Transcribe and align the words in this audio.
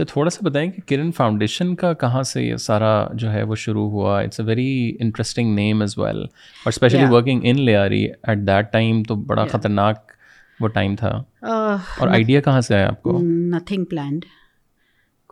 اچھا 0.00 0.12
تھوڑا 0.12 0.30
سا 0.30 0.40
بتائیں 0.48 0.70
کہ 0.70 0.80
کرن 0.90 1.10
فاؤنڈیشن 1.16 1.74
کا 1.80 1.92
کہاں 2.00 2.22
سے 2.32 2.42
یہ 2.42 2.56
سارا 2.64 2.92
جو 3.20 3.30
ہے 3.32 3.42
وہ 3.48 3.54
شروع 3.64 3.88
ہوا 3.90 4.18
it's 4.20 4.40
a 4.40 4.44
very 4.46 4.96
interesting 5.00 5.54
name 5.54 5.82
as 5.82 5.96
well 5.98 6.18
اور 6.20 6.68
especially 6.68 7.04
working 7.12 7.40
in 7.50 7.60
Lyari 7.64 8.04
at 8.22 8.38
that 8.46 8.72
time 8.72 9.02
تو 9.08 9.14
بڑا 9.30 9.44
خطرناک 9.52 10.12
وہ 10.60 10.68
ٹائم 10.74 10.96
تھا 10.96 11.10
اور 11.52 12.08
آئیڈیا 12.08 12.40
کہاں 12.40 12.60
سے 12.68 12.74
آیا 12.74 12.86
آپ 12.88 13.00
کو 13.02 13.18
نتھنگ 13.22 13.76
hmm، 13.80 13.88
پلانڈ 13.90 14.24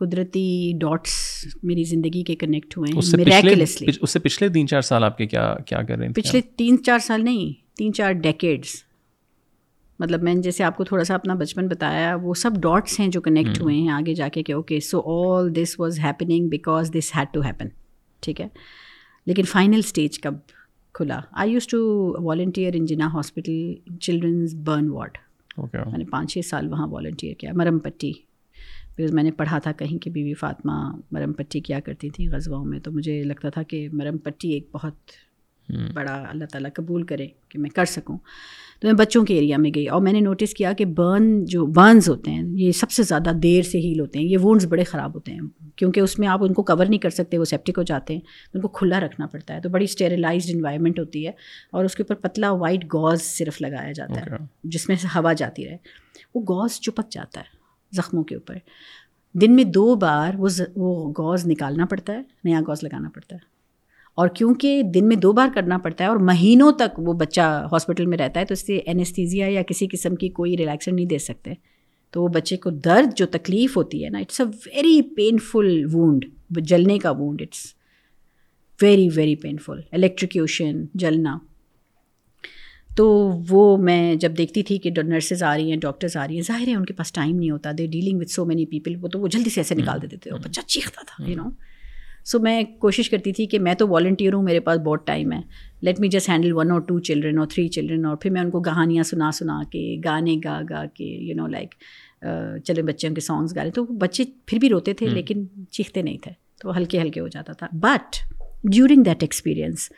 قدرتی 0.00 0.46
ڈاٹس 0.80 1.12
میری 1.62 1.84
زندگی 1.94 2.22
کے 2.24 2.34
کنیکٹ 2.36 2.76
ہوئے 2.78 2.90
ہیں 2.92 2.98
اس 4.02 4.12
سے 4.12 4.18
پچھلے 4.20 4.48
تین 4.54 4.68
چار 4.68 4.80
سال 4.92 5.04
آپ 5.04 5.18
کے 5.18 5.26
کیا 5.26 5.54
کیا 5.66 5.82
کر 5.88 5.96
رہے 5.98 6.06
ہیں 6.06 6.14
پچھلے 6.14 6.40
تین 6.56 6.82
چار 6.84 6.98
سال 7.08 7.24
نہیں 7.24 7.52
تین 7.76 7.92
چار 7.94 8.12
ڈیکیڈس 8.26 8.82
مطلب 10.00 10.22
میں 10.22 10.34
نے 10.34 10.40
جیسے 10.42 10.64
آپ 10.64 10.76
کو 10.76 10.84
تھوڑا 10.84 11.02
سا 11.04 11.14
اپنا 11.14 11.34
بچپن 11.40 11.68
بتایا 11.68 12.14
وہ 12.22 12.34
سب 12.42 12.54
ڈاٹس 12.62 12.98
ہیں 13.00 13.06
جو 13.16 13.20
کنیکٹ 13.20 13.60
ہوئے 13.60 13.74
ہیں 13.80 13.90
آگے 13.92 14.14
جا 14.14 14.28
کے 14.32 14.42
کہ 14.42 14.52
okay 14.52 14.78
so 14.90 15.00
all 15.14 15.52
this 15.62 15.78
was 15.80 15.98
happening 16.04 16.48
because 16.50 16.90
this 16.98 17.10
had 17.16 17.32
to 17.34 17.40
happen 17.46 17.68
ٹھیک 18.22 18.40
ہے 18.40 18.46
لیکن 19.26 19.42
فائنل 19.48 19.78
اسٹیج 19.84 20.18
کب 20.20 20.34
کھلا 20.94 21.18
I 21.42 21.52
used 21.52 21.66
to 21.68 21.78
volunteer 22.24 22.74
in 22.78 22.84
Jinnah 22.86 23.08
hospital 23.12 23.74
children's 24.00 24.54
burn 24.64 24.88
ward 24.90 25.18
میں 25.72 25.98
نے 25.98 26.04
پانچ 26.10 26.32
چھ 26.32 26.44
سال 26.46 26.68
وہاں 26.72 26.86
والنٹیئر 26.90 27.34
کیا 27.40 27.52
مرم 27.56 27.78
پٹی 27.78 28.12
بکاز 28.98 29.12
میں 29.14 29.22
نے 29.22 29.30
پڑھا 29.38 29.58
تھا 29.58 29.72
کہیں 29.78 29.98
کہ 30.02 30.10
بیوی 30.10 30.34
فاطمہ 30.40 30.72
مرم 31.12 31.32
پٹی 31.38 31.60
کیا 31.68 31.80
کرتی 31.86 32.10
تھیں 32.16 32.28
غزبوں 32.32 32.64
میں 32.64 32.78
تو 32.80 32.92
مجھے 32.92 33.22
لگتا 33.24 33.50
تھا 33.54 33.62
کہ 33.72 33.86
مرم 33.92 34.18
پٹی 34.24 34.50
ایک 34.52 34.68
بہت 34.72 34.92
بڑا 35.94 36.22
اللہ 36.28 36.44
تعالیٰ 36.52 36.70
قبول 36.74 37.02
کرے 37.12 37.26
کہ 37.48 37.58
میں 37.58 37.70
کر 37.74 37.84
سکوں 37.92 38.16
تو 38.80 38.88
میں 38.88 38.94
بچوں 38.98 39.24
کے 39.24 39.34
ایریا 39.34 39.56
میں 39.58 39.70
گئی 39.74 39.86
اور 39.96 40.00
میں 40.02 40.12
نے 40.12 40.20
نوٹس 40.20 40.54
کیا 40.54 40.72
کہ 40.78 40.84
برن 41.00 41.28
جو 41.50 41.66
برنز 41.78 42.08
ہوتے 42.08 42.30
ہیں 42.30 42.42
یہ 42.60 42.72
سب 42.78 42.90
سے 42.90 43.02
زیادہ 43.02 43.30
دیر 43.42 43.62
سے 43.70 43.78
ہیل 43.80 44.00
ہوتے 44.00 44.18
ہیں 44.18 44.26
یہ 44.26 44.38
وونڈز 44.42 44.66
بڑے 44.70 44.84
خراب 44.84 45.14
ہوتے 45.14 45.32
ہیں 45.32 45.40
کیونکہ 45.76 46.00
اس 46.00 46.18
میں 46.18 46.28
آپ 46.28 46.42
ان 46.44 46.52
کو 46.54 46.62
کور 46.62 46.84
نہیں 46.86 47.00
کر 47.00 47.10
سکتے 47.10 47.38
وہ 47.38 47.44
سیپٹک 47.52 47.78
ہو 47.78 47.82
جاتے 47.92 48.14
ہیں 48.14 48.20
ان 48.54 48.60
کو 48.60 48.68
کھلا 48.78 49.00
رکھنا 49.06 49.26
پڑتا 49.32 49.54
ہے 49.54 49.60
تو 49.60 49.68
بڑی 49.68 49.84
اسٹیریلائزڈ 49.84 50.54
انوائرمنٹ 50.54 50.98
ہوتی 51.00 51.26
ہے 51.26 51.32
اور 51.72 51.84
اس 51.84 51.94
کے 51.94 52.02
اوپر 52.02 52.20
پتلا 52.28 52.50
وائٹ 52.64 52.84
گوز 52.94 53.22
صرف 53.22 53.60
لگایا 53.62 53.92
جاتا 53.96 54.20
ہے 54.20 54.36
جس 54.76 54.88
میں 54.88 54.96
سے 55.02 55.08
ہوا 55.16 55.32
جاتی 55.44 55.66
رہے 55.68 55.76
وہ 56.34 56.40
گوز 56.48 56.78
چپک 56.80 57.10
جاتا 57.12 57.40
ہے 57.40 57.96
زخموں 57.96 58.24
کے 58.24 58.34
اوپر 58.34 58.54
دن 59.40 59.54
میں 59.56 59.64
دو 59.74 59.94
بار 60.02 60.34
وہ 60.38 60.48
وہ 60.76 61.08
گوز 61.18 61.46
نکالنا 61.46 61.84
پڑتا 61.90 62.12
ہے 62.12 62.22
نیا 62.44 62.60
گوز 62.66 62.82
لگانا 62.84 63.08
پڑتا 63.14 63.34
ہے 63.36 63.52
اور 64.22 64.28
کیونکہ 64.36 64.82
دن 64.94 65.08
میں 65.08 65.16
دو 65.22 65.32
بار 65.36 65.48
کرنا 65.54 65.78
پڑتا 65.84 66.04
ہے 66.04 66.08
اور 66.08 66.16
مہینوں 66.30 66.70
تک 66.78 66.98
وہ 67.06 67.12
بچہ 67.20 67.46
ہاسپٹل 67.72 68.06
میں 68.06 68.18
رہتا 68.18 68.40
ہے 68.40 68.44
تو 68.44 68.52
اس 68.52 68.66
سے 68.66 68.78
انستیزیا 68.92 69.62
کسی 69.68 69.86
قسم 69.92 70.16
کی 70.16 70.28
کوئی 70.36 70.56
ریلیکسن 70.56 70.94
نہیں 70.96 71.06
دے 71.12 71.18
سکتے 71.28 71.52
تو 72.12 72.22
وہ 72.22 72.28
بچے 72.34 72.56
کو 72.64 72.70
درد 72.84 73.16
جو 73.16 73.26
تکلیف 73.36 73.76
ہوتی 73.76 74.04
ہے 74.04 74.10
نا 74.10 74.18
it's 74.18 74.40
a 74.40 74.46
very 74.66 75.00
painful 75.16 75.66
wound 75.92 76.24
جلنے 76.68 76.98
کا 77.02 77.10
wound 77.18 77.42
it's 77.42 77.64
very 78.82 79.08
very 79.14 79.34
painful 79.42 79.80
electrocution 79.92 80.84
جلنا 81.04 81.36
تو 82.96 83.06
وہ 83.50 83.76
میں 83.82 83.98
جب 84.24 84.36
دیکھتی 84.38 84.62
تھی 84.66 84.76
کہ 84.78 84.90
نرسز 85.02 85.42
آ 85.42 85.56
رہی 85.56 85.70
ہیں 85.70 85.76
ڈاکٹرز 85.84 86.16
آ 86.16 86.26
رہی 86.26 86.34
ہیں 86.34 86.42
ظاہر 86.48 86.68
ہے 86.68 86.74
ان 86.74 86.84
کے 86.84 86.94
پاس 86.94 87.12
ٹائم 87.12 87.36
نہیں 87.36 87.50
ہوتا 87.50 87.70
they 87.78 87.86
dealing 87.94 88.20
with 88.20 88.30
so 88.30 88.44
many 88.50 88.66
people 88.74 88.94
وہ 89.02 89.08
تو 89.12 89.20
وہ 89.20 89.28
جلدی 89.36 89.50
سے 89.50 89.60
ایسے 89.60 89.74
نکال 89.74 90.02
دیتے 90.02 90.16
تھے 90.16 90.32
وہ 90.32 90.38
بچہ 90.44 90.60
چیختا 90.66 91.02
تھا 91.06 91.24
یو 91.30 91.36
نو 91.36 91.48
سو 92.26 92.38
میں 92.40 92.62
کوشش 92.80 93.08
کرتی 93.10 93.32
تھی 93.32 93.44
کہ 93.46 93.58
میں 93.58 93.74
تو 93.78 93.86
والنٹیئر 93.88 94.34
ہوں 94.34 94.42
میرے 94.42 94.60
پاس 94.66 94.78
بہت 94.84 95.06
ٹائم 95.06 95.32
ہے 95.32 95.40
let 95.84 95.98
me 96.00 96.08
just 96.08 96.28
handle 96.28 96.52
one 96.56 96.70
اور 96.70 96.80
ٹو 96.86 96.98
چلڈرن 97.08 97.38
اور 97.38 97.46
تھری 97.54 97.66
چلڈرن 97.74 98.04
اور 98.06 98.16
پھر 98.20 98.30
میں 98.32 98.40
ان 98.40 98.50
کو 98.50 98.62
کہانیاں 98.62 99.02
سنا 99.08 99.30
سنا 99.38 99.60
کے 99.72 99.80
گانے 100.04 100.36
گا 100.44 100.60
گا 100.70 100.82
کے 100.94 101.04
یو 101.04 101.34
نو 101.36 101.46
لائک 101.56 101.74
چلے 102.66 102.82
بچوں 102.82 103.14
کے 103.14 103.20
سانگس 103.20 103.56
گا 103.56 103.62
رہے 103.64 103.70
تو 103.78 103.84
بچے 104.04 104.24
پھر 104.46 104.58
بھی 104.58 104.68
روتے 104.68 104.94
تھے 104.98 105.06
لیکن 105.08 105.44
چیختے 105.70 106.02
نہیں 106.02 106.18
تھے 106.22 106.32
تو 106.62 106.76
ہلکے 106.76 107.00
ہلکے 107.00 107.20
ہو 107.20 107.28
جاتا 107.36 107.52
تھا 107.58 107.66
بٹ 107.82 108.16
ڈیورنگ 108.70 109.02
دیٹ 109.06 109.22
ایکسپیرئنس 109.22 109.88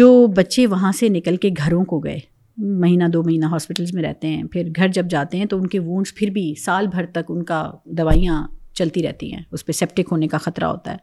جو 0.00 0.26
بچے 0.36 0.66
وہاں 0.66 0.90
سے 0.98 1.08
نکل 1.18 1.36
کے 1.36 1.48
گھروں 1.64 1.84
کو 1.84 1.98
گئے 2.04 2.18
مہینہ 2.58 3.04
دو 3.12 3.22
مہینہ 3.22 3.46
ہاسپٹلس 3.52 3.92
میں 3.94 4.02
رہتے 4.02 4.28
ہیں 4.28 4.42
پھر 4.52 4.68
گھر 4.76 4.88
جب 4.94 5.08
جاتے 5.10 5.36
ہیں 5.38 5.46
تو 5.46 5.56
ان 5.58 5.66
کے 5.66 5.78
وونڈس 5.84 6.14
پھر 6.14 6.30
بھی 6.38 6.52
سال 6.64 6.86
بھر 6.92 7.06
تک 7.14 7.30
ان 7.30 7.42
کا 7.44 7.70
دوائیاں 7.98 8.42
چلتی 8.78 9.02
رہتی 9.02 9.32
ہیں 9.32 9.42
اس 9.54 9.64
پہ 9.66 9.72
سیپٹک 9.72 10.08
ہونے 10.12 10.28
کا 10.28 10.38
خطرہ 10.46 10.64
ہوتا 10.70 10.92
ہے 10.92 10.96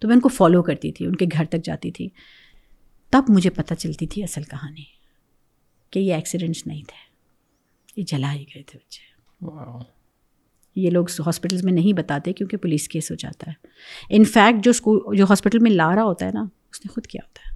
تو 0.00 0.08
میں 0.08 0.14
ان 0.14 0.20
کو 0.20 0.28
فالو 0.36 0.62
کرتی 0.68 0.92
تھی 0.92 1.06
ان 1.06 1.16
کے 1.16 1.26
گھر 1.32 1.44
تک 1.50 1.64
جاتی 1.64 1.90
تھی 1.98 2.08
تب 3.14 3.24
مجھے 3.36 3.50
پتہ 3.60 3.74
چلتی 3.78 4.06
تھی 4.14 4.22
اصل 4.24 4.42
کہانی 4.50 4.84
کہ 5.92 5.98
یہ 5.98 6.14
ایکسیڈنٹس 6.14 6.66
نہیں 6.66 6.82
تھے 6.88 8.00
یہ 8.00 8.04
جلا 8.12 8.32
ہی 8.34 8.44
گئے 8.54 8.62
تھے 8.66 8.78
بچے 8.78 9.80
یہ 10.80 10.90
لوگ 10.90 11.06
ہاسپٹلس 11.26 11.64
میں 11.64 11.72
نہیں 11.72 11.92
بتاتے 11.96 12.32
کیونکہ 12.32 12.56
پولیس 12.56 12.88
کیس 12.88 13.10
ہو 13.10 13.16
جاتا 13.18 13.50
ہے 13.50 14.16
ان 14.16 14.24
فیکٹ 14.34 14.64
جو 14.64 14.70
اسکول 14.70 15.16
جو 15.16 15.24
ہاسپٹل 15.30 15.58
میں 15.66 15.70
لا 15.70 15.94
رہا 15.94 16.04
ہوتا 16.04 16.26
ہے 16.26 16.30
نا 16.34 16.44
اس 16.70 16.84
نے 16.84 16.92
خود 16.94 17.06
کیا 17.06 17.20
ہوتا 17.24 17.46
ہے 17.46 17.50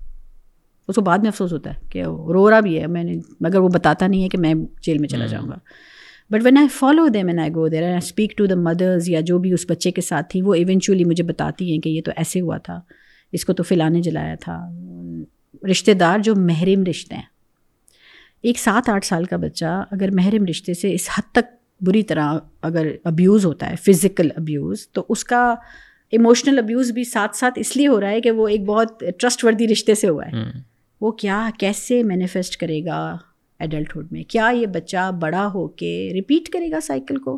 اس 0.88 0.94
کو 0.94 1.02
بعد 1.02 1.18
میں 1.18 1.28
افسوس 1.28 1.52
ہوتا 1.52 1.70
ہے 1.74 1.88
کہ 1.90 2.02
رو 2.34 2.48
رہا 2.50 2.60
بھی 2.66 2.80
ہے 2.80 2.86
میں 2.96 3.04
نے 3.04 3.16
مگر 3.46 3.58
وہ 3.60 3.68
بتاتا 3.74 4.06
نہیں 4.06 4.22
ہے 4.22 4.28
کہ 4.34 4.38
میں 4.40 4.54
جیل 4.86 4.98
میں 5.04 5.08
چلا 5.08 5.26
جاؤں 5.32 5.48
گا 5.48 5.56
but 6.32 6.40
when 6.44 6.56
I 6.58 6.68
follow 6.74 7.06
the 7.14 7.22
man 7.22 7.38
I 7.40 7.50
go 7.54 7.66
there 7.72 7.82
I 7.84 7.94
speak 7.96 8.36
to 8.38 8.46
the 8.46 8.54
mothers 8.60 9.08
یا 9.08 9.20
جو 9.26 9.38
بھی 9.38 9.52
اس 9.52 9.64
بچے 9.68 9.90
کے 9.90 10.00
ساتھ 10.00 10.28
تھی 10.30 10.40
وہ 10.42 10.54
ایونچولی 10.54 11.04
مجھے 11.04 11.24
بتاتی 11.24 11.70
ہیں 11.72 11.78
کہ 11.80 11.88
یہ 11.88 12.00
تو 12.04 12.12
ایسے 12.22 12.40
ہوا 12.40 12.56
تھا 12.64 12.80
اس 13.36 13.44
کو 13.44 13.52
تو 13.58 13.62
فلانے 13.68 14.00
جلایا 14.02 14.34
تھا 14.40 14.58
رشتے 15.70 15.94
دار 16.00 16.18
جو 16.24 16.34
محرم 16.36 16.82
رشتے 16.88 17.14
ہیں 17.14 17.22
ایک 18.48 18.58
سات 18.58 18.88
آٹھ 18.88 19.06
سال 19.06 19.24
کا 19.24 19.36
بچہ 19.44 19.80
اگر 19.92 20.10
محرم 20.14 20.44
رشتے 20.50 20.74
سے 20.80 20.92
اس 20.94 21.08
حد 21.16 21.30
تک 21.34 21.54
بری 21.86 22.02
طرح 22.10 22.36
اگر 22.70 22.86
ابیوز 23.12 23.46
ہوتا 23.46 23.70
ہے 23.70 23.76
فزیکل 23.84 24.28
ابیوز 24.36 24.86
تو 24.92 25.04
اس 25.14 25.24
کا 25.32 25.44
ایموشنل 26.18 26.58
ابیوز 26.58 26.90
بھی 26.98 27.04
ساتھ 27.04 27.36
ساتھ 27.36 27.58
اس 27.58 27.76
لیے 27.76 27.88
ہو 27.88 28.00
رہا 28.00 28.10
ہے 28.10 28.20
کہ 28.20 28.30
وہ 28.40 28.48
ایک 28.48 28.64
بہت 28.66 29.02
ٹرسٹ 29.18 29.44
وردی 29.44 29.68
رشتے 29.68 29.94
سے 30.02 30.08
ہوا 30.08 30.26
ہے 30.32 30.44
وہ 31.00 31.10
کیا 31.22 31.48
کیسے 31.58 32.02
مینیفیسٹ 32.12 32.56
کرے 32.60 32.84
گا 32.84 33.00
ایڈلٹہڈ 33.58 34.12
میں 34.12 34.22
کیا 34.28 34.48
یہ 34.54 34.66
بچہ 34.74 35.10
بڑا 35.20 35.46
ہو 35.54 35.66
کے 35.82 35.90
ریپیٹ 36.14 36.48
کرے 36.52 36.70
گا 36.70 36.80
سائیکل 36.82 37.18
کو 37.26 37.36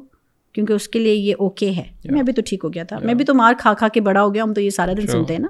کیونکہ 0.55 0.73
اس 0.73 0.89
کے 0.89 0.99
لیے 0.99 1.13
یہ 1.15 1.35
اوکے 1.39 1.71
ہے 1.77 1.85
میں 2.11 2.23
بھی 2.23 2.33
تو 2.33 2.43
ٹھیک 2.47 2.65
ہو 2.65 2.73
گیا 2.75 2.85
تھا 2.93 2.99
میں 3.05 3.15
بھی 3.15 3.25
تو 3.25 3.35
مار 3.35 3.55
کھا 3.59 3.73
کھا 3.79 3.89
کے 3.95 4.01
بڑا 4.09 4.23
ہو 4.23 4.35
گیا 4.35 4.43
ہم 4.43 4.53
تو 4.55 4.61
یہ 4.61 4.71
سارا 4.79 4.93
دن 4.99 5.07
سنتے 5.07 5.33
ہیں 5.35 5.41
نا 5.41 5.49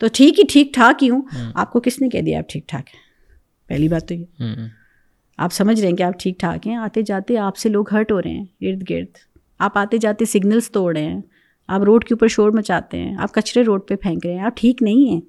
تو 0.00 0.06
ٹھیک 0.12 0.38
ہی 0.38 0.44
ٹھیک 0.52 0.72
ٹھاک 0.74 1.02
ہی 1.02 1.08
ہوں 1.10 1.22
hmm. 1.36 1.50
آپ 1.54 1.72
کو 1.72 1.80
کس 1.80 2.00
نے 2.00 2.08
کہہ 2.08 2.20
دیا 2.26 2.38
آپ 2.38 2.48
ٹھیک 2.48 2.68
ٹھاک 2.68 2.94
ہیں 2.94 3.00
پہلی 3.68 3.88
بات 3.88 4.08
تو 4.08 4.14
یہ 4.14 4.24
hmm. 4.42 4.66
آپ 5.36 5.52
سمجھ 5.52 5.80
رہے 5.80 5.88
ہیں 5.88 5.96
کہ 5.96 6.02
آپ 6.02 6.12
ٹھیک 6.20 6.38
ٹھاک 6.40 6.66
ہیں 6.66 6.76
آتے 6.76 7.02
جاتے 7.06 7.36
آپ 7.38 7.56
سے 7.56 7.68
لوگ 7.68 7.92
ہرٹ 7.92 8.12
ہو 8.12 8.20
رہے 8.22 8.30
ہیں 8.30 8.70
ارد 8.70 8.88
گرد 8.90 9.18
آپ 9.66 9.76
آتے 9.78 9.98
جاتے 10.06 10.24
سگنلس 10.24 10.70
توڑ 10.72 10.92
رہے 10.96 11.02
ہیں 11.04 11.20
آپ 11.68 11.82
روڈ 11.86 12.04
کے 12.04 12.14
اوپر 12.14 12.28
شور 12.36 12.50
مچاتے 12.54 12.98
ہیں 13.02 13.14
آپ 13.22 13.34
کچرے 13.34 13.62
روڈ 13.64 13.86
پہ 13.88 13.96
پھینک 14.02 14.26
رہے 14.26 14.34
ہیں 14.34 14.42
آپ 14.46 14.56
ٹھیک 14.60 14.82
نہیں 14.82 15.12
ہیں 15.12 15.20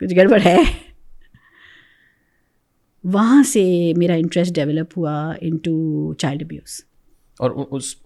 کچھ 0.00 0.14
گڑبڑ 0.18 0.38
ہے 0.44 0.56
وہاں 3.12 3.42
سے 3.52 3.62
میرا 3.96 4.14
انٹرسٹ 4.14 4.54
ڈیولپ 4.54 4.98
ہوا 4.98 5.12
ان 5.40 5.56
ٹو 5.64 6.12
چائلڈ 6.18 6.42
ابیوز 6.42 6.80
اور 7.46 7.50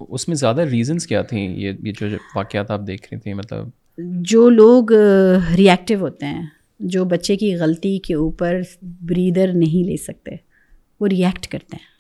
اس 0.09 0.27
میں 0.29 0.37
زیادہ 0.37 0.63
ریزنس 0.71 1.07
کیا 1.07 1.23
تھیں 1.31 1.49
یہ 1.61 1.93
جو 2.01 2.07
واقعات 2.35 2.71
آپ 2.71 2.81
دیکھ 2.87 3.13
مطلب 3.37 3.69
جو 4.31 4.49
لوگ 4.51 4.93
ریئیکٹیو 5.59 5.99
ہوتے 6.01 6.27
ہیں 6.27 6.43
جو 6.95 7.05
بچے 7.11 7.37
کی 7.37 7.55
غلطی 7.57 7.99
کے 8.05 8.15
اوپر 8.15 8.61
بریدر 9.09 9.53
نہیں 9.55 9.87
لے 9.87 9.97
سکتے 10.03 10.31
وہ 11.01 11.09
ریئیکٹ 11.11 11.47
کرتے 11.53 11.77
ہیں 11.81 11.93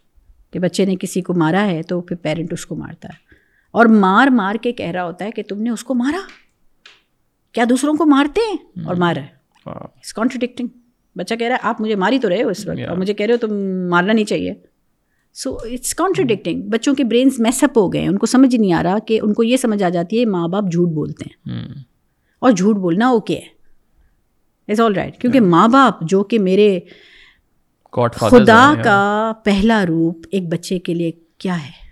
کہ 0.52 0.58
بچے 0.60 0.84
نے 0.86 0.96
کسی 1.00 1.20
کو 1.22 1.34
مارا 1.38 1.64
ہے 1.66 1.82
تو 1.88 2.00
پھر 2.08 2.16
پیرنٹ 2.22 2.52
اس 2.52 2.66
کو 2.66 2.76
مارتا 2.76 3.08
ہے 3.12 3.22
اور 3.78 3.86
مار 4.00 4.26
مار 4.40 4.54
کے 4.62 4.72
کہہ 4.72 4.90
رہا 4.94 5.04
ہوتا 5.04 5.24
ہے 5.24 5.30
کہ 5.36 5.42
تم 5.48 5.62
نے 5.62 5.70
اس 5.70 5.84
کو 5.84 5.94
مارا 5.94 6.20
کیا 7.54 7.64
دوسروں 7.70 7.94
کو 7.96 8.06
مارتے 8.14 8.40
ہیں 8.50 8.84
اور 8.86 8.96
مارا 9.06 9.20
ہاں۔ 9.66 9.86
بچہ 11.16 11.34
کہہ 11.38 11.46
رہا 11.46 11.54
ہے 11.56 11.68
آپ 11.68 11.80
مجھے 11.80 11.94
ماری 11.96 12.18
تو 12.18 12.28
رہے 12.28 12.42
ہو 12.42 12.48
اس 12.50 12.66
وقت 12.66 12.88
اور 12.88 12.96
مجھے 12.98 13.14
کہہ 13.14 13.26
رہے 13.26 13.34
ہو 13.34 13.46
تم 13.46 13.54
مارنا 13.90 14.12
نہیں 14.12 14.24
چاہیے 14.26 14.54
سو 15.42 15.54
اٹس 15.70 15.94
کانٹرڈکٹنگ 15.94 16.62
بچوں 16.70 16.94
کے 16.94 17.04
برینس 17.04 17.38
میس 17.46 17.62
اپ 17.64 17.78
ہو 17.78 17.92
گئے 17.92 18.00
ہیں 18.00 18.08
ان 18.08 18.18
کو 18.18 18.26
سمجھ 18.26 18.54
نہیں 18.54 18.72
آ 18.72 18.82
رہا 18.82 18.98
کہ 19.06 19.18
ان 19.22 19.32
کو 19.34 19.42
یہ 19.44 19.56
سمجھ 19.56 19.82
آ 19.82 19.88
جاتی 19.96 20.20
ہے 20.20 20.24
ماں 20.34 20.46
باپ 20.48 20.70
جھوٹ 20.72 20.88
بولتے 20.94 21.28
ہیں 21.28 21.54
hmm. 21.54 21.72
اور 22.40 22.52
جھوٹ 22.52 22.76
بولنا 22.76 23.08
اوکے 23.18 23.34
ہے 23.36 23.52
اٹس 24.72 24.80
آل 24.80 24.94
رائٹ 24.94 25.20
کیونکہ 25.20 25.40
ماں 25.54 25.66
باپ 25.68 26.02
جو 26.10 26.22
کہ 26.32 26.38
میرے 26.48 26.78
خدا 28.30 28.62
کا 28.84 29.00
پہلا 29.44 29.84
روپ 29.88 30.26
ایک 30.30 30.48
بچے 30.52 30.78
کے 30.88 30.94
لیے 30.94 31.10
کیا 31.42 31.62
ہے 31.66 31.82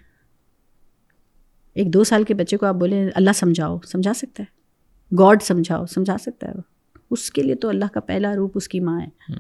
ایک 1.80 1.92
دو 1.94 2.04
سال 2.04 2.24
کے 2.30 2.34
بچے 2.34 2.56
کو 2.62 2.66
آپ 2.66 2.74
بولیں 2.80 3.04
اللہ 3.14 3.30
سمجھاؤ 3.34 3.78
سمجھا 3.92 4.14
سکتا 4.14 4.42
ہے 4.42 5.16
گاڈ 5.19 5.42
سمجھاؤ 5.42 5.86
سمجھا 5.92 6.16
سکتا 6.20 6.48
ہے 6.48 6.52
وہ 6.56 6.62
اس 7.12 7.30
کے 7.36 7.42
لیے 7.42 7.54
تو 7.62 7.68
اللہ 7.68 7.92
کا 7.94 8.00
پہلا 8.10 8.34
روپ 8.36 8.52
اس 8.56 8.68
کی 8.68 8.80
ماں 8.88 9.00
ہے 9.00 9.34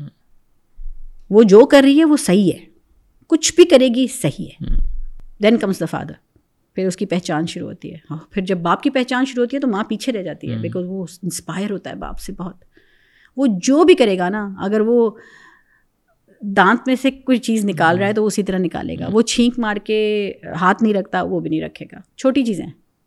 وہ 1.36 1.42
جو 1.52 1.64
کر 1.74 1.82
رہی 1.84 1.98
ہے 1.98 2.04
وہ 2.04 2.16
صحیح 2.26 2.50
ہے 2.52 2.58
کچھ 3.32 3.52
بھی 3.56 3.64
کرے 3.74 3.88
گی 3.94 4.06
صحیح 4.14 4.48
ہے 4.62 4.74
دین 5.42 5.56
کمز 5.58 5.80
دا 5.80 5.86
فادر 5.90 6.12
پھر 6.74 6.86
اس 6.86 6.96
کی 6.96 7.06
پہچان 7.06 7.46
شروع 7.46 7.68
ہوتی 7.68 7.92
ہے 7.92 7.98
ہاں، 8.10 8.16
پھر 8.32 8.42
جب 8.50 8.58
باپ 8.66 8.82
کی 8.82 8.90
پہچان 8.90 9.24
شروع 9.26 9.44
ہوتی 9.44 9.56
ہے 9.56 9.60
تو 9.60 9.68
ماں 9.68 9.82
پیچھے 9.88 10.12
رہ 10.12 10.22
جاتی 10.22 10.50
ہے 10.52 10.56
بیکاز 10.58 10.84
وہ 10.88 11.06
انسپائر 11.22 11.70
ہوتا 11.70 11.90
ہے 11.90 11.94
باپ 12.04 12.18
سے 12.26 12.32
بہت 12.38 12.64
وہ 13.36 13.46
جو 13.68 13.82
بھی 13.90 13.94
کرے 14.02 14.18
گا 14.18 14.28
نا 14.28 14.48
اگر 14.64 14.80
وہ 14.86 15.10
دانت 16.56 16.86
میں 16.88 16.94
سے 17.02 17.10
کوئی 17.28 17.38
چیز 17.48 17.64
نکال 17.64 17.98
رہا 17.98 18.06
ہے 18.06 18.12
تو 18.12 18.22
وہ 18.22 18.26
اسی 18.26 18.42
طرح 18.42 18.58
نکالے 18.58 18.96
گا 19.00 19.08
وہ 19.12 19.22
چھینک 19.32 19.58
مار 19.64 19.76
کے 19.84 19.98
ہاتھ 20.60 20.82
نہیں 20.82 20.94
رکھتا 20.94 21.22
وہ 21.32 21.40
بھی 21.40 21.50
نہیں 21.50 21.62
رکھے 21.62 21.86
گا 21.92 22.00
چھوٹی 22.22 22.44
چیزیں 22.44 22.64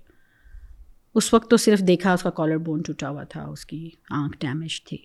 اس 1.16 1.32
وقت 1.34 1.48
تو 1.50 1.56
صرف 1.56 1.80
دیکھا 1.88 2.12
اس 2.12 2.22
کا 2.22 2.30
کالر 2.36 2.58
بون 2.66 2.80
ٹوٹا 2.86 3.08
ہوا 3.10 3.22
تھا 3.30 3.42
اس 3.50 3.64
کی 3.66 3.88
آنکھ 4.22 4.36
ڈیمیج 4.40 4.82
تھی 4.88 4.96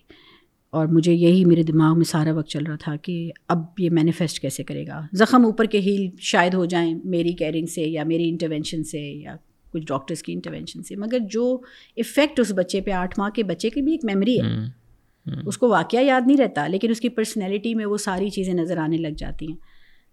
اور 0.78 0.84
مجھے 0.92 1.12
یہی 1.12 1.44
میرے 1.44 1.62
دماغ 1.62 1.94
میں 1.96 2.04
سارا 2.10 2.32
وقت 2.36 2.48
چل 2.50 2.66
رہا 2.66 2.76
تھا 2.80 2.96
کہ 3.02 3.14
اب 3.54 3.58
یہ 3.80 3.90
مینیفیسٹ 4.00 4.40
کیسے 4.42 4.62
کرے 4.64 4.86
گا 4.86 5.00
زخم 5.22 5.44
اوپر 5.46 5.64
کے 5.74 5.78
ہیل 5.80 6.08
شاید 6.30 6.52
ہو 6.54 6.64
جائیں 6.74 6.94
میری 7.14 7.32
کیئرنگ 7.42 7.66
سے 7.74 7.82
یا 7.82 8.04
میری 8.06 8.28
انٹرونشن 8.28 8.82
سے 8.90 9.00
یا 9.00 9.36
کچھ 9.72 9.84
ڈاکٹرس 9.86 10.22
کی 10.22 10.32
انٹروینشن 10.32 10.82
سے 10.88 10.94
مگر 11.04 11.18
جو 11.30 11.56
افیکٹ 11.96 12.40
اس 12.40 12.50
بچے 12.56 12.80
پہ 12.86 12.90
آٹھ 13.02 13.14
ماہ 13.18 13.30
کے 13.34 13.42
بچے 13.52 13.70
کی 13.70 13.80
بھی 13.82 13.92
ایک 13.92 14.04
میموری 14.04 14.38
ہے 14.40 14.46
اس 15.48 15.58
کو 15.58 15.68
واقعہ 15.68 16.00
یاد 16.02 16.26
نہیں 16.26 16.36
رہتا 16.36 16.66
لیکن 16.68 16.90
اس 16.90 17.00
کی 17.00 17.08
پرسنالٹی 17.18 17.74
میں 17.74 17.84
وہ 17.86 17.96
ساری 17.98 18.30
چیزیں 18.30 18.52
نظر 18.54 18.76
آنے 18.78 18.96
لگ 18.98 19.12
جاتی 19.18 19.46
ہیں 19.48 19.56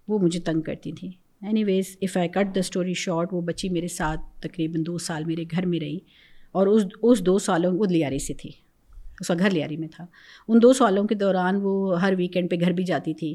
وہ 0.08 0.20
مجھے 0.22 0.40
تنگ 0.46 0.62
کرتی 0.62 0.92
تھیں 1.00 1.10
anyways 1.64 1.96
if 2.02 2.16
I 2.18 2.28
cut 2.34 2.54
the 2.56 2.60
story 2.60 2.94
short 3.04 3.34
وہ 3.34 3.42
بچی 3.46 3.70
میرے 3.70 3.88
ساتھ 3.96 4.22
تقریباً 4.42 4.84
دو 4.88 4.98
سال 5.08 5.26
میرے 5.26 5.44
گھر 5.52 5.66
میں 5.66 5.80
رہی 5.80 5.98
اور 6.60 6.68
اس 6.68 6.84
اس 7.02 7.26
دو 7.26 7.38
سالوں 7.40 7.72
وہ 7.78 7.86
لیاری 7.90 8.20
سے 8.26 8.34
تھی 8.40 8.50
اس 9.20 9.28
کا 9.28 9.34
گھر 9.40 9.50
لیاری 9.52 9.78
میں 9.78 9.88
تھا 9.96 10.06
ان 10.48 10.62
دو 10.62 10.72
سالوں 10.74 11.04
کے 11.08 11.16
دوران 11.16 11.60
وہ 11.62 12.02
ہر 12.02 12.14
ویکینڈ 12.18 12.50
پہ 12.52 12.56
گھر 12.66 12.72
بھی 12.80 12.84
جاتی 12.86 13.14
تھی 13.20 13.34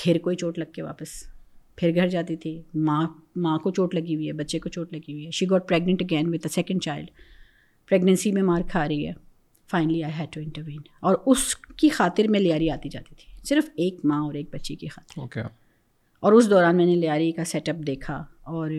پھر 0.00 0.18
کوئی 0.22 0.36
چوٹ 0.36 0.58
لگ 0.58 0.70
کے 0.74 0.82
واپس 0.82 1.08
پھر 1.76 1.94
گھر 1.94 2.08
جاتی 2.08 2.36
تھی 2.36 2.60
ماں 2.86 3.02
ماں 3.46 3.58
کو 3.62 3.70
چوٹ 3.76 3.94
لگی 3.94 4.14
ہوئی 4.14 4.26
ہے 4.28 4.32
بچے 4.40 4.58
کو 4.58 4.68
چوٹ 4.68 4.92
لگی 4.92 5.12
ہوئی 5.12 5.26
ہے 5.26 5.30
she 5.38 5.46
got 5.50 5.68
pregnant 5.68 6.02
again 6.02 6.28
with 6.34 6.46
a 6.46 6.48
second 6.54 6.82
child 6.82 7.10
pregnancy 7.88 8.32
میں 8.32 8.42
مار 8.42 8.60
کھا 8.70 8.86
رہی 8.88 9.06
ہے 9.06 9.12
finally 9.72 10.02
I 10.04 10.12
had 10.18 10.32
to 10.34 10.40
intervene 10.40 10.78
اور 11.08 11.14
اس 11.32 11.44
کی 11.80 11.88
خاطر 11.98 12.28
میں 12.30 12.40
لیاری 12.40 12.68
آتی 12.70 12.88
جاتی 12.94 13.14
تھی 13.18 13.30
صرف 13.48 13.68
ایک 13.84 14.04
ماں 14.10 14.20
اور 14.24 14.34
ایک 14.40 14.48
بچی 14.54 14.74
کی 14.82 14.88
خاطر 14.96 15.20
okay. 15.22 15.46
اور 16.26 16.32
اس 16.32 16.48
دوران 16.50 16.76
میں 16.76 16.84
نے 16.86 16.94
لیاری 16.96 17.30
کا 17.38 17.44
سیٹ 17.52 17.68
اپ 17.68 17.76
دیکھا 17.86 18.22
اور 18.58 18.70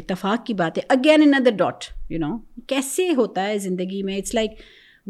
اتفاق 0.00 0.44
کی 0.46 0.54
بات 0.60 0.78
ہے 0.78 0.82
again 0.94 1.22
in 1.26 1.34
other 1.34 1.50
dot 1.62 1.84
you 2.10 2.18
know 2.18 2.36
کیسے 2.72 3.08
ہوتا 3.16 3.46
ہے 3.48 3.58
زندگی 3.66 4.02
میں 4.08 4.16
it's 4.18 4.34
like 4.34 4.50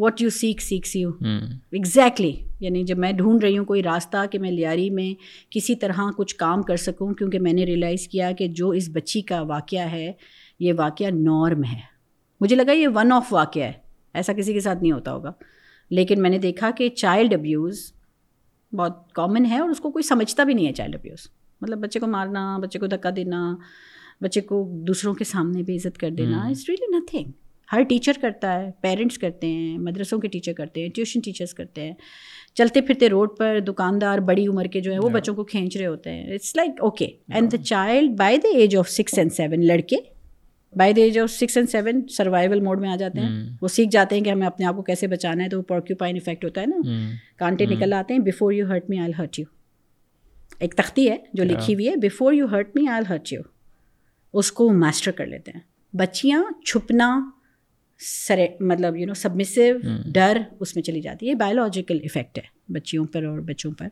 what 0.03 0.21
you 0.23 0.31
seek 0.41 0.61
seeks 0.63 0.95
you 0.97 1.11
exactly 1.27 2.33
یعنی 2.65 2.83
جب 2.91 2.99
میں 3.05 3.13
ڈھونڈ 3.23 3.43
رہی 3.45 3.57
ہوں 3.59 3.65
کوئی 3.71 3.83
راستہ 3.83 4.25
کہ 4.33 4.39
میں 4.39 4.51
لیاری 4.59 4.89
میں 4.99 5.13
کسی 5.55 5.75
طرح 5.85 6.01
کچھ 6.17 6.35
کام 6.45 6.63
کر 6.69 6.77
سکوں 6.89 7.13
کیونکہ 7.21 7.39
میں 7.47 7.53
نے 7.53 7.65
ریئلائز 7.73 8.07
کیا 8.13 8.31
کہ 8.39 8.49
جو 8.61 8.69
اس 8.81 8.89
بچی 8.95 9.21
کا 9.33 9.41
واقعہ 9.55 9.91
ہے 9.93 10.11
یہ 10.67 10.73
واقعہ 10.79 11.11
نارم 11.25 11.65
ہے 11.73 11.79
مجھے 12.41 12.57
لگا 12.57 12.73
یہ 12.73 12.89
ون 12.95 13.13
آف 13.13 13.33
واقعہ 13.35 13.65
ہے 13.65 13.73
ایسا 14.17 14.33
کسی 14.37 14.53
کے 14.53 14.61
ساتھ 14.61 14.83
نہیں 14.83 14.93
ہوتا 14.93 15.13
ہوگا 15.15 15.33
لیکن 15.91 16.23
میں 16.23 16.31
نے 16.31 16.39
دیکھا 16.39 16.71
کہ 16.77 16.89
چائلڈ 16.89 17.35
ابیوز 17.35 17.83
بہت 18.77 19.13
کامن 19.15 19.47
ہے 19.51 19.59
اور 19.59 19.69
اس 19.71 19.81
کو 19.81 19.91
کوئی 19.91 20.03
سمجھتا 20.09 20.45
بھی 20.45 20.55
نہیں 20.55 20.67
ہے 20.67 20.73
چائلڈ 20.73 20.95
ابیوز 20.97 21.27
مطلب 21.61 21.79
بچے 21.85 22.01
کو 22.01 22.07
مارنا 22.07 22.57
بچے 22.63 22.79
کو 22.79 22.87
دھکا 22.87 23.11
دینا 23.17 23.43
بچے 24.23 24.41
کو 24.41 24.63
دوسروں 24.87 25.15
کے 25.15 25.25
سامنے 25.25 25.63
بھی 25.63 25.77
عزت 25.77 25.99
کر 25.99 26.11
دینا 26.19 26.43
اٹس 26.49 26.69
ریئلی 26.69 26.97
نتھنگ 26.99 27.31
ہر 27.73 27.83
ٹیچر 27.89 28.13
کرتا 28.21 28.53
ہے 28.59 28.71
پیرنٹس 28.83 29.19
کرتے 29.19 29.47
ہیں 29.47 29.77
مدرسوں 29.79 30.19
کے 30.21 30.29
ٹیچر 30.29 30.53
کرتے 30.57 30.83
ہیں 30.83 30.89
ٹیوشن 30.95 31.21
ٹیچرس 31.25 31.53
کرتے 31.55 31.85
ہیں 31.87 31.93
چلتے 32.59 32.81
پھرتے 32.81 33.09
روڈ 33.09 33.37
پر 33.39 33.59
دکاندار 33.67 34.19
بڑی 34.29 34.47
عمر 34.49 34.67
کے 34.73 34.81
جو 34.81 34.93
ہیں 34.93 34.99
وہ 35.03 35.09
بچوں 35.15 35.35
کو 35.35 35.45
کھینچ 35.51 35.77
رہے 35.77 35.87
ہوتے 35.87 36.11
ہیں 36.11 36.35
it's 36.35 36.55
like 36.57 36.81
okay 36.85 37.09
and 37.35 37.53
the 37.53 37.63
child 37.65 38.17
by 38.19 38.39
the 38.45 38.57
age 38.59 38.77
of 38.77 38.91
six 38.91 39.19
and 39.19 39.33
seven 39.33 39.67
لڑکے 39.67 39.97
by 40.77 40.93
the 40.93 41.03
age 41.03 41.19
of 41.19 41.31
six 41.31 41.57
and 41.57 41.69
seven 41.71 42.01
survival 42.17 42.61
mode 42.65 42.81
میں 42.81 42.89
آ 42.91 42.97
جاتے 43.01 43.21
ہیں 43.21 43.29
hmm. 43.29 43.57
وہ 43.63 43.69
سیکھ 43.69 43.91
جاتے 43.93 44.17
ہیں 44.17 44.23
کہ 44.25 44.31
ہمیں 44.31 44.47
اپنے 44.47 44.67
آپ 44.67 44.75
کو 44.77 44.83
کیسے 44.85 45.07
بچانا 45.09 45.45
ہے 45.45 45.49
تو 45.49 45.59
وہ 45.59 45.63
پروکیوپائن 45.69 46.17
افیکٹ 46.17 46.45
ہوتا 46.45 46.61
ہے 46.61 46.67
نا 46.67 46.77
hmm. 46.89 47.11
کانٹے 47.39 47.65
hmm. 47.67 47.73
نکل 47.77 47.93
آتے 47.99 48.15
ہیں 48.15 48.21
before 48.23 48.53
you 48.53 48.67
hurt 48.69 48.91
me 48.91 48.99
I 49.01 49.13
hurt 49.19 49.39
you 49.39 49.45
ایک 50.59 50.75
تختی 50.77 51.09
ہے 51.11 51.17
جو 51.35 51.45
لکھی 51.45 51.75
ہوئی 51.75 51.89
ہے 51.89 51.97
before 52.03 52.33
you 52.33 52.47
hurt 52.53 52.77
me 52.77 52.87
I 52.89 53.05
hurt 53.11 53.33
you 53.33 53.41
اس 54.39 54.53
کو 54.53 54.69
ماسٹر 54.79 55.11
کر 55.17 55.27
لیتے 55.27 55.53
ہیں 55.55 55.61
بچیاں 55.97 56.43
چھپنا 56.65 57.11
سر 58.07 58.41
مطلب 58.61 58.97
یو 58.97 59.07
نو 59.07 59.15
سبمسو 59.17 59.63
ڈر 60.15 60.39
اس 60.61 60.75
میں 60.77 60.83
چلی 60.85 61.01
جاتی 61.03 61.29
ہے 61.29 61.35
بایولوجیکل 61.35 62.01
افیکٹ 62.05 62.39
ہے 62.39 62.73
بچیوں 62.73 63.07
پر 63.13 63.25
اور 63.27 63.39
بچوں 63.49 63.71
پر 63.79 63.87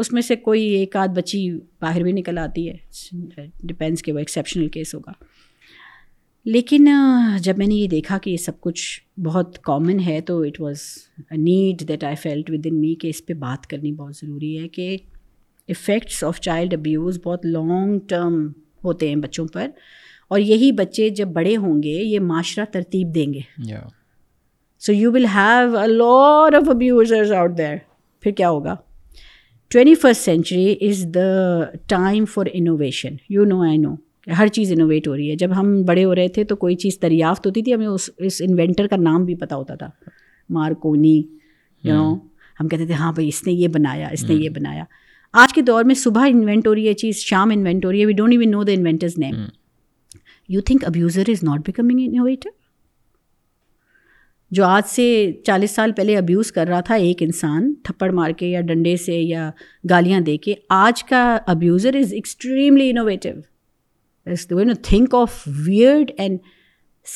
اس 0.00 0.12
میں 0.12 0.22
سے 0.22 0.36
کوئی 0.36 0.62
ایک 0.74 0.96
آدھ 0.96 1.10
بچی 1.16 1.48
باہر 1.80 2.02
بھی 2.02 2.12
نکل 2.12 2.38
آتی 2.38 2.68
ہے 2.68 3.46
ڈپینڈس 3.66 4.02
کہ 4.02 4.12
وہ 4.12 4.18
ایکسیپشنل 4.18 4.68
کیس 4.76 4.94
ہوگا 4.94 5.12
لیکن 6.46 6.88
جب 7.42 7.58
میں 7.58 7.66
نے 7.66 7.74
یہ 7.74 7.88
دیکھا 7.88 8.16
کہ 8.22 8.30
یہ 8.30 8.36
سب 8.44 8.60
کچھ 8.60 8.84
بہت 9.24 9.58
کامن 9.64 10.00
ہے 10.06 10.20
تو 10.26 10.40
it 10.42 10.60
was 10.60 10.80
need 11.38 11.86
that 11.88 12.04
I 12.04 12.16
felt 12.22 12.50
within 12.70 12.80
me 12.80 12.94
کہ 13.00 13.08
اس 13.08 13.24
پہ 13.26 13.34
بات 13.42 13.66
کرنی 13.70 13.92
بہت 13.96 14.16
ضروری 14.20 14.58
ہے 14.62 14.68
کہ 14.68 14.96
افیکٹس 15.70 16.22
آف 16.24 16.40
چائلڈ 16.46 16.74
ابیوز 16.74 17.18
بہت 17.24 17.46
لانگ 17.46 17.98
ٹرم 18.08 18.42
ہوتے 18.84 19.08
ہیں 19.08 19.16
بچوں 19.16 19.46
پر 19.52 19.68
اور 20.30 20.38
یہی 20.40 20.72
بچے 20.72 21.08
جب 21.20 21.28
بڑے 21.32 21.56
ہوں 21.56 21.82
گے 21.82 21.94
یہ 22.02 22.20
معاشرہ 22.20 22.64
ترتیب 22.72 23.14
دیں 23.14 23.32
گے 23.34 23.40
so 24.86 24.92
you 24.92 25.12
will 25.12 25.26
have 25.34 25.76
a 25.78 25.86
lot 25.88 26.54
of 26.62 26.68
abusers 26.70 27.32
out 27.32 27.56
there 27.58 27.76
پھر 28.20 28.30
کیا 28.36 28.48
ہوگا 28.50 28.76
twenty 29.72 29.94
first 30.02 30.24
century 30.24 30.72
is 30.88 31.06
the 31.14 31.64
time 31.88 32.24
for 32.32 32.46
innovation 32.54 33.14
you 33.34 33.44
know 33.44 33.62
I 33.68 33.76
know 33.78 33.94
ہر 34.38 34.46
چیز 34.52 34.72
انوویٹ 34.72 35.06
ہو 35.08 35.14
رہی 35.16 35.30
ہے 35.30 35.36
جب 35.36 35.50
ہم 35.58 35.74
بڑے 35.86 36.04
ہو 36.04 36.14
رہے 36.14 36.28
تھے 36.34 36.42
تو 36.50 36.56
کوئی 36.56 36.74
چیز 36.82 36.98
دریافت 37.02 37.46
ہوتی 37.46 37.62
تھی 37.62 37.74
ہمیں 37.74 37.86
اس 37.86 38.08
اس 38.18 38.40
انوینٹر 38.44 38.86
کا 38.90 38.96
نام 38.96 39.24
بھی 39.24 39.34
پتہ 39.36 39.54
ہوتا 39.54 39.74
تھا 39.76 39.88
مارکونی 40.56 41.20
یو 41.84 41.94
نو 41.94 42.14
ہم 42.60 42.68
کہتے 42.68 42.86
تھے 42.86 42.94
ہاں 42.94 43.12
بھائی 43.12 43.28
اس 43.28 43.46
نے 43.46 43.52
یہ 43.52 43.68
بنایا 43.74 44.08
اس 44.12 44.24
نے 44.28 44.34
یہ 44.34 44.48
بنایا 44.56 44.84
آج 45.42 45.52
کے 45.54 45.62
دور 45.62 45.84
میں 45.84 45.94
صبح 45.94 46.26
انوینٹ 46.30 46.66
ہو 46.66 46.74
رہی 46.74 46.88
ہے 46.88 46.92
چیز 47.02 47.16
شام 47.24 47.50
انوینٹ 47.54 47.84
ہو 47.84 47.92
رہی 47.92 48.00
ہے 48.00 48.06
we 48.06 48.12
don't 48.14 48.32
even 48.32 48.50
know 48.50 48.62
the 48.64 48.72
inventors 48.72 49.18
name 49.18 49.34
you 50.48 50.60
think 50.66 50.84
abuser 50.86 51.28
is 51.30 51.42
not 51.44 51.60
becoming 51.66 52.06
innovator 52.08 52.50
جو 54.54 54.64
آج 54.64 54.82
سے 54.90 55.12
چالیس 55.46 55.70
سال 55.74 55.92
پہلے 55.96 56.16
ابیوز 56.16 56.50
کر 56.52 56.66
رہا 56.68 56.80
تھا 56.86 56.94
ایک 57.04 57.22
انسان 57.22 57.72
تھپڑ 57.84 58.10
مار 58.14 58.30
کے 58.38 58.46
یا 58.46 58.60
ڈنڈے 58.70 58.96
سے 59.04 59.14
یا 59.18 59.50
گالیاں 59.90 60.20
دے 60.26 60.36
کے 60.46 60.54
آج 60.80 61.02
کا 61.08 61.22
abuser 61.52 61.94
is 62.00 62.12
extremely 62.14 62.88
innovative 62.90 63.32
way 64.26 64.64
know 64.64 64.74
think 64.88 65.14
of 65.14 65.42
weird 65.66 66.10
and 66.18 66.38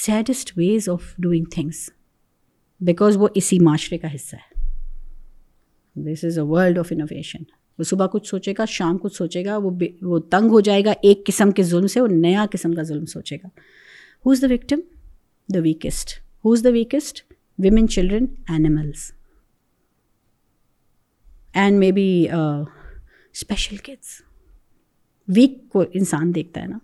sadist 0.04 0.50
ways 0.56 0.88
of 0.88 1.14
doing 1.22 1.44
things 1.52 1.88
because 2.86 3.16
وہ 3.16 3.28
اسی 3.36 3.58
معاشرے 3.64 3.98
کا 3.98 4.08
حصہ 4.14 4.36
ہے 4.36 4.54
this 6.12 6.24
is 6.24 6.38
a 6.38 6.44
world 6.44 6.78
of 6.78 6.86
innovation 6.92 7.42
وہ 7.78 7.84
صبح 7.84 8.06
کچھ 8.12 8.28
سوچے 8.28 8.52
گا 8.58 8.64
شام 8.68 8.98
کچھ 8.98 9.14
سوچے 9.16 9.44
گا 9.44 9.56
وہ 9.62 9.70
وہ 10.10 10.18
تنگ 10.30 10.50
ہو 10.50 10.60
جائے 10.68 10.84
گا 10.84 10.92
ایک 11.10 11.24
قسم 11.26 11.50
کے 11.56 11.62
ظلم 11.70 11.86
سے 11.94 12.00
وہ 12.00 12.06
نیا 12.10 12.44
قسم 12.52 12.72
کا 12.74 12.82
ظلم 12.90 13.04
سوچے 13.12 13.36
گا 13.42 13.48
who 14.26 14.30
is 14.30 14.42
the 14.42 14.52
victim 14.52 14.80
the 15.54 15.60
weakest 15.64 16.12
who 16.44 16.52
is 16.52 16.64
the 16.64 16.70
weakest 16.74 17.22
women 17.64 17.88
children 17.88 18.24
animals 18.52 19.10
and 21.62 21.78
maybe 22.00 22.08
special 22.32 23.76
kids 23.84 24.20
weak 25.36 25.58
کو 25.72 25.84
انسان 25.94 26.34
دیکھتا 26.34 26.62
ہے 26.62 26.66
نا 26.66 26.78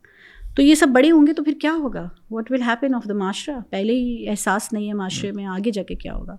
تو 0.56 0.62
یہ 0.62 0.75
سب 0.75 0.88
بڑے 0.94 1.11
ہوں 1.11 1.26
گے 1.26 1.32
تو 1.35 1.42
پھر 1.44 1.52
کیا 1.61 1.73
ہوگا 1.82 2.06
what 2.30 2.50
will 2.52 2.62
happen 2.62 2.94
of 2.94 3.09
the 3.09 3.14
معاشرہ 3.18 3.59
پہلے 3.71 3.92
ہی 3.92 4.26
احساس 4.28 4.73
نہیں 4.73 4.88
ہے 4.88 4.92
معاشرے 4.94 5.30
میں 5.37 5.44
آگے 5.54 5.71
جا 5.75 5.82
کے 5.88 5.94
کیا 6.02 6.14
ہوگا 6.14 6.37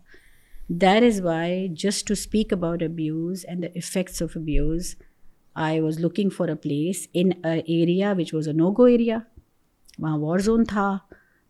there 0.83 1.03
is 1.07 1.19
why 1.25 1.67
just 1.83 2.07
to 2.07 2.11
speak 2.19 2.53
about 2.53 2.83
abuse 2.83 3.45
and 3.47 3.63
the 3.63 3.67
effects 3.77 4.21
of 4.23 4.37
abuse 4.37 4.93
I 5.67 5.79
was 5.79 5.99
looking 5.99 6.29
for 6.37 6.49
a 6.49 6.55
place 6.63 7.07
in 7.13 7.29
area 7.45 8.13
which 8.17 8.33
was 8.33 8.47
a 8.47 8.53
no 8.53 8.71
go 8.77 8.83
area 8.93 9.17
وہاں 10.01 10.17
وار 10.19 10.39
زون 10.49 10.63
تھا 10.69 10.89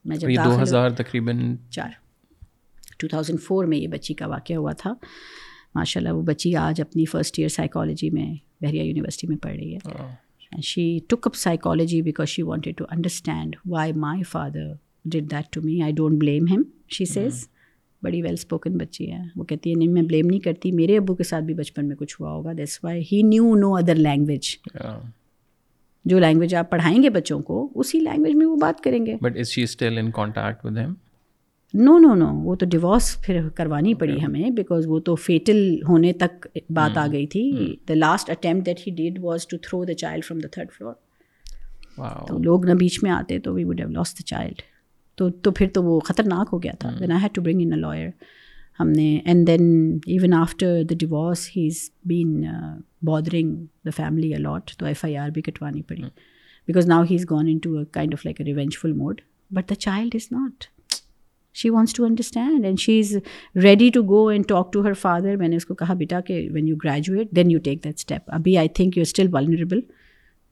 میں 0.10 0.18
جب 0.18 0.62
ہزار 0.62 0.90
تقریباً 1.04 1.56
چار 1.72 1.92
ٹو 3.00 3.08
تھاؤزنڈ 3.08 3.42
فور 3.42 3.66
میں 3.74 3.78
یہ 3.78 3.88
بچی 3.88 4.14
کا 4.14 4.28
واقعہ 4.28 4.56
ہوا 4.56 4.72
تھا 4.78 4.94
ماشاء 5.76 6.00
اللہ 6.02 6.14
وہ 6.14 6.22
بچی 6.24 6.56
آج 6.62 6.82
اپنی 6.82 7.06
فرسٹ 7.12 7.40
ایئر 7.40 7.50
سائیکالوجی 7.50 8.10
میں 8.14 8.34
بحریہ 8.64 8.82
یونیورسٹی 8.82 9.28
میں 9.28 9.38
پڑھ 9.44 9.56
رہی 9.56 9.74
ہے 9.74 9.92
ہاں۔ 10.02 10.12
And 10.54 10.64
she 10.66 10.86
took 11.10 11.28
up 11.28 11.36
psychology 11.36 12.02
because 12.02 12.28
she 12.30 12.42
wanted 12.52 12.78
to 12.78 12.86
understand 12.96 13.56
why 13.70 13.94
my 14.06 14.24
father 14.32 14.66
did 15.12 15.32
that 15.32 15.52
to 15.54 15.62
me 15.64 15.82
I 15.84 15.92
don't 15.98 16.20
blame 16.20 16.46
him 16.52 16.62
she 16.98 17.06
says 17.14 17.46
بڑی 18.04 18.22
ویل 18.22 18.34
اسپوکن 18.34 18.78
بچی 18.78 19.12
ہے 19.12 19.20
وہ 19.36 19.44
کہتی 19.50 19.70
ہے 19.70 19.76
نہیں 19.78 19.88
میں 19.88 20.02
بلیم 20.10 20.26
نہیں 20.30 20.40
کرتی 20.48 20.72
میرے 20.78 20.98
ابو 20.98 21.16
کے 21.16 21.24
ساتھ 21.24 21.44
بھی 21.44 21.54
بچپن 21.54 21.88
میں 21.88 21.96
کچھ 22.00 22.16
ہوا 22.22 22.32
ہوگا 22.32 22.52
that's 22.58 22.80
why 22.84 23.04
he 23.12 23.22
knew 23.28 23.54
no 23.60 23.76
other 23.76 23.96
language 23.96 24.56
جو 26.10 26.20
لینگویج 26.20 26.56
آپ 26.56 26.70
پڑھائیں 26.72 27.02
گے 27.04 27.10
بچوں 27.18 27.40
کو 27.50 27.68
اسی 27.80 28.00
لینگویج 28.00 28.36
میں 28.36 28.46
وہ 28.46 28.56
بات 28.62 28.82
کریں 28.84 29.06
گے 29.06 29.16
but 29.22 29.38
is 29.40 29.50
she 29.52 29.64
still 29.64 29.98
in 29.98 30.12
contact 30.16 30.66
with 30.66 30.78
no 31.76 31.98
no 32.00 32.14
no 32.16 32.26
وہ 32.46 32.56
تو 32.56 32.66
ڈیورس 32.70 33.06
پھر 33.22 33.38
کروانی 33.56 33.94
پڑی 34.02 34.18
ہمیں 34.24 34.50
بیکاز 34.56 34.84
وہ 34.88 35.00
تو 35.06 35.14
فیٹل 35.16 35.64
ہونے 35.88 36.12
تک 36.14 36.46
بات 36.74 36.98
آ 36.98 37.04
hmm. 37.04 37.12
گئی 37.12 37.26
تھی 37.28 37.76
the 37.90 37.94
last 37.96 38.30
attempt 38.30 38.66
that 38.66 38.86
he 38.88 38.92
did 38.96 39.18
was 39.22 39.48
to 39.48 39.58
throw 39.68 39.84
the 39.86 39.94
child 40.02 40.26
from 40.26 40.40
the 40.40 40.48
third 40.52 40.72
floor 40.78 40.94
تو 42.28 42.38
لوگ 42.44 42.66
نہ 42.66 42.74
بیچ 42.80 42.98
میں 43.04 43.12
آتے 43.12 43.38
تو 43.46 43.54
وی 43.54 43.64
ہیو 43.64 43.74
دا 43.96 44.24
چائلڈ 44.26 44.62
تو 45.18 45.30
تو 45.44 45.52
پھر 45.58 45.68
تو 45.74 45.84
وہ 45.84 46.00
خطرناک 46.08 46.50
ہو 46.54 46.62
گیا 46.64 46.72
تھا 46.80 46.90
then 47.00 47.12
I 47.12 47.22
had 47.24 47.36
to 47.36 47.42
bring 47.42 47.62
in 47.62 47.74
a 47.74 47.80
lawyer 47.80 48.08
ہم 48.80 48.90
نے 48.90 49.08
and 49.26 49.48
then 49.48 49.98
even 50.08 50.34
after 50.34 50.82
the 50.90 50.96
divorce 51.00 51.50
he 51.58 51.66
is 51.68 51.82
been 52.10 52.44
bothering 53.08 53.56
the 53.86 53.90
family 53.96 54.34
allot 54.36 54.76
تو 54.78 54.86
ایف 54.86 55.04
آئی 55.06 55.18
آر 55.26 55.30
بھی 55.34 55.42
کٹوانی 55.50 55.82
پڑی 55.90 56.04
because 56.68 56.88
now 56.88 57.04
he 57.12 57.16
is 57.20 57.26
gone 57.32 57.58
to 57.64 57.76
a 57.78 57.84
kind 57.92 58.14
of 58.14 58.26
like 58.26 58.42
a 58.42 58.46
revengeful 58.54 58.94
mode 59.04 59.22
but 59.54 59.70
the 59.70 59.76
child 59.76 60.16
is 60.16 60.32
not 60.32 60.73
she 61.62 61.70
wants 61.70 61.94
to 61.94 62.06
understand 62.06 62.66
and 62.66 62.80
she 62.80 63.00
is 63.00 63.16
ready 63.64 63.90
to 63.94 64.02
go 64.10 64.28
and 64.30 64.48
talk 64.50 64.72
to 64.74 64.82
her 64.86 64.94
father 65.02 65.36
میں 65.38 65.48
نے 65.48 65.56
اس 65.56 65.66
کو 65.66 65.74
کہا 65.82 65.94
بیٹا 65.98 66.20
کہ 66.28 66.48
when 66.54 66.68
you 66.68 66.76
graduate 66.84 67.32
then 67.36 67.52
you 67.52 67.60
take 67.64 67.84
that 67.84 67.94
step 67.98 68.32
ابھی 68.36 68.58
I 68.58 68.70
think 68.76 68.98
you 68.98 69.02
still 69.02 69.28
vulnerable 69.34 69.80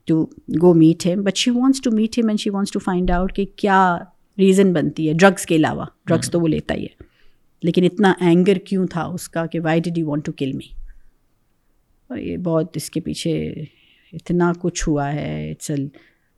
to 0.06 0.24
go 0.62 0.72
meet 0.74 1.06
him 1.06 1.22
but 1.22 1.36
she 1.36 1.50
wants 1.54 1.80
to 1.82 1.90
meet 1.96 2.18
him 2.18 2.28
and 2.28 2.40
she 2.40 2.50
wants 2.50 2.70
to 2.72 2.78
find 2.84 3.10
out 3.14 3.32
کہ 3.36 3.44
کیا 3.56 3.80
ریزن 4.38 4.72
بنتی 4.72 5.08
ہے 5.08 5.12
ڈرگس 5.20 5.46
کے 5.46 5.56
علاوہ 5.56 5.84
drugs 6.06 6.24
hmm. 6.26 6.32
تو 6.32 6.40
وہ 6.40 6.48
لیتا 6.48 6.74
ہی 6.74 6.82
ہے 6.82 7.10
لیکن 7.66 7.84
اتنا 7.84 8.12
اینگر 8.26 8.56
کیوں 8.66 8.86
تھا 8.90 9.04
اس 9.14 9.28
کا 9.28 9.44
کہ 9.52 9.60
why 9.64 9.80
did 9.80 9.98
you 9.98 10.08
want 10.08 10.24
to 10.26 10.32
kill 10.38 10.52
me 10.54 10.68
اور 12.10 12.18
یہ 12.18 12.36
بہت 12.44 12.76
اس 12.76 12.88
کے 12.90 13.00
پیچھے 13.00 13.36
اتنا 14.12 14.52
کچھ 14.60 14.88
ہوا 14.88 15.12
ہے 15.14 15.50
it's 15.50 15.70
a 15.70 15.76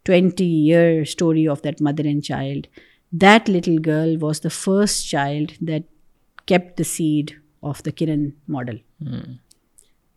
twenty 0.07 0.49
year 0.73 1.01
story 1.01 1.47
of 1.49 1.65
that 1.65 1.81
mother 1.83 2.05
and 2.07 2.23
child 2.25 2.67
that 3.23 3.49
little 3.51 3.77
girl 3.87 4.17
was 4.21 4.41
the 4.45 4.49
first 4.53 5.07
child 5.11 5.51
that 5.69 5.83
keep 6.49 6.77
the 6.79 6.85
seed 6.93 7.31
of 7.71 7.83
the 7.87 7.91
Kiran 7.99 8.25
model 8.53 8.77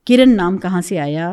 Kiran 0.08 0.36
نام 0.36 0.58
کہاں 0.64 0.82
سے 0.88 0.98
آیا 1.00 1.30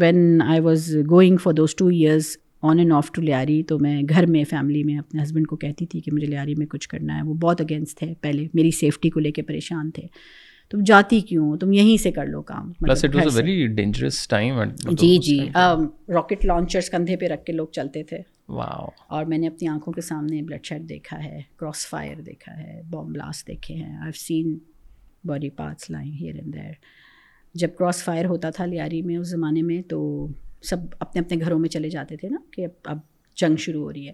when 0.00 0.40
I 0.46 0.60
was 0.60 0.94
going 1.10 1.36
for 1.42 1.52
those 1.56 1.74
two 1.76 1.86
years 1.86 2.36
on 2.70 2.78
and 2.78 2.92
off 2.92 3.10
to 3.12 3.22
Lyari 3.22 3.62
تو 3.68 3.78
میں 3.78 4.00
گھر 4.08 4.26
میں 4.30 4.44
family 4.50 4.82
میں 4.84 4.96
اپنے 4.98 5.22
ہسبینڈ 5.22 5.46
کو 5.48 5.56
کہتی 5.64 5.86
تھی 5.86 6.00
کہ 6.00 6.12
مجھے 6.14 6.26
لاری 6.26 6.54
میں 6.58 6.66
کچھ 6.70 6.88
کرنا 6.88 7.16
ہے 7.18 7.22
وہ 7.28 7.34
بہت 7.42 7.60
اگینسٹ 7.60 7.98
تھے 7.98 8.12
پہلے 8.20 8.46
میری 8.54 8.70
سیفٹی 8.80 9.10
کو 9.10 9.20
لے 9.20 9.30
کے 9.32 9.42
پریشان 9.52 9.90
تھے 9.94 10.06
تم 10.70 10.82
جاتی 10.86 11.20
کیوں 11.28 11.56
تم 11.58 11.72
یہیں 11.72 11.96
سے 12.02 12.10
کر 12.12 12.26
لو 12.26 12.40
کام 12.48 12.72
ڈینجرس 13.74 14.26
مطلب 14.56 14.98
جی 15.00 15.16
جی 15.26 15.38
راکٹ 16.14 16.44
لانچرس 16.46 16.90
کندھے 16.90 17.16
پہ 17.20 17.26
رکھ 17.32 17.44
کے 17.44 17.52
لوگ 17.52 17.66
چلتے 17.76 18.02
تھے 18.08 18.16
اور 18.58 19.24
میں 19.28 19.38
نے 19.38 19.46
اپنی 19.48 19.68
آنکھوں 19.68 19.92
کے 19.92 20.00
سامنے 20.00 20.42
بلڈ 20.42 20.64
شیڈ 20.64 20.88
دیکھا 20.88 21.22
ہے 21.24 21.40
کراس 21.60 21.86
فائر 21.88 22.20
دیکھا 22.26 22.56
ہے 22.58 22.80
بام 22.90 23.12
بلاسٹ 23.12 23.46
دیکھے 23.48 23.74
ہیں 23.74 23.96
I 24.02 24.12
seen 24.24 24.56
body 25.28 25.50
parts 25.60 25.90
line 25.90 26.12
here 26.20 26.34
and 26.34 26.54
there 26.54 26.72
جب 27.60 27.74
کراس 27.78 28.02
فائر 28.04 28.24
ہوتا 28.26 28.50
تھا 28.56 28.66
لیاری 28.66 29.00
میں 29.02 29.16
اس 29.16 29.28
زمانے 29.30 29.62
میں 29.70 29.80
تو 29.90 30.00
سب 30.70 30.86
اپنے 31.00 31.20
اپنے 31.20 31.38
گھروں 31.44 31.58
میں 31.58 31.68
چلے 31.68 31.90
جاتے 31.90 32.16
تھے 32.20 32.28
نا 32.28 32.38
کہ 32.52 32.64
اب 32.64 32.70
اب 32.90 32.98
جنگ 33.40 33.56
شروع 33.64 33.82
ہو 33.82 33.92
رہی 33.92 34.06
ہے 34.08 34.12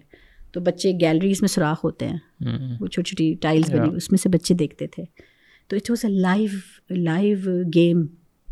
تو 0.53 0.59
بچے 0.65 0.91
گیلریز 1.01 1.41
میں 1.41 1.47
سوراخ 1.49 1.83
ہوتے 1.83 2.07
ہیں 2.07 2.57
وہ 2.79 2.87
چھوٹی 2.87 3.03
چھوٹی 3.09 3.33
ٹائلس 3.41 3.69
بنی 3.71 3.95
اس 3.95 4.11
میں 4.11 4.17
سے 4.23 4.29
بچے 4.29 4.53
دیکھتے 4.55 4.87
تھے 4.91 5.03
تو 5.69 5.75
it 5.75 5.89
was 5.89 6.03
a 6.05 6.09
live 6.11 6.95
live 7.03 7.61
game 7.75 8.01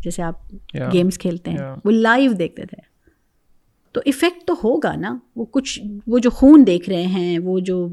جیسے 0.04 0.22
آپ 0.22 0.52
گیمس 0.92 1.18
کھیلتے 1.18 1.50
ہیں 1.50 1.58
وہ 1.84 1.90
لائیو 1.90 2.32
دیکھتے 2.38 2.64
تھے 2.70 2.78
تو 3.94 4.00
افیکٹ 4.06 4.46
تو 4.46 4.54
ہوگا 4.62 4.94
نا 5.00 5.14
وہ 5.36 5.44
کچھ 5.52 5.80
وہ 6.12 6.18
جو 6.22 6.30
خون 6.38 6.66
دیکھ 6.66 6.88
رہے 6.90 7.02
ہیں 7.12 7.38
وہ 7.42 7.58
جو 7.68 7.86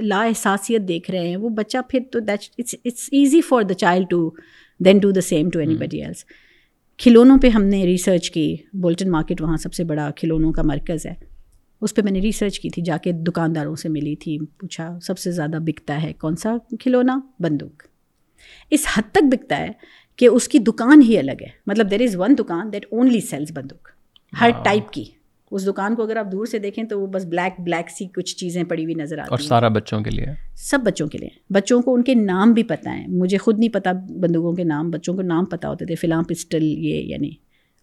لا 0.00 0.22
احساسیت 0.24 0.86
دیکھ 0.88 1.10
رہے 1.10 1.28
ہیں 1.28 1.36
وہ 1.44 1.48
بچہ 1.56 1.78
پھر 1.88 2.00
تو 2.12 2.20
that 2.28 2.44
it's 2.58 2.74
it's 2.84 3.08
easy 3.18 3.40
for 3.48 3.62
the 3.68 3.74
child 3.84 4.06
to 4.10 4.28
then 4.84 4.98
do 5.02 5.10
the 5.10 5.20
same 5.28 5.50
to 5.52 5.58
anybody 5.80 6.02
else 6.04 6.24
کھلونوں 7.04 7.36
پہ 7.42 7.48
ہم 7.48 7.64
نے 7.64 7.84
ریسرچ 7.86 8.30
کی 8.30 8.46
بولٹن 8.80 9.10
مارکیٹ 9.10 9.40
وہاں 9.42 9.56
سب 9.62 9.74
سے 9.74 9.84
بڑا 9.90 10.10
کھلونوں 10.16 10.52
کا 10.52 10.62
مرکز 10.66 11.06
ہے 11.06 11.14
اس 11.82 11.94
پہ 11.94 12.02
میں 12.04 12.12
نے 12.12 12.20
ریسرچ 12.20 12.58
کی 12.60 12.70
تھی 12.70 12.82
جا 12.86 12.96
کے 13.04 13.12
دکانداروں 13.26 13.76
سے 13.82 13.88
ملی 13.88 14.14
تھی 14.22 14.38
پوچھا 14.60 14.92
سب 15.06 15.18
سے 15.18 15.30
زیادہ 15.32 15.58
بکتا 15.66 16.02
ہے 16.02 16.12
کون 16.20 16.36
سا 16.42 16.54
کھلونا 16.80 17.18
بندوق 17.42 17.86
اس 18.74 18.86
حد 18.94 19.10
تک 19.14 19.32
بکتا 19.32 19.56
ہے 19.58 19.68
کہ 20.18 20.26
اس 20.26 20.48
کی 20.48 20.58
دکان 20.68 21.02
ہی 21.08 21.16
الگ 21.18 21.40
ہے 21.42 21.48
مطلب 21.66 21.90
دیر 21.90 22.00
از 22.02 22.16
ون 22.18 22.34
دکان 22.38 22.72
دیٹ 22.72 22.86
اونلی 22.90 23.20
سیلز 23.30 23.52
بندوق 23.54 23.88
ہر 24.40 24.50
ٹائپ 24.64 24.90
کی 24.92 25.04
اس 25.56 25.66
دکان 25.66 25.94
کو 25.96 26.02
اگر 26.02 26.16
آپ 26.16 26.30
دور 26.32 26.46
سے 26.46 26.58
دیکھیں 26.64 26.82
تو 26.88 27.00
وہ 27.00 27.06
بس 27.14 27.24
بلیک 27.30 27.60
بلیک 27.60 27.90
سی 27.90 28.04
کچھ 28.16 28.34
چیزیں 28.36 28.62
پڑی 28.70 28.82
ہوئی 28.84 28.94
نظر 28.94 29.18
آتی 29.18 29.30
اور 29.30 29.38
سارا 29.46 29.68
بچوں 29.76 30.00
کے 30.02 30.10
لیے 30.10 30.26
سب 30.68 30.80
بچوں 30.84 31.06
کے 31.14 31.18
لیے 31.18 31.28
بچوں 31.54 31.80
کو 31.82 31.94
ان 31.94 32.02
کے 32.10 32.14
نام 32.14 32.52
بھی 32.54 32.62
پتہ 32.74 32.88
ہیں 32.96 33.06
مجھے 33.22 33.38
خود 33.46 33.58
نہیں 33.58 33.72
پتہ 33.74 33.90
بندوقوں 34.26 34.52
کے 34.56 34.64
نام 34.64 34.90
بچوں 34.90 35.14
کو 35.16 35.22
نام 35.32 35.44
پتہ 35.54 35.66
ہوتے 35.66 35.84
تھے 35.86 35.94
فی 36.00 36.06
الحال 36.06 36.24
پسٹل 36.28 36.62
یہ 36.64 37.00
یعنی 37.12 37.30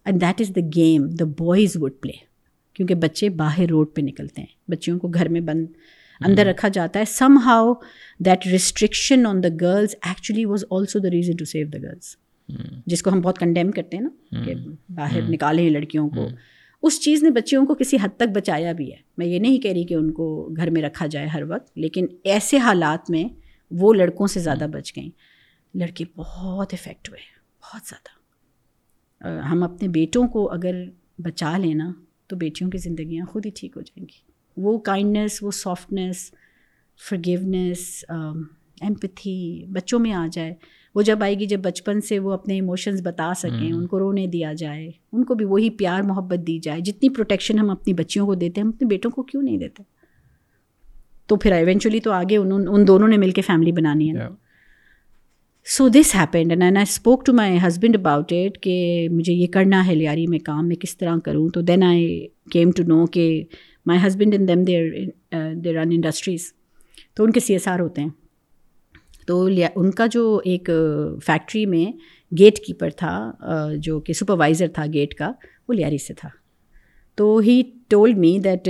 and 0.04 0.20
that 0.20 0.40
is 0.40 0.54
the 0.56 0.60
game 0.76 1.06
the 1.18 1.24
boys 1.38 1.76
would 1.80 2.00
play 2.02 2.12
کیونکہ 2.74 2.94
بچے 3.06 3.28
باہر 3.42 3.68
روڈ 3.70 3.94
پہ 3.94 4.00
نکلتے 4.02 4.40
ہیں 4.42 4.70
بچیوں 4.70 4.98
کو 4.98 5.08
گھر 5.14 5.28
میں 5.36 5.40
بند 5.50 5.66
اندر 6.26 6.44
رکھا 6.46 6.68
جاتا 6.72 7.00
ہے 7.00 7.04
somehow 7.44 7.72
that 8.24 8.46
restriction 8.52 9.26
on 9.26 9.42
the 9.42 9.48
girls 9.60 9.94
actually 10.06 10.44
was 10.44 10.64
also 10.70 10.98
the 11.00 11.10
reason 11.10 11.36
to 11.38 11.44
save 11.44 11.66
the 11.72 11.78
girls 11.82 12.14
جس 12.86 13.02
کو 13.02 13.10
ہم 13.12 13.20
بہت 13.20 13.38
کنڈیم 13.38 13.70
کرتے 13.72 13.96
ہیں 13.96 14.04
نا 14.04 14.44
کہ 14.44 14.54
باہر 14.96 15.28
نکالیں 15.30 15.68
لڑکیوں 15.70 16.08
کو 16.10 16.26
اس 16.86 17.00
چیز 17.04 17.22
نے 17.22 17.30
بچیوں 17.36 17.64
کو 17.66 17.74
کسی 17.74 17.96
حد 18.02 18.16
تک 18.16 18.28
بچایا 18.34 18.72
بھی 18.80 18.90
ہے 18.92 18.96
میں 19.18 19.26
یہ 19.26 19.38
نہیں 19.38 19.58
کہہ 19.60 19.72
رہی 19.72 19.84
کہ 19.84 19.94
ان 19.94 20.10
کو 20.14 20.26
گھر 20.56 20.70
میں 20.70 20.82
رکھا 20.82 21.06
جائے 21.10 21.26
ہر 21.34 21.42
وقت 21.48 21.70
لیکن 21.84 22.06
ایسے 22.34 22.58
حالات 22.66 23.10
میں 23.10 23.24
وہ 23.80 23.92
لڑکوں 23.94 24.26
سے 24.34 24.40
زیادہ 24.40 24.66
بچ 24.72 24.92
گئیں 24.96 25.08
لڑکے 25.80 26.04
بہت 26.16 26.74
افیکٹ 26.74 27.08
ہوئے 27.08 27.20
بہت 27.64 27.88
زیادہ 27.88 28.12
ہم 29.50 29.62
اپنے 29.62 29.88
بیٹوں 29.98 30.26
کو 30.32 30.50
اگر 30.52 30.82
بچا 31.24 31.56
لیں 31.58 31.74
تو 32.28 32.36
بیٹیوں 32.36 32.70
کی 32.70 32.78
زندگیاں 32.78 33.26
خود 33.26 33.46
ہی 33.46 33.50
ٹھیک 33.56 33.76
ہو 33.76 33.82
جائیں 33.82 34.04
گی 34.06 34.27
وہ 34.62 34.78
کائنڈنیس 34.88 35.38
وہ 35.42 35.50
سافٹنیس 35.60 36.30
فرگیونیس 37.08 37.86
ایمپتھی 38.08 39.66
بچوں 39.74 39.98
میں 40.00 40.12
آ 40.12 40.26
جائے 40.32 40.54
وہ 40.94 41.02
جب 41.08 41.22
آئے 41.22 41.38
گی 41.38 41.46
جب 41.46 41.60
بچپن 41.64 42.00
سے 42.08 42.18
وہ 42.18 42.32
اپنے 42.32 42.54
ایموشنز 42.54 43.00
بتا 43.06 43.32
سکیں 43.38 43.72
ان 43.72 43.86
کو 43.86 43.98
رونے 43.98 44.26
دیا 44.32 44.52
جائے 44.58 44.90
ان 45.12 45.24
کو 45.24 45.34
بھی 45.40 45.44
وہی 45.54 45.70
پیار 45.82 46.02
محبت 46.08 46.46
دی 46.46 46.58
جائے 46.62 46.80
جتنی 46.88 47.08
پروٹیکشن 47.16 47.58
ہم 47.58 47.70
اپنی 47.70 47.92
بچیوں 48.02 48.26
کو 48.26 48.34
دیتے 48.44 48.60
ہیں 48.60 48.66
ہم 48.66 48.72
اپنے 48.74 48.88
بیٹوں 48.88 49.10
کو 49.10 49.22
کیوں 49.30 49.42
نہیں 49.42 49.58
دیتے 49.58 49.82
تو 51.28 51.36
پھر 51.36 51.52
ایونچولی 51.52 52.00
تو 52.00 52.12
آگے 52.12 52.36
ان 52.36 52.66
ان 52.68 52.86
دونوں 52.86 53.08
نے 53.08 53.16
مل 53.24 53.30
کے 53.38 53.42
فیملی 53.46 53.72
بنانی 53.78 54.10
ہے 54.16 54.26
so 55.76 55.88
this 55.94 56.14
happened 56.14 56.52
and 56.62 56.76
I 56.76 56.82
spoke 56.88 57.24
to 57.26 57.32
my 57.34 57.58
husband 57.66 57.96
about 57.96 58.32
it 58.32 58.58
کہ 58.62 58.76
مجھے 59.12 59.32
یہ 59.32 59.46
کرنا 59.52 59.86
ہے 59.86 59.94
لیاری 59.94 60.26
میں 60.26 60.38
کام 60.44 60.68
میں 60.68 60.76
کس 60.84 60.96
طرح 60.98 61.16
کروں 61.24 61.48
تو 61.54 61.60
دین 61.70 61.82
آئی 61.84 62.26
کیم 62.52 62.70
ٹو 62.76 62.82
نو 62.92 63.04
کہ 63.12 63.24
my 63.88 64.00
husband 64.06 64.34
in 64.34 64.46
them 64.48 64.62
there 64.64 64.84
there 65.64 65.74
run 65.78 65.92
industries 65.92 66.42
تو 67.16 67.24
ان 67.24 67.30
کے 67.32 67.40
سی 67.40 67.52
ایس 67.54 67.68
آر 67.68 67.80
ہوتے 67.80 68.00
ہیں 68.02 68.08
تو 69.26 69.44
ان 69.74 69.90
کا 70.00 70.06
جو 70.12 70.22
ایک 70.50 70.68
فیکٹری 71.26 71.64
میں 71.74 71.84
گیٹ 72.38 72.58
کیپر 72.66 72.90
تھا 72.96 73.12
جو 73.86 73.98
کہ 74.06 74.12
سپروائزر 74.20 74.68
تھا 74.74 74.84
گیٹ 74.92 75.14
کا 75.14 75.30
وہ 75.68 75.74
لیاری 75.74 75.98
سے 76.06 76.14
تھا 76.16 76.28
تو 77.16 77.36
ہی 77.44 77.60
ٹولڈ 77.90 78.18
می 78.24 78.38
دیٹ 78.44 78.68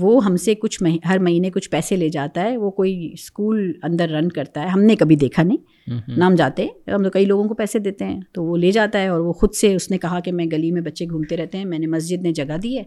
وہ 0.00 0.24
ہم 0.24 0.36
سے 0.44 0.54
کچھ 0.62 0.82
ہر 1.08 1.18
مہینے 1.26 1.50
کچھ 1.54 1.68
پیسے 1.70 1.96
لے 1.96 2.08
جاتا 2.08 2.42
ہے 2.44 2.56
وہ 2.56 2.70
کوئی 2.78 2.94
اسکول 3.12 3.58
اندر 3.88 4.08
رن 4.18 4.28
کرتا 4.38 4.62
ہے 4.62 4.68
ہم 4.74 4.82
نے 4.90 4.96
کبھی 5.02 5.16
دیکھا 5.24 5.42
نہیں 5.42 5.98
نام 6.18 6.34
جاتے 6.38 6.66
ہم 6.94 7.02
تو 7.04 7.10
کئی 7.18 7.24
لوگوں 7.24 7.44
کو 7.48 7.54
پیسے 7.54 7.78
دیتے 7.88 8.04
ہیں 8.04 8.20
تو 8.34 8.44
وہ 8.44 8.56
لے 8.64 8.70
جاتا 8.78 9.00
ہے 9.02 9.08
اور 9.16 9.20
وہ 9.20 9.32
خود 9.42 9.54
سے 9.60 9.74
اس 9.74 9.90
نے 9.90 9.98
کہا 10.06 10.20
کہ 10.24 10.32
میں 10.40 10.46
گلی 10.52 10.70
میں 10.78 10.82
بچے 10.90 11.06
گھومتے 11.10 11.36
رہتے 11.36 11.58
ہیں 11.58 11.64
میں 11.74 11.78
نے 11.78 11.86
مسجد 11.96 12.22
نے 12.24 12.32
جگہ 12.42 12.56
دی 12.62 12.76
ہے 12.78 12.82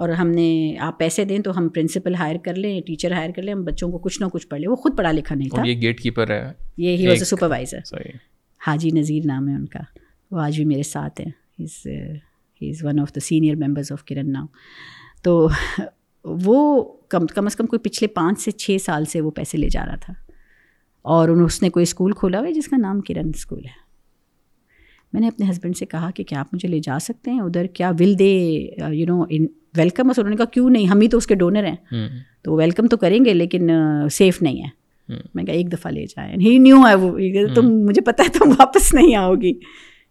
اور 0.00 0.08
ہم 0.18 0.28
نے 0.34 0.46
آپ 0.84 0.98
پیسے 0.98 1.24
دیں 1.24 1.38
تو 1.44 1.56
ہم 1.58 1.68
پرنسپل 1.74 2.14
ہائر 2.18 2.36
کر 2.44 2.54
لیں 2.54 2.80
ٹیچر 2.86 3.12
ہائر 3.12 3.30
کر 3.36 3.42
لیں 3.42 3.52
ہم 3.54 3.62
بچوں 3.64 3.90
کو 3.92 3.98
کچھ 4.04 4.20
نہ 4.22 4.26
کچھ 4.32 4.46
پڑھ 4.48 4.60
لیں 4.60 4.68
وہ 4.68 4.76
خود 4.76 4.96
پڑھا 4.98 5.10
لکھا 5.12 5.34
نہیں 5.34 5.48
تھا 5.54 5.62
یہ 5.66 5.80
گیٹ 5.80 6.00
کیپر 6.00 6.30
ہے 6.30 6.42
یہ 6.84 6.96
ہی 6.96 7.16
سپروائزر 7.24 7.94
حاجی 8.66 8.90
نذیر 8.98 9.26
نام 9.26 9.48
ہے 9.48 9.54
ان 9.54 9.66
کا 9.66 9.80
وہ 10.30 10.40
آج 10.40 10.56
بھی 10.56 10.64
میرے 10.66 10.82
ساتھ 10.90 11.20
ہیں 11.20 11.30
is 12.68 12.84
one 12.84 13.00
of 13.00 13.14
the 13.14 13.20
senior 13.26 13.56
members 13.66 13.92
of 13.92 14.04
Kiran 14.04 14.32
now 14.32 14.46
تو 15.22 15.48
وہ 16.44 16.82
کم 17.10 17.26
کم 17.34 17.46
از 17.46 17.56
کم 17.56 17.66
کوئی 17.66 17.80
پچھلے 17.88 18.06
پانچ 18.14 18.40
سے 18.40 18.50
چھ 18.64 18.76
سال 18.84 19.04
سے 19.12 19.20
وہ 19.20 19.30
پیسے 19.40 19.58
لے 19.58 19.68
جا 19.72 19.84
رہا 19.86 19.96
تھا 20.04 20.12
اور 21.14 21.28
اس 21.28 21.62
نے 21.62 21.70
کوئی 21.70 21.82
اسکول 21.82 22.12
کھولا 22.18 22.38
ہوا 22.38 22.46
ہے 22.48 22.52
جس 22.54 22.68
کا 22.68 22.76
نام 22.76 23.00
کرن 23.06 23.28
اسکول 23.34 23.64
ہے 23.64 23.80
میں 25.12 25.20
نے 25.20 25.28
اپنے 25.28 25.48
ہسبینڈ 25.50 25.76
سے 25.76 25.86
کہا 25.86 26.10
کہ 26.14 26.24
کیا 26.28 26.40
آپ 26.40 26.54
مجھے 26.54 26.68
لے 26.68 26.78
جا 26.84 26.98
سکتے 27.02 27.30
ہیں 27.30 27.40
ادھر 27.40 27.66
کیا 27.78 27.90
will 28.00 28.18
they 28.18 28.30
you 28.94 29.06
know 29.06 29.18
welcome 29.78 30.10
اس 30.10 30.18
انہوں 30.18 30.30
نے 30.30 30.36
کہا 30.36 30.44
کیوں 30.52 30.68
نہیں 30.70 30.86
ہم 30.88 31.00
ہی 31.00 31.08
تو 31.08 31.16
اس 31.18 31.26
کے 31.26 31.34
ڈونر 31.42 31.66
ہیں 31.66 32.08
تو 32.44 32.54
ویلکم 32.56 32.86
تو 32.90 32.96
کریں 33.04 33.24
گے 33.24 33.34
لیکن 33.34 33.70
سیف 34.18 34.36
uh, 34.36 34.42
نہیں 34.42 34.62
ہے 34.62 35.14
میں 35.34 35.44
کہا 35.44 35.54
ایک 35.54 35.72
دفعہ 35.72 35.90
لے 35.92 36.04
جائیں 36.16 36.34
ہی 36.40 36.56
نیو 36.58 36.76
ہے 36.86 36.94
وہ 37.04 37.46
تم 37.54 37.68
مجھے 37.86 38.02
پتہ 38.02 38.22
ہے 38.22 38.38
تم 38.38 38.50
واپس 38.58 38.92
نہیں 38.94 39.14
آؤ 39.16 39.34
گی 39.40 39.52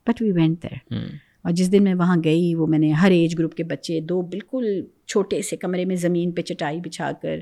بٹ 0.08 0.22
وی 0.22 0.32
وینٹ 0.32 0.64
دیر 0.64 0.94
اور 1.42 1.52
جس 1.60 1.72
دن 1.72 1.84
میں 1.84 1.94
وہاں 2.00 2.16
گئی 2.24 2.54
وہ 2.56 2.68
میں 2.68 2.80
نے 2.80 2.92
ہر 3.02 3.12
ایج 3.12 3.38
گروپ 3.38 3.54
کے 3.56 3.64
بچے 3.72 4.00
دو 4.10 4.22
بالکل 4.34 4.66
چھوٹے 5.08 5.42
سے 5.50 5.56
کمرے 5.58 5.86
میں 5.92 5.96
زمین 6.06 6.32
پہ 6.32 6.42
چٹائی 6.50 6.80
بچھا 6.86 7.12
کر 7.22 7.40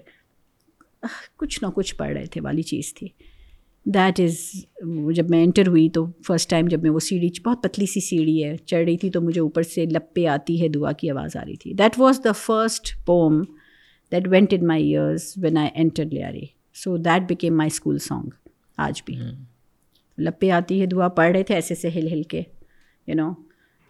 کچھ 1.39 1.59
نہ 1.63 1.67
کچھ 1.75 1.95
پڑھ 1.95 2.11
رہے 2.13 2.25
تھے 2.31 2.41
والی 2.41 2.61
چیز 2.71 2.93
تھی 2.93 3.07
دیٹ 3.93 4.19
از 4.19 4.39
جب 5.15 5.29
میں 5.29 5.41
انٹر 5.43 5.67
ہوئی 5.67 5.88
تو 5.93 6.05
فرسٹ 6.25 6.50
ٹائم 6.50 6.65
جب 6.72 6.84
میں 6.84 6.89
وہ 6.91 7.00
سیڑھی 7.08 7.29
بہت 7.46 7.62
پتلی 7.63 7.86
سی 7.93 8.00
سیڑھی 8.08 8.43
ہے 8.43 8.55
چڑھ 8.65 8.84
رہی 8.84 8.96
تھی 9.03 9.10
تو 9.12 9.22
مجھے 9.22 9.39
اوپر 9.41 9.63
سے 9.74 9.86
لپ 9.93 10.13
پہ 10.15 10.25
آتی 10.34 10.62
ہے 10.62 10.67
دعا 10.75 10.91
کی 11.00 11.10
آواز 11.10 11.36
آ 11.38 11.43
رہی 11.46 11.55
تھی 11.62 11.74
that 11.79 12.00
was 12.00 12.19
the 12.24 12.31
first 12.41 12.91
poem 13.05 13.41
that 14.12 14.27
went 14.31 14.53
in 14.58 14.67
my 14.67 14.88
ears 14.96 15.31
when 15.43 15.58
I 15.58 15.69
enter 15.81 16.05
Lyari 16.12 16.43
so 16.84 16.96
that 17.10 17.31
became 17.31 17.58
my 17.58 17.69
school 17.74 17.98
song 18.08 18.29
آج 18.88 19.01
بھی 19.05 19.15
لپ 20.25 20.39
پہ 20.41 20.50
آتی 20.60 20.81
ہے 20.81 20.86
دعا 20.93 21.08
پڑھ 21.19 21.31
رہے 21.31 21.43
تھے 21.50 21.55
ایسے 21.55 21.74
ایسے 21.74 21.89
ہل 22.00 22.08
ہل 22.12 22.24
کے 22.36 22.41
یو 23.08 23.15
نو 23.17 23.29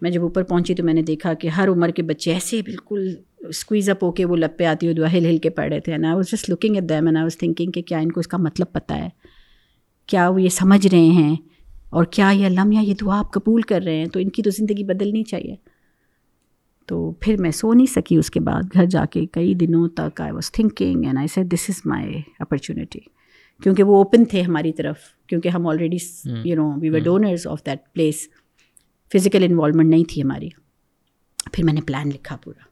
میں 0.02 0.12
جب 0.12 0.22
اوپر 0.24 0.44
پہنچی 0.50 0.76
تو 0.76 0.84
میں 0.84 0.94
نے 0.94 1.02
دیکھا 1.08 1.34
کہ 1.40 1.48
ہر 1.58 1.68
عمر 1.70 1.90
کے 1.96 2.04
بچے 2.12 2.34
ایسے 2.34 2.62
بالکل 2.66 3.14
اسکویز 3.50 3.90
اپ 3.90 4.04
ہو 4.04 4.12
کے 4.12 4.26
وہ 4.26 4.36
لپے 4.36 4.66
آتی 4.66 4.88
ہے 4.88 4.94
دعا 4.94 5.12
ہل 5.14 5.26
ہل 5.26 5.38
کے 5.44 5.50
پڑھ 5.58 5.70
رہے 5.74 5.80
تھے 5.82 5.98
نا 5.98 6.16
was 6.16 6.32
just 6.32 6.50
looking 6.50 6.76
at 6.76 6.90
them 6.90 7.06
and 7.08 7.18
I 7.18 7.24
was 7.26 7.38
thinking 7.38 7.72
کہ 7.72 7.82
کیا 7.92 7.98
ان 8.06 8.12
کو 8.12 8.20
اس 8.20 8.28
کا 8.28 8.38
مطلب 8.38 8.72
پتہ 8.74 8.94
ہے 9.04 9.10
کیا 10.10 10.28
وہ 10.34 10.42
یہ 10.42 10.50
سمجھ 10.50 10.86
رہے 10.88 11.08
ہیں 11.22 11.36
اور 11.98 12.06
کیا 12.16 12.30
یہ 12.36 12.50
لمحہ 12.50 12.84
یہ 12.84 12.94
دعا 13.02 13.18
آپ 13.20 13.32
قبول 13.34 13.62
کر 13.72 13.82
رہے 13.86 13.98
ہیں 13.98 14.06
تو 14.14 14.20
ان 14.20 14.30
کی 14.36 14.44
تو 14.44 14.50
زندگی 14.58 14.84
بدلنی 14.94 15.24
چاہیے 15.32 15.56
تو 16.88 16.96
پھر 17.22 17.40
میں 17.42 17.52
سو 17.60 17.74
نہیں 17.74 17.86
سکی 17.94 18.16
اس 18.18 18.32
کے 18.32 18.40
بعد 18.48 18.74
گھر 18.74 18.86
جا 18.96 19.04
کے 19.12 19.26
کئی 19.32 19.54
دنوں 19.64 19.88
تک 20.00 20.22
I 20.22 20.32
was 20.32 20.52
thinking 20.52 21.06
and 21.06 21.18
I 21.20 21.28
see 21.34 21.44
this 21.54 21.66
is 21.70 21.82
my 21.92 22.22
opportunity 22.46 23.00
کیونکہ 23.64 23.84
وہ 23.92 23.98
اوپن 24.04 24.26
تھے 24.32 24.42
ہماری 24.42 24.72
طرف 24.80 25.00
کیونکہ 25.30 25.48
ہم 25.56 25.68
already 25.68 25.98
you 26.50 26.56
know 26.56 26.70
we 26.82 26.90
were 26.90 27.00
donors 27.10 27.48
of 27.52 27.66
that 27.66 27.80
place 27.94 28.28
physical 29.16 29.44
involvement 29.50 29.90
نہیں 29.90 30.04
تھی 30.14 30.22
ہماری 30.24 30.50
پھر 31.54 31.64
میں 31.64 31.74
نے 31.74 31.82
پلان 31.88 32.08
لکھا 32.14 32.36
پورا 32.44 32.68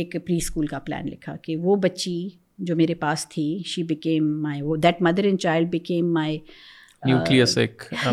ایک 0.00 0.16
پری 0.26 0.36
اسکول 0.36 0.66
کا 0.66 0.78
پلان 0.86 1.06
لکھا 1.10 1.36
کہ 1.42 1.56
وہ 1.66 1.76
بچی 1.86 2.16
جو 2.66 2.74
میرے 2.76 2.94
پاس 2.94 3.26
تھی 3.28 3.44
شی 3.66 3.82
بیکیم 3.92 4.32
مائی 4.42 4.60
وہ 4.62 4.76
that 4.82 5.00
mother 5.02 5.24
and 5.24 5.38
child 5.40 5.74
my 6.12 6.38
nucleus 7.06 7.56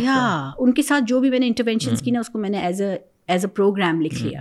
یا 0.04 0.20
ان 0.60 0.72
کے 0.74 0.82
ساتھ 0.82 1.04
جو 1.08 1.20
بھی 1.22 1.30
میں 1.30 1.40
نے 1.40 1.48
انٹروینشنس 1.48 2.02
کی 2.02 2.12
نا 2.12 2.20
اس 2.20 2.30
کو 2.34 2.40
میں 2.40 2.50
نے 2.50 2.60
as 2.66 2.82
a 2.82 2.96
as 3.34 3.46
a 3.46 3.50
program 3.56 4.02
لکھ 4.02 4.22
لیا 4.24 4.40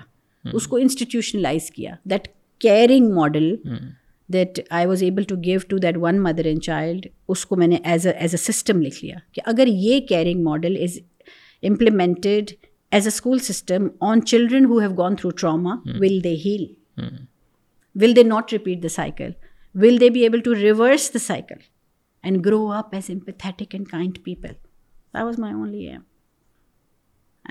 اس 0.53 0.67
کو 0.69 0.77
انسٹیٹیوشنلائز 0.77 1.71
کیا 1.71 1.91
that 2.11 2.29
caring 2.65 3.11
model 3.15 3.55
that 4.33 4.61
I 4.79 4.87
was 4.87 5.03
able 5.03 5.23
to 5.29 5.35
to 5.35 5.41
give 5.45 5.79
that 5.83 5.97
one 6.01 6.21
mother 6.23 6.45
and 6.45 6.63
child 6.63 7.07
اس 7.35 7.45
کو 7.47 7.57
میں 7.57 7.67
نے 7.67 7.77
as 7.85 8.07
a 8.07 8.13
as 8.19 8.35
a 8.39 8.43
system 8.53 8.81
لکھ 8.83 9.05
لیا 9.05 9.17
کہ 9.35 9.43
اگر 9.53 9.67
یہ 9.73 10.01
caring 10.09 10.43
model 10.45 10.77
is 10.83 10.99
implemented 11.71 12.51
as 12.91 13.07
a 13.07 13.15
school 13.15 13.39
system 13.53 13.87
on 14.09 14.25
children 14.27 14.65
who 14.71 14.79
have 14.79 14.95
gone 15.03 15.17
through 15.17 15.31
trauma 15.41 15.75
will 16.01 16.23
they 16.25 16.35
heal 16.45 16.65
will 18.01 18.17
they 18.17 18.23
not 18.23 18.53
repeat 18.53 18.83
the 18.83 18.89
cycle 18.97 19.31
will 19.83 19.99
they 20.01 20.09
be 20.11 20.21
able 20.23 20.41
to 20.45 20.55
reverse 20.55 21.11
the 21.15 21.19
cycle 21.23 21.55
and 22.29 22.45
grow 22.45 22.57
up 22.73 22.95
as 22.95 23.11
empathetic 23.11 23.75
and 23.75 23.87
kind 23.89 24.19
people 24.25 24.49
that 25.15 25.23
was 25.25 25.39
my 25.39 25.55
only 25.55 25.87
aim 25.91 26.01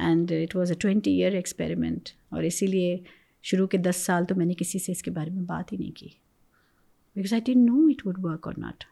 and 0.07 0.31
it 0.31 0.55
was 0.55 0.71
a 0.71 0.75
twenty 0.79 1.11
year 1.21 1.35
experiment 1.35 2.09
اور 2.31 2.43
اسی 2.43 2.67
لیے 2.67 2.97
شروع 3.51 3.67
کے 3.67 3.77
دس 3.85 3.97
سال 4.05 4.25
تو 4.29 4.35
میں 4.35 4.45
نے 4.45 4.53
کسی 4.59 4.79
سے 4.85 4.91
اس 4.91 5.01
کے 5.03 5.11
بارے 5.11 5.29
میں 5.33 5.43
بات 5.53 5.71
ہی 5.73 5.77
نہیں 5.77 5.91
کی 5.97 6.07
because 7.15 7.33
I 7.33 7.41
didn't 7.51 7.65
know 7.65 7.81
it 7.91 8.05
would 8.07 8.19
work 8.25 8.47
or 8.47 8.57
not 8.63 8.83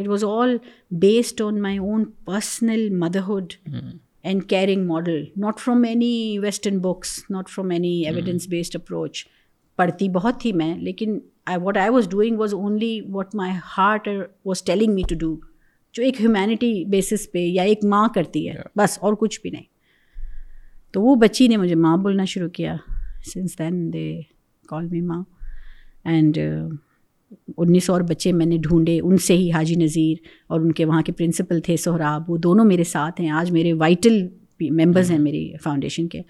it 0.00 0.08
was 0.08 0.24
all 0.28 0.56
based 1.00 1.42
on 1.46 1.60
my 1.62 1.78
own 1.78 2.04
personal 2.24 2.88
motherhood 3.04 3.54
and 4.22 4.48
caring 4.50 4.86
model 4.86 5.24
not 5.44 5.60
from 5.60 5.82
any 5.88 6.38
western 6.42 6.78
books 6.90 7.18
not 7.30 7.48
from 7.54 7.70
any 7.78 7.94
evidence 8.06 8.48
based 8.50 8.76
approach 8.76 9.24
پڑھتی 9.76 10.08
بہت 10.14 10.40
تھی 10.40 10.52
میں 10.62 10.74
لیکن 10.78 11.18
what 11.62 11.76
I 11.76 11.90
was 11.90 12.08
doing 12.10 12.38
was 12.40 12.52
only 12.54 13.00
what 13.12 13.34
my 13.34 13.52
heart 13.76 14.08
was 14.46 14.62
telling 14.64 14.94
me 14.94 15.02
to 15.08 15.14
do 15.18 15.34
جو 15.94 16.02
ایک 16.02 16.20
humanity 16.20 16.74
basis 16.90 17.30
پہ 17.32 17.38
یا 17.46 17.62
ایک 17.70 17.84
ماں 17.90 18.06
کرتی 18.14 18.48
ہے 18.48 18.54
بس 18.76 18.98
اور 19.00 19.14
کچھ 19.20 19.40
بھی 19.40 19.50
نہیں 19.50 19.64
تو 20.92 21.02
وہ 21.02 21.14
بچی 21.20 21.48
نے 21.48 21.56
مجھے 21.56 21.74
ماں 21.74 21.96
بولنا 22.02 22.24
شروع 22.28 22.48
کیا 22.54 22.76
سنس 23.32 23.58
دین 23.58 23.92
دے 23.92 24.10
کال 24.68 24.86
می 24.90 25.00
ماں 25.06 25.22
اینڈ 26.04 26.38
uh, 26.38 26.70
انیس 27.56 27.88
اور 27.90 28.00
بچے 28.08 28.32
میں 28.32 28.46
نے 28.46 28.56
ڈھونڈے 28.62 28.98
ان 29.02 29.16
سے 29.26 29.34
ہی 29.36 29.50
حاجی 29.52 29.74
نذیر 29.82 30.26
اور 30.52 30.60
ان 30.60 30.72
کے 30.78 30.84
وہاں 30.84 31.02
کے 31.02 31.12
پرنسپل 31.18 31.60
تھے 31.66 31.76
سہراب 31.84 32.30
وہ 32.30 32.36
دونوں 32.46 32.64
میرے 32.64 32.84
ساتھ 32.84 33.20
ہیں 33.20 33.28
آج 33.40 33.50
میرے 33.52 33.72
وائٹل 33.72 34.22
ممبرز 34.80 35.10
ہیں 35.10 35.18
mm-hmm. 35.18 35.24
میری 35.24 35.56
فاؤنڈیشن 35.62 36.06
کے 36.08 36.20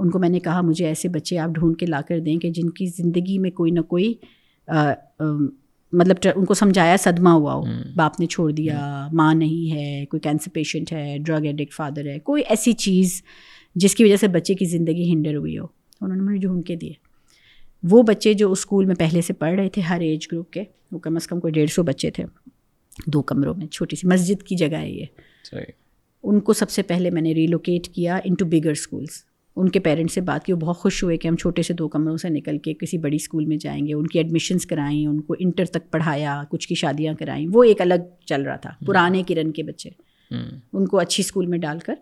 ان 0.00 0.10
کو 0.10 0.18
میں 0.18 0.28
نے 0.28 0.40
کہا 0.40 0.60
مجھے 0.60 0.86
ایسے 0.86 1.08
بچے 1.08 1.38
آپ 1.38 1.50
ڈھونڈ 1.54 1.78
کے 1.78 1.86
لا 1.86 2.00
کر 2.08 2.18
دیں 2.24 2.36
کہ 2.38 2.50
جن 2.56 2.68
کی 2.78 2.86
زندگی 2.96 3.38
میں 3.38 3.50
کوئی 3.60 3.70
نہ 3.72 3.80
کوئی 3.88 4.12
مطلب 5.98 6.16
ان 6.34 6.44
کو 6.44 6.54
سمجھایا 6.54 6.96
صدمہ 7.00 7.28
ہوا 7.28 7.54
ہو 7.54 7.64
باپ 7.96 8.18
نے 8.20 8.26
چھوڑ 8.30 8.50
دیا 8.52 9.06
ماں 9.20 9.32
نہیں 9.34 9.72
ہے 9.74 10.04
کوئی 10.10 10.20
کینسر 10.20 10.50
پیشنٹ 10.54 10.92
ہے 10.92 11.16
ڈرگ 11.26 11.44
ایڈکٹ 11.46 11.72
فادر 11.74 12.06
ہے 12.10 12.18
کوئی 12.24 12.42
ایسی 12.48 12.72
چیز 12.84 13.20
جس 13.84 13.94
کی 13.94 14.04
وجہ 14.04 14.16
سے 14.20 14.28
بچے 14.34 14.54
کی 14.54 14.64
زندگی 14.64 15.10
ہنڈر 15.12 15.36
ہوئی 15.36 15.58
ہو 15.58 15.66
انہوں 16.00 16.16
نے 16.16 16.22
مجھے 16.22 16.38
ڈھونڈ 16.46 16.66
کے 16.66 16.76
دیے 16.76 16.92
وہ 17.90 18.02
بچے 18.06 18.32
جو 18.34 18.50
اسکول 18.52 18.84
میں 18.86 18.94
پہلے 18.98 19.22
سے 19.22 19.32
پڑھ 19.32 19.54
رہے 19.60 19.68
تھے 19.72 19.82
ہر 19.82 20.00
ایج 20.00 20.26
گروپ 20.32 20.50
کے 20.52 20.64
وہ 20.92 20.98
کم 20.98 21.16
از 21.16 21.26
کم 21.26 21.40
کوئی 21.40 21.52
ڈیڑھ 21.52 21.70
سو 21.70 21.82
بچے 21.82 22.10
تھے 22.16 22.24
دو 23.12 23.22
کمروں 23.30 23.54
میں 23.58 23.66
چھوٹی 23.76 23.96
سی 23.96 24.08
مسجد 24.08 24.42
کی 24.46 24.56
جگہ 24.56 24.76
ہے 24.80 24.90
یہ 24.90 25.56
ان 26.28 26.40
کو 26.46 26.52
سب 26.52 26.70
سے 26.70 26.82
پہلے 26.90 27.10
میں 27.10 27.22
نے 27.22 27.32
ریلوکیٹ 27.34 27.88
کیا 27.94 28.18
ان 28.24 28.34
ٹو 28.38 28.46
بگر 28.50 28.70
اسکولس 28.70 29.22
ان 29.58 29.68
کے 29.72 29.80
پیرنٹس 29.80 30.14
سے 30.14 30.20
بات 30.20 30.44
کی 30.44 30.52
وہ 30.52 30.56
بہت 30.60 30.76
خوش 30.76 31.02
ہوئے 31.02 31.16
کہ 31.18 31.28
ہم 31.28 31.36
چھوٹے 31.40 31.62
سے 31.62 31.74
دو 31.74 31.86
کمروں 31.88 32.16
سے 32.22 32.28
نکل 32.28 32.58
کے 32.64 32.72
کسی 32.80 32.98
بڑی 33.04 33.16
اسکول 33.16 33.44
میں 33.52 33.56
جائیں 33.60 33.86
گے 33.86 33.94
ان 33.94 34.06
کی 34.06 34.18
ایڈمیشنس 34.18 34.66
کرائیں 34.66 35.06
ان 35.06 35.20
کو 35.20 35.34
انٹر 35.38 35.64
تک 35.76 35.90
پڑھایا 35.90 36.40
کچھ 36.50 36.66
کی 36.68 36.74
شادیاں 36.80 37.14
کرائیں 37.18 37.46
وہ 37.52 37.62
ایک 37.64 37.80
الگ 37.80 38.04
چل 38.28 38.42
رہا 38.46 38.56
تھا 38.62 38.70
پرانے 38.86 39.22
کرن 39.28 39.52
کے 39.52 39.62
بچے 39.70 39.90
ان 40.78 40.86
کو 40.86 40.98
اچھی 41.00 41.22
اسکول 41.26 41.46
میں 41.46 41.58
ڈال 41.58 41.78
کر 41.86 41.94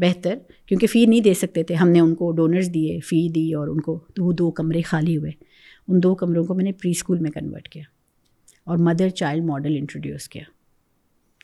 بہتر 0.00 0.34
کیونکہ 0.66 0.86
فی 0.86 1.04
نہیں 1.06 1.20
دے 1.20 1.34
سکتے 1.34 1.62
تھے 1.68 1.74
ہم 1.74 1.88
نے 1.90 2.00
ان 2.00 2.14
کو 2.14 2.30
ڈونرز 2.40 2.70
دیے 2.74 2.98
فی 3.04 3.28
دی 3.34 3.52
اور 3.56 3.68
ان 3.68 3.80
کو 3.80 3.98
وہ 4.18 4.32
دو 4.38 4.50
کمرے 4.58 4.80
خالی 4.90 5.16
ہوئے 5.16 5.30
ان 5.30 6.02
دو 6.02 6.14
کمروں 6.22 6.44
کو 6.44 6.54
میں 6.54 6.64
نے 6.64 6.72
پری 6.82 6.90
اسکول 6.90 7.18
میں 7.26 7.30
کنورٹ 7.30 7.68
کیا 7.72 7.82
اور 8.70 8.78
مدر 8.88 9.08
چائلڈ 9.20 9.44
ماڈل 9.46 9.76
انٹروڈیوس 9.78 10.28
کیا 10.28 10.42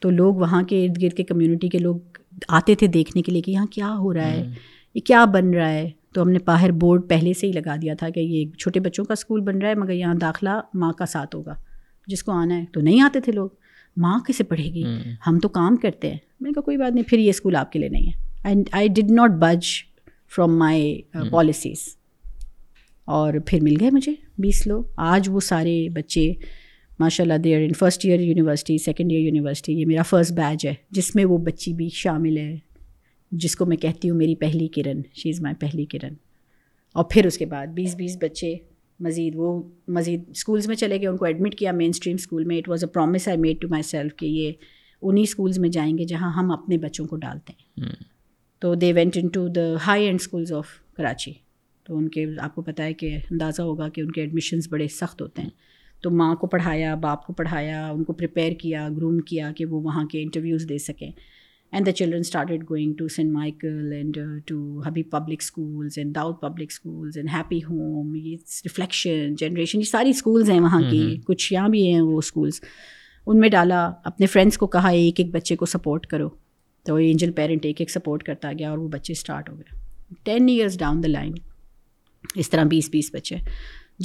تو 0.01 0.09
لوگ 0.11 0.35
وہاں 0.35 0.61
کے 0.69 0.83
ارد 0.85 1.01
گرد 1.01 1.17
کے 1.17 1.23
کمیونٹی 1.23 1.67
کے 1.69 1.77
لوگ 1.79 1.97
آتے 2.57 2.75
تھے 2.79 2.87
دیکھنے 2.97 3.21
کے 3.23 3.31
لیے 3.31 3.41
کہ 3.41 3.51
یہاں 3.51 3.65
کیا 3.71 3.93
ہو 3.97 4.13
رہا 4.13 4.31
ہے 4.31 4.45
یہ 4.95 4.99
کیا 5.05 5.23
بن 5.33 5.49
رہا 5.53 5.71
ہے 5.73 5.89
تو 6.13 6.21
ہم 6.21 6.29
نے 6.29 6.39
باہر 6.45 6.71
بورڈ 6.81 7.07
پہلے 7.09 7.33
سے 7.39 7.47
ہی 7.47 7.51
لگا 7.51 7.75
دیا 7.81 7.93
تھا 7.99 8.09
کہ 8.15 8.19
یہ 8.19 8.45
چھوٹے 8.59 8.79
بچوں 8.79 9.05
کا 9.05 9.13
اسکول 9.13 9.41
بن 9.41 9.61
رہا 9.61 9.69
ہے 9.69 9.75
مگر 9.75 9.93
یہاں 9.93 10.13
داخلہ 10.21 10.59
ماں 10.81 10.91
کا 10.97 11.05
ساتھ 11.13 11.35
ہوگا 11.35 11.53
جس 12.07 12.23
کو 12.23 12.31
آنا 12.31 12.57
ہے 12.57 12.63
تو 12.73 12.81
نہیں 12.81 13.01
آتے 13.03 13.19
تھے 13.25 13.31
لوگ 13.33 13.49
ماں 14.03 14.17
کیسے 14.27 14.43
پڑھے 14.43 14.63
گی 14.73 14.83
ہم 15.27 15.39
تو 15.43 15.49
کام 15.57 15.75
کرتے 15.81 16.09
ہیں 16.11 16.17
میں 16.41 16.49
نے 16.49 16.53
کہا 16.53 16.61
کوئی 16.65 16.77
بات 16.77 16.91
نہیں 16.93 17.09
پھر 17.09 17.19
یہ 17.19 17.29
اسکول 17.29 17.55
آپ 17.55 17.71
کے 17.71 17.79
لیے 17.79 17.89
نہیں 17.89 18.05
ہے 18.09 18.49
and 18.49 18.69
I 18.81 18.87
did 18.95 19.11
not 19.11 19.31
budge 19.41 19.67
from 20.35 20.57
my 20.59 21.01
policies 21.31 21.87
اور 23.15 23.33
پھر 23.45 23.61
مل 23.63 23.73
گئے 23.81 23.89
مجھے 23.91 24.11
بیس 24.41 24.65
لوگ 24.67 24.83
آج 25.11 25.29
وہ 25.31 25.39
سارے 25.47 25.77
بچے 25.95 26.31
ماشاء 26.99 27.23
اللہ 27.23 27.37
they 27.43 27.67
first 27.79 28.05
year 28.05 28.19
university 28.19 28.77
second 28.83 29.11
year 29.11 29.21
university 29.21 29.73
یہ 29.79 29.85
میرا 29.87 30.01
فرسٹ 30.09 30.31
بیچ 30.33 30.65
ہے 30.65 30.73
جس 30.97 31.15
میں 31.15 31.25
وہ 31.25 31.37
بچی 31.47 31.73
بھی 31.75 31.89
شامل 31.93 32.37
ہے 32.37 32.55
جس 33.41 33.55
کو 33.55 33.65
میں 33.65 33.77
کہتی 33.77 34.09
ہوں 34.09 34.17
میری 34.17 34.33
پہلی 34.39 34.67
کرن 34.75 35.01
شی 35.15 35.29
از 35.29 35.39
مائی 35.41 35.55
پہلی 35.59 35.85
کرن 35.91 36.13
اور 36.93 37.03
پھر 37.11 37.25
اس 37.25 37.37
کے 37.37 37.45
بعد 37.53 37.67
بیس 37.75 37.95
بیس 37.97 38.17
بچے 38.21 38.53
مزید 39.05 39.33
وہ 39.35 39.47
مزید 39.97 40.23
اسکولس 40.31 40.67
میں 40.67 40.75
چلے 40.75 40.99
گئے 40.99 41.07
ان 41.07 41.17
کو 41.17 41.25
ایڈمٹ 41.25 41.55
کیا 41.59 41.71
مین 41.71 41.89
اسٹریم 41.95 42.15
اسکول 42.19 42.43
میں 42.51 42.57
it 42.57 42.67
was 42.69 42.83
a 42.83 42.89
promise 42.93 43.27
I 43.27 43.37
made 43.37 43.61
to 43.61 43.67
myself 43.83 44.15
کہ 44.15 44.25
یہ 44.25 44.51
انہیں 45.01 45.23
اسکولس 45.23 45.57
میں 45.59 45.69
جائیں 45.69 45.97
گے 45.97 46.03
جہاں 46.07 46.31
ہم 46.37 46.51
اپنے 46.51 46.77
بچوں 46.83 47.05
کو 47.07 47.15
ڈالتے 47.25 47.53
ہیں 47.81 47.91
تو 48.61 48.73
they 48.83 48.91
went 48.93 49.17
into 49.33 49.47
the 49.55 49.65
high 49.87 50.05
end 50.05 50.19
schools 50.21 50.51
of 50.53 50.67
Karachi 50.97 51.33
تو 51.87 51.97
ان 51.97 52.07
کے 52.09 52.25
آپ 52.41 52.55
کو 52.55 52.61
پتہ 52.61 52.81
ہے 52.81 52.93
کہ 52.99 53.15
اندازہ 53.31 53.61
ہوگا 53.61 53.89
کہ 53.95 54.01
ان 54.01 54.11
کے 54.11 54.21
ایڈمیشنز 54.21 54.67
بڑے 54.71 54.87
سخت 55.01 55.21
ہوتے 55.21 55.41
ہیں 55.41 55.49
تو 56.03 56.09
ماں 56.11 56.33
کو 56.35 56.47
پڑھایا 56.53 56.93
باپ 57.01 57.25
کو 57.25 57.33
پڑھایا 57.33 57.87
ان 57.91 58.03
کو 58.03 58.13
پریپیئر 58.13 58.53
کیا 58.59 58.87
گروم 58.97 59.19
کیا 59.29 59.51
کہ 59.57 59.65
وہ 59.65 59.81
وہاں 59.83 60.03
کے 60.11 60.21
انٹرویوز 60.21 60.65
دے 60.69 60.77
سکیں 60.85 61.11
and 61.75 61.85
the 61.85 61.91
children 61.97 62.19
started 62.19 62.63
going 62.69 62.93
to 62.97 63.07
Saint 63.15 63.31
Michael 63.33 63.93
and 63.97 64.17
to 64.47 64.57
Habib 64.87 65.03
public 65.11 65.41
schools 65.43 65.97
and 65.97 66.13
Dawood 66.15 66.33
public 66.41 66.71
schools 66.71 67.17
and 67.17 67.29
Happy 67.33 67.59
Home 67.69 68.13
Reflection 68.13 69.33
Generation 69.39 69.79
یہ 69.79 69.85
ساری 69.91 70.09
اسکولز 70.09 70.49
ہیں 70.49 70.59
وہاں 70.59 70.81
کی 70.91 71.01
کچھ 71.27 71.51
یہاں 71.53 71.69
بھی 71.75 71.87
ہیں 71.87 72.01
وہ 72.01 72.17
اسکولس 72.17 72.61
ان 73.25 73.39
میں 73.39 73.49
ڈالا 73.49 73.83
اپنے 74.11 74.25
فرینڈس 74.33 74.57
کو 74.57 74.67
کہا 74.77 74.89
ایک 74.99 75.19
ایک 75.19 75.31
بچے 75.35 75.55
کو 75.55 75.65
سپورٹ 75.71 76.05
کرو 76.11 76.29
تو 76.85 76.95
اینجل 76.95 77.31
پیرنٹ 77.35 77.65
ایک 77.65 77.81
ایک 77.81 77.91
سپورٹ 77.91 78.23
کرتا 78.23 78.51
گیا 78.59 78.69
اور 78.69 78.77
وہ 78.77 78.87
بچے 78.97 79.13
اسٹارٹ 79.13 79.49
ہو 79.49 79.55
گئے 79.57 79.81
ten 80.23 80.49
years 80.49 80.77
down 80.79 81.03
the 81.03 81.07
line 81.07 81.33
اس 82.43 82.49
طرح 82.49 82.63
بیس 82.69 82.89
بیس 82.91 83.09
بچے 83.13 83.35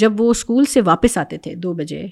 جب 0.04 0.20
وہ 0.20 0.30
اسکول 0.30 0.64
سے 0.74 0.80
واپس 0.84 1.18
آتے 1.18 1.38
تھے 1.42 1.54
دو 1.66 1.72
بجے 1.82 2.06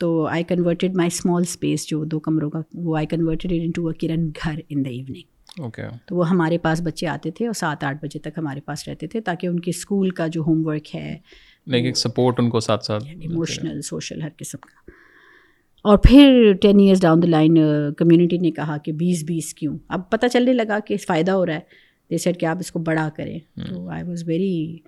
تو 0.00 0.08
I 0.26 0.44
converted 0.48 0.94
my 0.96 1.06
small 1.12 1.42
space 1.46 1.86
جو 1.88 2.04
دو 2.12 2.18
کمروں 2.26 2.48
کا 2.50 2.60
وہ 2.84 2.96
آئی 2.96 3.06
کنورٹیڈ 3.06 3.52
اے 3.52 3.92
کرن 4.00 4.28
گھر 4.44 4.60
ان 4.68 4.84
دا 4.84 4.90
ایوننگ 4.90 5.60
اوکے 5.64 5.82
تو 6.08 6.16
وہ 6.16 6.28
ہمارے 6.28 6.58
پاس 6.64 6.80
بچے 6.84 7.06
آتے 7.14 7.30
تھے 7.36 7.46
اور 7.46 7.54
سات 7.58 7.82
آٹھ 7.84 7.96
بجے 8.04 8.18
تک 8.28 8.38
ہمارے 8.38 8.60
پاس 8.64 8.86
رہتے 8.88 9.06
تھے 9.14 9.20
تاکہ 9.28 9.46
ان 9.46 9.58
کے 9.60 9.70
اسکول 9.70 10.10
کا 10.20 10.26
جو 10.36 10.42
ہوم 10.46 10.66
ورک 10.66 10.94
ہے 10.96 11.92
سپورٹ 12.02 12.40
ان 12.40 12.48
کو 12.50 12.60
ساتھ 12.66 12.84
ساتھ 12.84 13.04
ایموشنل 13.08 13.68
یعنی 13.68 13.82
سوشل 13.88 14.22
ہر 14.22 14.28
قسم 14.38 14.58
کا 14.62 14.90
اور 15.90 15.98
پھر 16.06 16.52
ten 16.62 16.78
years 16.80 17.02
down 17.02 17.22
the 17.22 17.26
line 17.28 17.56
community 17.98 18.38
نے 18.38 18.50
کہا 18.60 18.76
کہ 18.84 18.92
بیس 19.02 19.22
بیس 19.28 19.52
کیوں 19.54 19.76
اب 19.96 20.10
پتہ 20.10 20.26
چلنے 20.32 20.52
لگا 20.52 20.78
کہ 20.86 20.96
فائدہ 21.06 21.32
ہو 21.32 21.44
رہا 21.46 21.54
ہے 21.54 21.78
دے 22.10 22.18
سیٹ 22.24 22.38
کہ 22.40 22.46
آپ 22.46 22.56
اس 22.60 22.70
کو 22.72 22.78
بڑا 22.90 23.08
کریں 23.16 23.38
hmm. 23.60 23.68
تو 23.68 23.88
I 23.90 24.02
was 24.08 24.22
very 24.28 24.78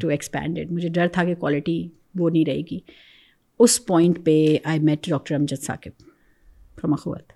too 0.00 0.08
expanded 0.08 0.70
مجھے 0.72 0.88
ڈر 0.98 1.08
تھا 1.12 1.24
کہ 1.24 1.34
کوالٹی 1.38 1.82
وہ 2.18 2.30
نہیں 2.30 2.44
رہے 2.48 2.60
گی 2.70 2.78
اس 3.62 3.84
پوائنٹ 3.86 4.18
پہ 4.24 4.34
I 4.72 4.78
met 4.80 5.08
doctor 5.08 5.34
Amjad 5.34 5.62
Saqib 5.64 6.02
from 6.80 6.92
Akhuwat 6.92 7.32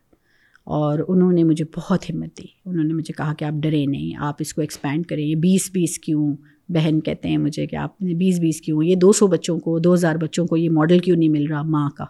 اور 0.78 0.98
انہوں 1.06 1.32
نے 1.32 1.42
مجھے 1.44 1.64
بہت 1.76 2.08
ہمت 2.10 2.36
دی 2.38 2.46
انہوں 2.64 2.84
نے 2.84 2.92
مجھے 2.94 3.14
کہا 3.16 3.34
کہ 3.38 3.44
آپ 3.44 3.54
ڈرے 3.62 3.84
نہیں 3.86 4.22
آپ 4.26 4.36
اس 4.40 4.52
کو 4.54 4.60
ایکسپینڈ 4.60 5.06
کریں 5.06 5.24
یہ 5.24 5.34
بیس 5.40 5.70
بیس 5.72 5.98
کیوں 6.04 6.34
بہن 6.72 7.00
کہتے 7.04 7.28
ہیں 7.28 7.38
مجھے 7.38 7.66
کہ 7.66 7.76
آپ 7.76 8.00
نے 8.02 8.14
بیس 8.22 8.38
بیس 8.40 8.60
کیوں 8.60 8.82
یہ 8.84 8.94
دو 9.00 9.12
سو 9.18 9.26
بچوں 9.36 9.58
کو 9.60 9.78
دو 9.78 9.94
ہزار 9.94 10.16
بچوں 10.20 10.46
کو 10.46 10.56
یہ 10.56 10.68
ماڈل 10.72 10.98
کیوں 10.98 11.16
نہیں 11.16 11.28
مل 11.28 11.46
رہا 11.50 11.62
ماں 11.62 11.88
کا 11.96 12.04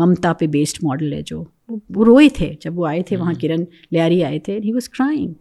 ممتا 0.00 0.32
پہ 0.40 0.46
بیسڈ 0.54 0.78
ماڈل 0.84 1.12
ہے 1.12 1.20
جو 1.26 1.42
وہ 1.94 2.04
روئے 2.04 2.28
تھے 2.34 2.52
جب 2.60 2.78
وہ 2.78 2.86
آئے 2.86 3.02
تھے 3.08 3.16
وہاں 3.16 3.32
کرن 3.42 3.64
لیاری 3.92 4.22
آئے 4.24 4.38
تھے 4.44 4.58
ہی 4.64 4.72
واز 4.72 4.88
کرائنگ 4.88 5.32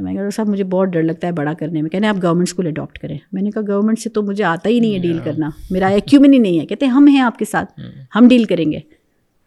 میں 0.00 0.14
کہا 0.14 0.28
صاحب 0.34 0.48
مجھے 0.48 0.64
بہت 0.64 0.88
ڈر 0.88 1.02
لگتا 1.02 1.26
ہے 1.26 1.32
بڑا 1.32 1.52
کرنے 1.58 1.80
میں 1.82 1.90
کہنے 1.90 2.06
آپ 2.08 2.22
گورنمنٹ 2.22 2.48
اسکول 2.48 2.66
اڈاپٹ 2.66 2.98
کریں 2.98 3.16
میں 3.32 3.42
نے 3.42 3.50
کہا 3.54 3.62
گورنمنٹ 3.68 3.98
سے 4.00 4.10
تو 4.10 4.22
مجھے 4.22 4.44
آتا 4.44 4.68
ہی 4.68 4.78
نہیں 4.80 4.94
ہے 4.94 4.98
ڈیل 4.98 5.18
کرنا 5.24 5.48
میرا 5.70 5.86
ایکیومن 5.96 6.32
ہی 6.32 6.38
نہیں 6.38 6.60
ہے 6.60 6.66
کہتے 6.66 6.86
ہم 6.94 7.06
ہیں 7.08 7.20
آپ 7.20 7.38
کے 7.38 7.44
ساتھ 7.44 7.80
hmm. 7.80 7.90
ہم 8.14 8.28
ڈیل 8.28 8.44
کریں 8.52 8.70
گے 8.72 8.78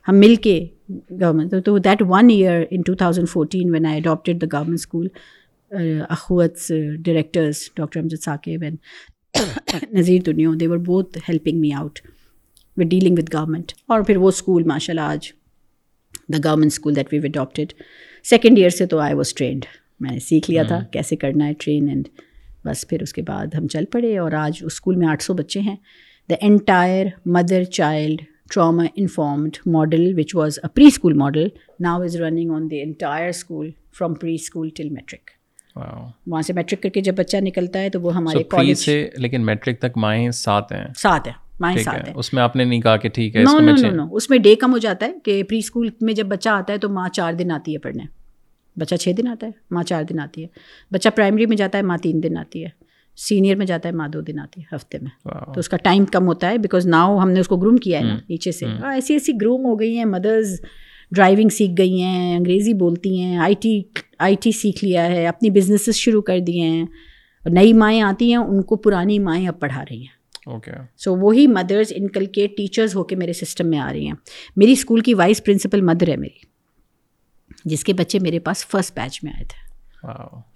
ہم 0.08 0.20
مل 0.20 0.36
کے 0.48 0.60
گورنمنٹ 1.22 1.54
تو 1.66 1.78
that 1.88 2.02
one 2.08 2.30
year 2.30 2.64
in 2.72 2.82
two 2.86 2.94
thousand 2.96 3.30
fourteen 3.30 3.72
when 3.74 3.86
I 3.86 3.98
adopted 4.00 4.42
the 4.42 4.48
government 4.58 4.80
school 4.80 5.08
Akhuwat's 6.10 6.68
directors 7.06 7.68
doctor 7.78 8.00
Amjad 8.00 8.24
Saqib 8.24 8.64
and 8.64 8.78
Nazir 9.98 10.22
Dunya 10.26 10.50
they 10.60 10.68
were 10.68 10.78
بہت 10.88 11.18
helping 11.30 11.60
me 11.62 11.72
out 11.78 12.00
with 12.78 12.86
dealing 12.90 13.18
with 13.20 13.34
government 13.34 13.72
اور 13.92 14.02
پھر 14.08 14.18
وہ 14.18 14.28
school 14.28 14.64
ماشاء 14.68 14.94
اللہ 14.94 15.12
آج 15.16 15.32
the 16.34 16.38
government 16.50 16.72
school 16.72 16.96
that 16.96 17.14
we 17.14 17.20
adopted 17.24 17.74
second 18.30 18.58
year 18.58 18.70
سے 18.82 18.86
تو 18.94 19.00
I 19.00 19.14
was 19.16 19.34
trained 19.34 19.66
میں 20.02 20.12
نے 20.12 20.20
سیکھ 20.20 20.50
لیا 20.52 20.64
تھا 20.68 20.80
کیسے 20.92 21.16
کرنا 21.16 21.48
ہے 21.48 21.54
ٹرین 21.60 21.90
اینڈ 21.90 22.08
بس 22.66 22.88
پھر 22.90 23.02
اس 23.02 23.14
کے 23.14 23.22
بعد 23.28 23.56
ہم 23.58 23.68
چل 23.74 23.86
پڑے 23.92 24.18
اور 24.18 24.32
آج 24.38 24.62
اسکول 24.66 24.96
میں 24.96 25.08
آٹھ 25.08 25.24
سو 25.24 25.34
بچے 25.34 25.60
ہیں 25.68 25.76
the 26.30 26.36
entire 26.46 27.08
mother 27.36 27.64
child 27.80 28.22
trauma 28.54 28.84
informed 28.96 29.58
model 29.74 30.12
which 30.20 30.36
was 30.36 30.60
a 30.64 30.70
preschool 30.88 31.14
model 31.18 31.48
now 31.84 32.02
is 32.04 32.16
running 32.22 32.52
on 32.56 32.70
the 32.72 32.82
entire 32.82 33.28
school 33.30 33.70
from 33.98 34.14
preschool 34.36 34.70
till 34.76 34.90
matric 34.90 35.30
وہاں 35.76 36.42
سے 36.48 36.54
میٹرک 36.54 36.82
کر 36.84 36.90
کے 36.90 37.02
جب 37.06 37.16
بچہ 37.18 37.38
نکلتا 37.44 37.80
ہے 37.82 37.90
تو 37.94 38.02
وہ 38.02 38.16
ہمارے 38.16 38.74
سے 38.84 39.08
لیکن 39.18 39.46
میٹرک 39.46 39.80
تک 39.80 39.98
مائیں 40.06 40.30
سات 40.42 40.72
ہیں 40.72 40.86
سات 41.02 41.28
ہیں 41.28 41.34
سات 41.84 42.08
ہیں 42.08 42.14
اس 42.18 42.32
میں 42.34 42.42
آپ 42.44 42.56
نے 42.56 42.64
نہیں 42.64 42.82
کہا 42.82 42.98
کہ 42.98 43.10
ٹھیک 43.14 43.36
ہے 43.36 43.44
اس 44.14 44.30
میں 44.30 44.38
ڈے 44.44 44.56
کم 44.62 44.74
ہو 44.74 44.78
جاتا 44.88 45.06
ہے 45.06 45.14
کہ 45.26 45.42
پری 45.50 45.58
اسکول 45.58 45.90
میں 46.02 46.14
جب 46.14 46.26
بچہ 46.28 46.50
آتا 46.50 46.74
ہے 46.74 46.78
تو 46.86 46.90
ماں 47.00 47.08
چار 47.14 47.34
دن 47.40 47.52
آتی 47.52 47.74
ہے 47.74 47.78
پڑھنے 47.88 48.04
بچہ 48.80 48.96
چھ 49.02 49.12
دن 49.18 49.28
آتا 49.28 49.48
ہے 49.48 49.52
ماں 49.76 49.84
چار 49.92 50.04
دن 50.10 50.20
آتی 50.20 50.42
ہے 50.44 50.48
بچہ 50.92 51.10
پرائمری 51.16 51.46
میں 51.46 51.58
جاتا 51.58 51.78
ہے 51.78 51.84
ماں 51.92 51.98
تین 52.04 52.22
دن 52.24 52.38
آتی 52.38 52.64
ہے 52.64 52.70
سینئر 53.28 53.56
میں 53.56 53.66
جاتا 53.66 53.90
ہے 53.90 53.94
ماں 53.96 54.08
دو 54.14 54.22
دن 54.28 54.40
آتی 54.40 54.62
ہے 54.62 54.76
ہفتے 54.76 54.98
میں 55.02 55.12
تو 55.54 55.60
اس 55.60 55.70
کا 55.70 55.78
ٹائم 55.84 56.06
کم 56.14 56.28
ہوتا 56.28 56.50
ہے 56.50 56.58
بیکاز 56.66 56.88
ناؤ 56.88 57.18
ہم 57.20 57.30
نے 57.32 57.40
اس 57.40 57.48
کو 57.48 57.58
گروم 57.58 57.76
کیا 57.86 58.00
ہے 58.00 58.04
نا 58.06 58.16
نیچے 58.30 58.52
سے 58.52 58.66
ایسی 58.94 59.14
ایسی 59.14 59.34
گروم 59.42 59.66
ہو 59.66 59.80
گئی 59.80 59.98
ہیں 59.98 60.06
مدرز 60.06 60.56
ڈرائیونگ 61.16 61.50
سیکھ 61.58 61.72
گئی 61.78 62.02
ہیں 62.02 62.36
انگریزی 62.38 62.74
بولتی 62.74 63.20
ہیں 63.20 63.38
آئی 63.44 63.56
ٹی 63.62 63.82
آئی 64.28 64.36
ٹی 64.42 64.52
سیکھ 64.60 64.84
لیا 64.86 65.06
ہے 65.12 65.26
اپنی 65.28 65.50
بزنسز 65.60 65.96
شروع 65.96 66.22
کر 66.30 66.40
دیے 66.48 66.62
ہیں 66.70 66.86
نئی 67.54 67.74
مائیں 67.84 68.02
آتی 68.02 68.30
ہیں 68.30 68.38
ان 68.38 68.62
کو 68.70 68.76
پرانی 68.86 69.20
مائیں 69.30 69.48
اب 69.48 69.60
پڑھا 69.60 69.84
رہی 69.90 69.98
ہیں 70.00 70.14
اوکے 70.54 70.72
سو 71.04 71.16
وہی 71.20 71.46
مدرس 71.48 71.92
انکل 71.96 72.26
کے 72.36 72.48
ٹیچرز 72.58 72.96
ہو 72.96 73.04
کے 73.12 73.16
میرے 73.16 73.34
سسٹم 73.34 73.68
میں 73.70 73.80
آ 73.80 73.92
رہی 73.92 74.06
ہیں 74.08 74.14
میری 74.56 74.72
اسکول 74.72 75.00
کی 75.08 75.14
وائس 75.22 75.44
پرنسپل 75.46 75.82
مدر 75.92 76.10
ہے 76.10 76.16
میری 76.18 76.54
جس 77.65 77.84
کے 77.84 77.93
بچے 77.99 78.19
میرے 78.21 78.39
پاس 78.47 78.65
فرسٹ 78.71 78.93
بیچ 78.97 79.19
میں 79.23 79.32
آئے 79.36 79.43
تھے 79.49 79.63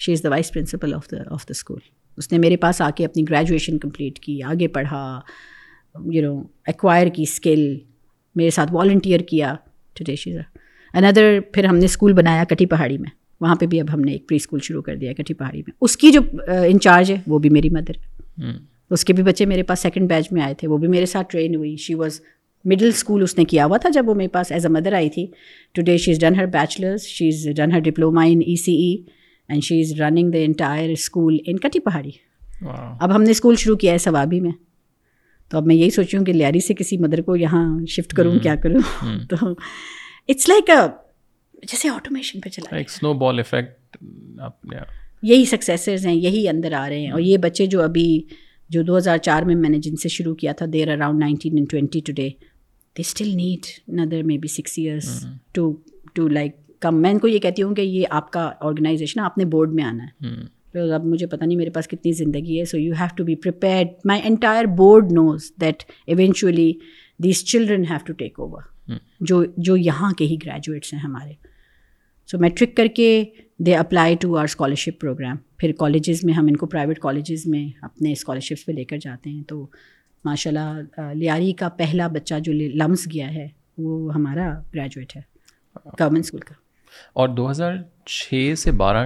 she 0.05 0.11
is 0.13 0.23
the 0.23 0.29
vice 0.29 0.51
principal 0.53 0.93
of 0.93 1.09
the 1.11 1.17
of 1.33 1.45
the 1.49 1.53
school 1.57 1.79
اس 2.17 2.31
نے 2.31 2.37
میرے 2.37 2.57
پاس 2.65 2.81
آ 2.81 2.89
کے 2.95 3.05
اپنی 3.05 3.23
گریجویشن 3.29 3.77
کمپلیٹ 3.79 4.19
کی 4.19 4.41
آگے 4.51 4.67
پڑھا 4.75 5.01
یو 6.11 6.21
نو 6.23 6.41
ایکوائر 6.67 7.07
کی 7.15 7.23
اسکل 7.23 7.63
میرے 8.35 8.49
ساتھ 8.55 8.73
والنٹیئر 8.73 9.19
کیا 9.29 9.53
ٹوڈے 9.99 10.15
شیز 10.15 10.35
اندر 11.03 11.39
پھر 11.53 11.65
ہم 11.65 11.77
نے 11.77 11.85
اسکول 11.85 12.13
بنایا 12.13 12.43
کٹی 12.49 12.65
پہاڑی 12.65 12.97
میں 12.97 13.09
وہاں 13.41 13.55
پہ 13.59 13.65
بھی 13.71 13.79
اب 13.81 13.93
ہم 13.93 13.99
نے 14.01 14.11
ایک 14.11 14.27
پری 14.29 14.35
اسکول 14.35 14.59
شروع 14.63 14.81
کر 14.81 14.95
دیا 14.97 15.13
کٹی 15.17 15.33
پہاڑی 15.33 15.61
میں 15.67 15.73
اس 15.85 15.97
کی 15.97 16.11
جو 16.11 16.19
انچارج 16.71 17.11
uh, 17.11 17.17
ہے 17.17 17.21
وہ 17.27 17.39
بھی 17.39 17.49
میری 17.57 17.69
مدر 17.69 17.97
hmm. 18.43 18.57
اس 18.89 19.05
کے 19.05 19.13
بھی 19.13 19.23
بچے 19.23 19.45
میرے 19.45 19.63
پاس 19.63 19.79
سیکنڈ 19.81 20.09
بیچ 20.09 20.31
میں 20.33 20.41
آئے 20.41 20.53
تھے 20.57 20.67
وہ 20.67 20.77
بھی 20.77 20.87
میرے 20.87 21.05
ساتھ 21.05 21.31
ٹرین 21.31 21.55
ہوئی 21.55 21.75
شی 21.83 21.93
واز 21.95 22.19
مڈل 22.67 22.87
اسکول 22.87 23.23
اس 23.23 23.37
نے 23.37 23.43
کیا 23.51 23.65
ہوا 23.65 23.77
تھا 23.81 23.89
جب 23.93 24.09
وہ 24.09 24.13
میرے 24.15 24.27
پاس 24.29 24.51
ایز 24.51 24.65
اے 24.65 24.71
مدر 24.73 24.93
آئی 24.93 25.09
تھی 25.09 25.25
today 25.85 25.97
she 26.05 26.11
is 26.11 26.19
done 26.21 26.35
her 26.39 26.45
bachelors 26.53 27.03
she 27.07 27.27
is 27.27 27.47
done 27.57 27.71
her 27.71 27.79
diploma 27.83 28.23
in 28.29 28.39
E 28.45 28.55
C 28.63 28.71
E 28.85 28.95
and 29.49 29.63
she 29.63 29.79
is 29.81 29.99
running 30.01 30.31
the 30.31 30.37
entire 30.45 30.89
school 30.91 31.37
in 31.47 31.57
Kati 31.63 31.79
Pahari 31.85 32.11
اب 32.71 33.15
ہم 33.15 33.21
نے 33.23 33.31
اسکول 33.31 33.55
شروع 33.59 33.75
کیا 33.81 33.93
ہے 33.93 33.97
سوابی 33.97 34.39
میں 34.39 34.51
تو 35.51 35.57
اب 35.57 35.65
میں 35.67 35.75
یہی 35.75 35.89
سوچوں 35.89 36.23
کہ 36.25 36.33
لیاری 36.33 36.59
سے 36.65 36.73
کسی 36.79 36.97
مدر 37.03 37.21
کو 37.25 37.35
یہاں 37.35 37.63
شفٹ 37.95 38.11
کروں 38.15 38.31
hmm. 38.31 38.41
کیا 38.41 38.55
کروں 38.63 38.79
hmm. 39.05 39.17
تو 39.29 39.35
اٹس 40.27 40.49
لائک 40.49 40.69
جیسے 41.69 41.89
آٹومیشن 41.89 42.39
پہ 42.41 42.49
چلا 42.49 42.81
سنو 42.89 43.13
بال 43.19 43.39
افیکٹ 43.39 43.97
یہی 45.29 45.45
سکسیسز 45.45 46.05
ہیں 46.07 46.13
یہی 46.15 46.47
اندر 46.49 46.73
آ 46.79 46.87
رہے 46.89 46.99
ہیں 46.99 47.11
اور 47.11 47.19
یہ 47.21 47.37
بچے 47.41 47.65
جو 47.73 47.81
ابھی 47.83 48.21
جو 48.71 48.81
دو 48.87 48.97
ہزار 48.97 49.17
چار 49.17 49.43
میں 49.43 49.55
میں 49.55 49.69
نے 49.69 49.77
جن 49.83 49.95
سے 50.01 50.09
شروع 50.09 50.33
کیا 50.41 50.51
تھا 50.57 50.65
there 50.73 50.87
around 50.93 51.19
nineteen 51.19 51.53
and 51.55 51.69
twenty 51.69 51.99
today 52.05 52.29
they 52.99 53.03
still 53.07 53.29
need 53.35 53.65
another 53.99 54.23
maybe 54.41 54.47
six 54.53 54.73
years 54.77 55.23
to 55.53 55.71
to 56.15 56.27
like 56.27 56.55
come 56.81 57.01
میں 57.01 57.11
ان 57.11 57.19
کو 57.19 57.27
یہ 57.27 57.39
کہتی 57.39 57.63
ہوں 57.63 57.75
کہ 57.75 57.81
یہ 57.81 58.05
آپ 58.19 58.31
کا 58.31 58.49
آرگنائزیشن 58.69 59.19
آپ 59.19 59.37
نے 59.37 59.45
بورڈ 59.55 59.73
میں 59.75 59.83
آنا 59.83 60.03
ہے 60.03 60.25
mm-hmm. 60.27 60.45
تو 60.73 60.93
اب 60.93 61.05
مجھے 61.05 61.25
پتا 61.27 61.45
نہیں 61.45 61.57
میرے 61.57 61.69
پاس 61.75 61.87
کتنی 61.87 62.11
زندگی 62.17 62.59
ہے 62.59 62.65
so 62.71 62.77
you 62.77 62.93
have 62.99 63.15
to 63.17 63.23
be 63.25 63.35
prepared 63.45 63.87
my 64.11 64.21
entire 64.25 64.65
board 64.77 65.11
knows 65.13 65.51
that 65.61 65.83
eventually 66.17 66.71
these 67.23 67.43
children 67.51 67.83
have 67.89 68.05
to 68.05 68.13
take 68.23 68.39
over 68.39 68.95
جو 69.29 69.43
جو 69.69 69.77
یہاں 69.77 70.11
کے 70.17 70.25
ہی 70.25 70.35
گریجویٹس 70.45 70.93
ہیں 70.93 70.99
ہمارے 71.03 71.33
سو 72.31 72.37
میٹرک 72.39 72.75
کر 72.77 72.87
کے 72.95 73.09
they 73.65 73.75
apply 73.75 74.15
to 74.21 74.35
our 74.37 74.43
scholarship 74.43 74.99
program 75.01 75.35
پھر 75.59 75.71
کالجز 75.79 76.23
میں 76.25 76.33
ہم 76.33 76.47
ان 76.49 76.55
کو 76.57 76.65
پرائیویٹ 76.73 76.99
کالجز 76.99 77.45
میں 77.55 77.65
اپنے 77.85 78.11
اسکالرشپس 78.11 78.65
پہ 78.65 78.71
لے 78.71 78.83
کر 78.91 78.97
جاتے 79.03 79.29
ہیں 79.29 79.43
تو 79.47 79.65
ماشاء 80.25 80.51
اللہ 80.53 81.01
لاری 81.21 81.51
کا 81.59 81.67
پہلا 81.77 82.07
بچہ 82.13 82.39
جو 82.43 82.53
لمس 82.53 83.07
گیا 83.13 83.33
ہے 83.33 83.47
وہ 83.83 84.13
ہمارا 84.13 84.47
گریجویٹ 84.73 85.15
ہے 85.15 85.21
گورنمنٹ 85.99 86.23
اسکول 86.25 86.39
کا 86.45 86.53
اور 87.21 87.29
دو 87.29 87.49
ہزار 87.49 87.73
چھ 88.05 88.53
سے 88.57 88.71
بارہ 88.83 89.05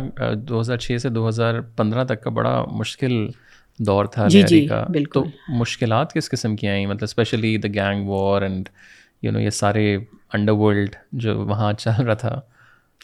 دو 0.50 0.60
ہزار 0.60 0.78
چھ 0.78 0.98
سے 1.02 1.10
دو 1.10 1.28
ہزار 1.28 1.60
پندرہ 1.78 2.04
تک 2.12 2.22
کا 2.24 2.30
بڑا 2.38 2.64
مشکل 2.78 3.16
دور 3.88 4.06
تھا 4.16 4.28
جی 4.28 4.42
جی 4.48 4.66
کا 4.68 4.84
بالکل 4.94 5.22
مشکلات 5.60 6.14
کس 6.14 6.30
قسم 6.32 6.56
کی 6.56 6.68
آئیں 6.68 6.86
مطلب 6.88 7.04
specially 7.04 7.56
the 7.64 7.68
gang 7.74 8.08
war 8.08 8.42
and 8.42 8.70
you 9.24 9.32
know 9.32 9.40
یہ 9.40 9.50
سارے 9.60 9.86
انڈر 10.34 10.52
ورلڈ 10.62 10.96
جو 11.26 11.38
وہاں 11.48 11.72
چل 11.80 12.02
رہا 12.06 12.14
تھا 12.26 12.40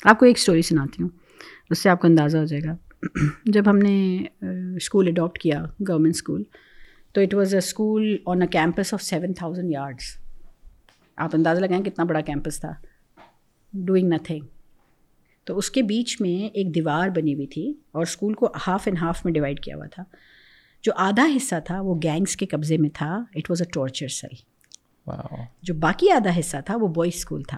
آپ 0.10 0.20
کو 0.20 0.26
ایک 0.26 0.38
اسٹوری 0.38 0.62
سناتی 0.72 1.04
ہوں 1.04 1.10
اس 1.70 1.80
سے 1.84 1.90
آپ 1.90 2.02
کو 2.02 2.08
اندازہ 2.08 2.38
ہو 2.38 2.46
جائے 2.46 2.62
گا 2.66 2.76
جب 3.56 3.70
ہم 3.70 3.78
نے 3.78 3.94
اسکول 4.78 5.08
اڈاپٹ 5.08 5.40
کیا 5.42 5.64
گورنمنٹ 5.88 6.16
اسکول 6.16 6.44
تو 7.14 7.22
it 7.22 7.34
was 7.34 7.54
a 7.54 7.58
school 7.58 8.16
on 8.32 8.42
a 8.42 8.48
campus 8.52 8.94
of 8.94 9.02
seven 9.04 9.34
thousand 9.38 9.72
yards 9.72 10.06
آپ 11.24 11.30
اندازہ 11.36 11.60
لگائیں 11.60 11.84
کتنا 11.84 12.04
بڑا 12.10 12.22
کیمپس 12.26 12.60
تھا 12.60 12.72
ڈوئنگ 13.86 14.12
نتھنگ 14.14 14.46
تو 15.46 15.58
اس 15.58 15.70
کے 15.72 15.82
بیچ 15.84 16.20
میں 16.22 16.38
ایک 16.48 16.74
دیوار 16.76 17.10
بنی 17.16 17.34
ہوئی 17.36 17.48
تھی 17.56 17.72
اور 17.94 18.02
اسکول 18.04 18.34
کو 18.42 18.50
ہاف 18.68 18.88
اینڈ 18.88 19.00
ہاف 19.02 19.24
میں 19.26 19.34
ڈیوائڈ 19.34 19.60
کیا 19.64 19.76
ہوا 19.76 19.86
تھا 19.96 20.04
جو 20.84 20.92
آدھا 21.08 21.24
حصہ 21.36 21.56
تھا 21.66 21.80
وہ 21.84 21.96
گینگس 22.04 22.36
کے 22.42 22.46
قبضے 22.52 22.78
میں 22.86 22.90
تھا 22.98 23.12
it 23.36 23.50
was 23.52 23.62
a 23.62 23.70
torture 23.74 24.08
cell 24.18 24.42
جو 25.68 25.74
باقی 25.88 26.12
آدھا 26.16 26.40
حصہ 26.40 26.58
تھا 26.66 26.76
وہ 26.82 26.88
بوائز 26.88 27.14
اسکول 27.16 27.44
تھا 27.48 27.58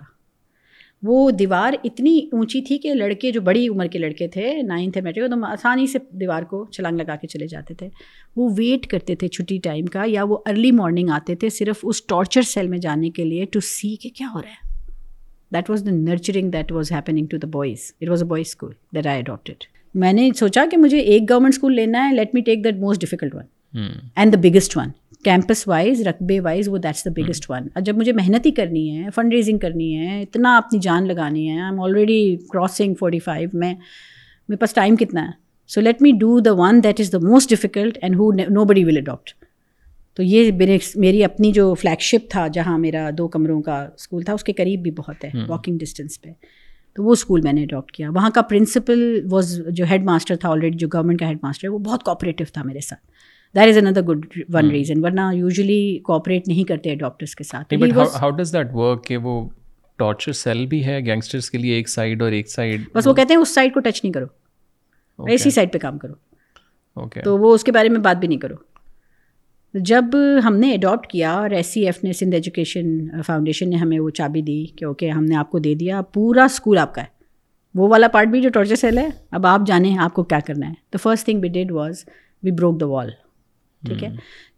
وہ 1.07 1.29
دیوار 1.31 1.73
اتنی 1.83 2.19
اونچی 2.31 2.61
تھی 2.65 2.77
کہ 2.79 2.93
لڑکے 2.93 3.31
جو 3.31 3.41
بڑی 3.41 3.67
عمر 3.67 3.87
کے 3.91 3.99
لڑکے 3.99 4.27
تھے 4.33 4.51
نائنتھ 4.67 4.97
ہے 4.97 5.01
میٹرک 5.03 5.29
تو 5.31 5.35
آسانی 5.45 5.85
سے 5.91 5.99
دیوار 6.19 6.43
کو 6.49 6.63
چھلانگ 6.71 6.97
لگا 6.97 7.15
کے 7.21 7.27
چلے 7.27 7.47
جاتے 7.47 7.73
تھے 7.79 7.87
وہ 8.35 8.49
ویٹ 8.57 8.85
کرتے 8.87 9.15
تھے 9.19 9.27
چھٹی 9.27 9.57
ٹائم 9.63 9.85
کا 9.95 10.03
یا 10.07 10.23
وہ 10.29 10.37
ارلی 10.49 10.71
مارننگ 10.81 11.09
آتے 11.13 11.35
تھے 11.35 11.49
صرف 11.57 11.79
اس 11.83 12.03
ٹارچر 12.07 12.41
سیل 12.51 12.67
میں 12.67 12.77
جانے 12.85 13.09
کے 13.15 13.23
لیے 13.25 13.45
ٹو 13.51 13.59
سی 13.69 13.95
کہ 14.01 14.09
کیا 14.15 14.27
ہو 14.35 14.41
رہا 14.41 14.49
ہے 14.49 14.69
that 15.53 15.69
was 15.69 15.85
the 15.85 15.91
nurturing 15.93 16.51
that 16.51 16.71
was 16.71 16.91
happening 16.91 17.27
to 17.31 17.37
the 17.37 17.47
boys 17.53 17.91
it 18.01 18.09
was 18.09 18.23
a 18.23 18.27
boys 18.29 18.47
school 18.47 18.73
that 18.95 19.07
I 19.07 19.19
adopted 19.21 19.63
میں 20.01 20.13
نے 20.13 20.29
سوچا 20.39 20.65
کہ 20.71 20.77
مجھے 20.77 20.99
ایک 20.99 21.29
گورنمنٹ 21.31 21.53
اسکول 21.53 21.75
لینا 21.75 22.07
ہے 22.09 22.13
let 22.15 22.33
me 22.35 22.41
take 22.51 22.63
that 22.63 22.75
most 22.79 22.99
difficult 23.01 23.35
one 23.35 23.81
and 24.15 24.33
the 24.33 24.39
biggest 24.47 24.77
one 24.77 24.89
campus 25.23 25.67
wise 25.67 26.01
رقبے 26.07 26.39
wise 26.43 26.67
وہ 26.69 26.77
دیٹس 26.83 27.03
دا 27.05 27.09
بگیسٹ 27.15 27.49
ون 27.49 27.63
اور 27.73 27.81
جب 27.89 27.97
مجھے 27.97 28.11
محنت 28.13 28.45
ہی 28.45 28.51
کرنی 28.59 28.83
ہے 28.97 29.09
فنڈ 29.15 29.33
ریزنگ 29.33 29.57
کرنی 29.65 29.93
ہے 29.97 30.21
اتنا 30.21 30.55
اپنی 30.57 30.79
جان 30.83 31.07
لگانی 31.07 31.47
ہے 31.49 31.59
I 31.59 31.67
am 31.69 31.79
already 31.83 32.19
crossing 32.51 32.93
forty 32.99 33.19
five 33.25 33.49
میں 33.53 33.73
میرے 34.49 34.57
پاس 34.59 34.73
ٹائم 34.73 34.95
کتنا 34.95 35.23
ہے 35.27 35.39
so 35.73 35.81
let 35.81 36.01
me 36.01 36.11
do 36.19 36.39
the 36.45 36.51
one 36.57 36.83
that 36.83 36.99
is 36.99 37.11
the 37.13 37.17
most 37.27 37.49
difficult 37.49 37.97
and 38.01 38.15
who 38.19 38.31
nobody 38.71 38.83
will 38.85 38.97
adopt 38.97 39.33
تو 40.15 40.23
یہ 40.23 40.51
میری 40.99 41.23
اپنی 41.23 41.51
جو 41.53 41.73
فلیگ 41.81 41.99
شپ 42.11 42.29
تھا 42.31 42.47
جہاں 42.53 42.77
میرا 42.77 43.07
دو 43.17 43.27
کمروں 43.35 43.61
کا 43.63 43.79
اسکول 43.93 44.23
تھا 44.23 44.33
اس 44.33 44.43
کے 44.43 44.53
قریب 44.53 44.81
بھی 44.83 44.91
بہت 44.97 45.23
ہے 45.23 45.29
واکنگ 45.47 45.73
hmm. 45.73 45.79
ڈسٹینس 45.81 46.21
پہ 46.21 46.29
تو 46.95 47.03
وہ 47.03 47.11
اسکول 47.11 47.41
میں 47.43 47.53
نے 47.53 47.63
اڈاپٹ 47.63 47.91
کیا 47.91 48.09
وہاں 48.15 48.29
کا 48.35 48.41
پرنسپل 48.49 49.03
وہ 49.31 49.41
جو 49.75 49.85
ہیڈ 49.91 50.03
ماسٹر 50.05 50.35
تھا 50.41 50.49
آلریڈی 50.49 50.77
جو 50.77 50.87
گورنمنٹ 50.93 51.19
کا 51.19 51.27
ہیڈ 51.27 51.37
ماسٹر 51.43 51.67
ہے 51.67 51.71
وہ 51.73 51.79
بہت 51.85 52.03
کوآپریٹو 52.03 52.43
تھا 52.53 52.63
میرے 52.65 52.79
ساتھ 52.87 52.99
that 53.55 53.67
is 53.69 53.77
another 53.85 54.01
good 54.11 54.25
one 54.53 54.69
reason 54.71 55.03
ورنہ 55.05 55.21
یوزلی 55.35 55.81
کوپریٹ 56.03 56.47
نہیں 56.47 56.63
کرتے 56.67 56.93
ڈاکٹرس 56.95 57.35
کے 57.35 57.43
ساتھ 57.43 57.73
ہاؤ 58.21 58.29
ڈز 58.35 58.53
دیٹ 58.53 58.67
ورک 58.73 59.03
کہ 59.05 59.17
وہ 59.25 59.33
ٹارچر 59.99 60.31
سیل 60.41 60.65
بھی 60.65 60.83
ہے 60.85 60.99
گینگسٹرس 61.05 61.49
کے 61.51 61.57
لیے 61.57 61.73
ایک 61.75 61.89
سائڈ 61.89 62.21
اور 62.21 62.31
ایک 62.37 62.49
سائڈ 62.49 62.81
بس 62.93 63.07
وہ 63.07 63.13
کہتے 63.13 63.33
ہیں 63.33 63.41
اس 63.41 63.53
سائڈ 63.55 63.73
کو 63.73 63.79
ٹچ 63.79 64.03
نہیں 64.03 64.13
کرو 64.13 65.27
اسی 65.33 65.49
سائڈ 65.57 65.73
پہ 65.73 65.77
کام 65.79 65.97
کرو 65.97 66.13
اوکے 67.01 67.21
تو 67.21 67.37
وہ 67.39 67.53
اس 67.53 67.63
کے 67.63 67.71
بارے 67.71 67.89
میں 67.89 67.99
بات 68.07 68.17
بھی 68.19 68.27
نہیں 68.27 68.39
کرو 68.39 68.55
جب 69.89 70.15
ہم 70.45 70.55
نے 70.59 70.73
اڈاپٹ 70.73 71.07
کیا 71.11 71.31
اور 71.39 71.49
ایس 71.57 71.67
سی 71.73 71.85
ایف 71.85 72.03
نے 72.03 72.13
سندھ 72.13 72.35
ایجوکیشن 72.35 72.97
فاؤنڈیشن 73.25 73.69
نے 73.69 73.75
ہمیں 73.83 73.99
وہ 73.99 74.09
چابی 74.21 74.41
دی 74.47 74.63
کہ 74.77 74.85
اوکے 74.85 75.09
ہم 75.09 75.23
نے 75.25 75.35
آپ 75.39 75.51
کو 75.51 75.59
دے 75.67 75.73
دیا 75.83 76.01
پورا 76.13 76.43
اسکول 76.53 76.77
آپ 76.77 76.93
کا 76.95 77.01
ہے 77.01 77.19
وہ 77.79 77.87
والا 77.89 78.07
پارٹ 78.13 78.27
بھی 78.27 78.41
جو 78.41 78.49
ٹارچر 78.53 78.75
سیل 78.75 78.97
ہے 78.97 79.07
اب 79.39 79.45
آپ 79.47 79.61
جانیں 79.67 79.95
آپ 80.05 80.13
کو 80.13 80.23
کیا 80.33 80.39
کرنا 80.47 80.67
ہے 80.69 80.73
the 80.93 80.97
first 81.03 81.25
thing 81.25 81.41
we 81.43 81.49
did 81.59 81.71
was 81.71 82.03
we 82.43 82.51
broke 82.51 82.79
the 82.81 82.85
wall 82.85 83.09
ٹھیک 83.87 84.03
ہے 84.03 84.07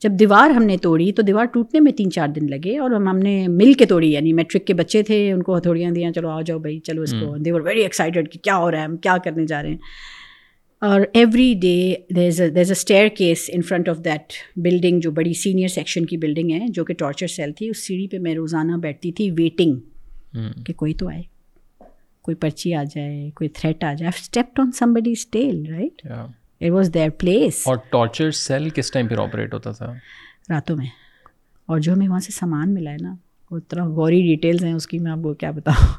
جب 0.03 0.11
دیوار 0.19 0.49
ہم 0.55 0.63
نے 0.63 0.75
توڑی 0.81 1.11
تو 1.15 1.21
دیوار 1.27 1.45
ٹوٹنے 1.53 1.79
میں 1.81 1.91
تین 1.97 2.09
چار 2.11 2.27
دن 2.35 2.49
لگے 2.49 2.77
اور 2.79 2.91
ہم 2.91 3.07
ہم 3.07 3.17
نے 3.17 3.35
مل 3.47 3.73
کے 3.81 3.85
توڑی 3.85 4.11
یعنی 4.13 4.33
میٹرک 4.39 4.65
کے 4.67 4.73
بچے 4.79 5.03
تھے 5.03 5.21
ان 5.31 5.41
کو 5.43 5.57
ہتھوڑیاں 5.57 5.91
دیا 5.91 6.11
چلو 6.15 6.29
آ 6.29 6.41
جاؤ 6.45 6.59
بھائی 6.59 6.79
چلو 6.87 7.01
اس 7.01 7.13
کو 7.19 7.59
ویری 7.65 7.81
ایکسائٹیڈ 7.83 8.31
کہ 8.31 8.39
کیا 8.43 8.57
ہو 8.57 8.69
رہا 8.71 8.79
ہے 8.79 8.83
ہم 8.85 8.97
کیا 9.05 9.15
کرنے 9.23 9.45
جا 9.47 9.61
رہے 9.63 9.69
ہیں 9.69 10.21
اور 10.91 11.01
every 11.13 11.53
day 11.61 11.75
there 12.15 12.27
is 12.27 12.41
a 12.41 12.61
staircase 13.17 13.49
in 13.53 13.61
front 13.67 13.89
of 13.89 13.97
that 14.05 14.33
building 14.63 14.99
جو 15.03 15.11
بڑی 15.21 15.33
سینئر 15.41 15.67
سیکشن 15.75 16.05
کی 16.05 16.17
بلڈنگ 16.25 16.51
ہے 16.51 16.65
جو 16.73 16.85
کہ 16.85 16.93
ٹارچر 16.99 17.27
سیل 17.35 17.51
تھی 17.57 17.69
اس 17.69 17.85
سیڑھی 17.87 18.07
پہ 18.11 18.19
میں 18.23 18.35
روزانہ 18.35 18.77
بیٹھتی 18.81 19.11
تھی 19.19 19.29
ویٹنگ 19.37 20.59
کہ 20.65 20.73
کوئی 20.77 20.93
تو 21.03 21.07
آئے 21.09 21.21
کوئی 22.23 22.35
پرچی 22.41 22.73
آ 22.73 22.83
جائے 22.95 23.29
کوئی 23.35 23.49
تھریٹ 23.59 23.83
آ 23.83 23.93
جائے 23.99 24.41
on 24.61 24.71
somebody 24.93 25.11
still 25.11 25.65
right 25.71 26.07
it 26.65 26.71
was 26.71 26.93
their 26.93 27.09
place 27.19 27.61
اور 27.67 27.75
ٹارچر 27.91 28.31
سیل 28.45 28.69
کس 28.75 28.91
ٹائم 28.91 29.07
آپریٹ 29.21 29.53
ہوتا 29.53 29.71
تھا 29.77 29.91
راتوں 30.49 30.75
میں 30.77 30.85
اور 31.69 31.79
جو 31.85 31.93
ہمیں 31.93 32.07
وہاں 32.07 32.19
سے 32.27 32.31
سامان 32.31 32.73
ملا 32.73 32.91
ہے 32.91 32.97
نا 33.01 33.13
وہ 33.51 33.57
اتنا 33.57 33.85
غوری 33.97 34.21
ڈیٹیلس 34.27 34.63
ہیں 34.63 34.73
اس 34.73 34.87
کی 34.87 34.99
میں 34.99 35.11
آپ 35.11 35.19
کو 35.23 35.33
کیا 35.43 35.51
بتاؤں 35.55 35.91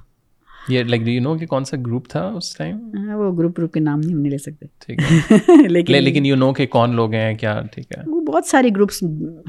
یہ 0.72 0.82
لائک 0.84 1.02
یو 1.08 1.20
نو 1.22 1.34
کہ 1.38 1.46
کون 1.46 1.64
سا 1.64 1.76
گروپ 1.86 2.08
تھا 2.08 2.20
اس 2.36 2.54
ٹائم 2.56 2.76
ہاں، 3.08 3.16
وہ 3.16 3.30
گروپ 3.38 3.58
گروپ 3.58 3.72
کے 3.72 3.80
نام 3.80 4.00
نہیں 4.00 4.14
ہم 4.14 4.20
نہیں 4.20 4.32
لے 4.32 4.38
سکتے 4.42 4.66
ٹھیک 4.84 5.90
ہے 5.90 6.00
لیکن 6.02 6.26
یو 6.26 6.36
نو 6.36 6.52
کہ 6.60 6.66
کون 6.76 6.94
لوگ 6.96 7.14
ہیں 7.14 7.34
کیا 7.40 7.60
ٹھیک 7.72 7.92
ہے 7.96 8.02
وہ 8.10 8.20
بہت 8.32 8.46
سارے 8.50 8.68
گروپس 8.76 9.02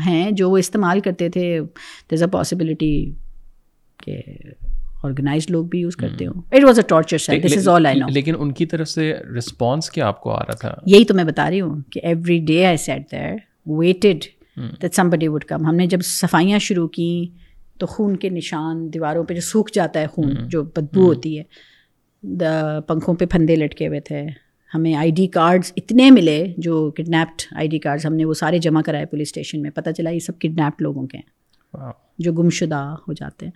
ہیں 0.08 0.30
جو 0.42 0.50
وہ 0.50 0.58
استعمال 0.58 1.00
کرتے 1.08 1.30
تھے 1.38 1.58
از 1.60 2.22
اے 2.24 2.30
پاسبلٹی 2.32 2.96
کہ 4.04 4.20
آرگنائز 5.06 5.46
لوگ 5.52 5.66
بھی 5.72 5.80
یوز 5.80 5.96
کرتے 5.96 6.26
hmm. 6.26 6.34
ہوں 6.36 6.42
it 6.56 6.64
was 6.66 6.80
a 6.80 6.84
torture 6.90 7.18
cell 7.26 7.42
this 7.44 7.58
is 7.58 7.68
all 7.68 7.86
I 7.86 8.00
know 8.00 8.08
لیکن 8.14 8.36
ان 8.40 8.52
کی 8.60 8.66
طرف 8.74 8.88
سے 8.90 9.12
رسپانس 9.38 9.90
کیا 9.98 10.08
آپ 10.08 10.22
کو 10.22 10.32
آ 10.32 10.40
رہا 10.48 10.56
تھا 10.62 10.74
یہی 10.96 11.06
تو 11.10 11.14
میں 11.16 11.24
بتا 11.32 11.50
رہی 11.50 11.62
ہوں 11.62 11.80
کہ 11.92 12.00
every 12.12 12.40
day 12.52 12.66
I 12.66 12.78
sat 12.86 13.12
there 13.12 13.36
waited 13.80 14.24
that 14.82 14.94
somebody 15.10 15.28
would 15.36 15.44
come 15.54 15.66
ہم 15.68 15.76
نے 15.76 15.88
جب 15.96 16.02
صفائیاں 16.12 16.60
شروع 16.70 16.88
کیں 16.98 17.44
تو 17.80 17.86
خون 17.94 18.16
کے 18.18 18.30
نشان 18.30 18.82
دیواروں 18.94 19.24
پہ 19.30 19.34
جو 19.34 19.42
سوکھ 19.52 19.72
جاتا 19.74 20.00
ہے 20.00 20.08
خون 20.16 20.30
hmm. 20.38 20.48
جو 20.50 20.64
بدبو 20.64 21.00
hmm. 21.02 21.16
ہوتی 21.16 21.38
ہے 21.38 21.44
دا 22.40 22.80
پنکھوں 22.88 23.14
پہ 23.16 23.26
پھندے 23.32 23.56
لٹکے 23.56 23.88
ہوئے 23.88 24.00
تھے 24.10 24.26
ہمیں 24.76 24.94
آئی 25.00 25.12
ڈی 25.18 25.26
کارڈس 25.34 25.72
اتنے 25.78 26.10
ملے 26.12 26.40
جو 26.66 26.80
کڈنیپڈ 26.96 27.42
آئی 27.60 27.68
ڈی 27.70 27.80
کارڈس 27.80 28.06
ہم 28.06 28.14
نے 28.14 28.26
وہ 28.26 28.34
سارے 28.40 28.58
جمع 28.66 28.82
کرائے 28.86 29.06
پولیس 29.12 29.28
اسٹیشن 29.28 29.62
میں 29.62 29.70
پتہ 29.76 29.90
چلا 29.98 30.10
یہ 30.10 30.20
سب 30.26 30.40
کڈنیپڈ 30.40 30.82
لوگوں 30.82 31.06
کے 31.08 31.18
ہیں 31.18 31.92
جو 32.26 32.34
گم 32.34 32.50
شدہ 32.58 32.80
ہو 33.08 33.14
جاتے 33.20 33.46
ہیں 33.46 33.52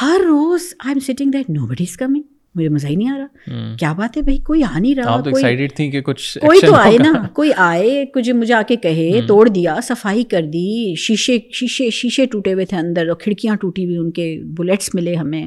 ہر 0.00 0.20
روز 0.28 0.62
I 0.84 1.12
am 1.20 1.30
that 1.30 1.48
nobody 1.66 1.84
is 1.90 1.96
coming 1.96 2.22
مجھے 2.56 2.68
مزہ 2.68 2.86
ہی 2.86 2.94
نہیں 2.96 3.08
آ 3.10 3.16
رہا 3.18 3.74
کیا 3.80 3.92
بات 3.96 4.16
ہے 4.16 4.22
بھائی 4.22 4.36
کوئی 4.44 4.62
آ 4.64 4.78
نہیں 4.78 4.94
رہا 4.94 5.20
کوئی 5.30 6.60
تو 6.66 6.74
آئے 6.74 6.96
نا 7.02 7.12
کوئی 7.34 7.50
آئے 7.66 8.04
کچھ 8.14 8.30
مجھے 8.40 8.52
آ 8.54 8.60
کے 8.68 8.76
کہے 8.82 9.10
توڑ 9.28 9.46
دیا 9.48 9.76
صفائی 9.84 10.22
کر 10.30 10.42
دی 10.52 10.94
شیشے 11.04 11.38
شیشے 11.58 11.88
شیشے 12.00 12.26
ٹوٹے 12.32 12.52
ہوئے 12.54 12.64
تھے 12.72 12.76
اندر 12.76 13.12
کھڑکیاں 13.20 13.56
ٹوٹی 13.60 13.84
ہوئی 13.84 13.96
ان 13.96 14.10
کے 14.18 14.28
بلیٹس 14.58 14.94
ملے 14.94 15.14
ہمیں 15.14 15.44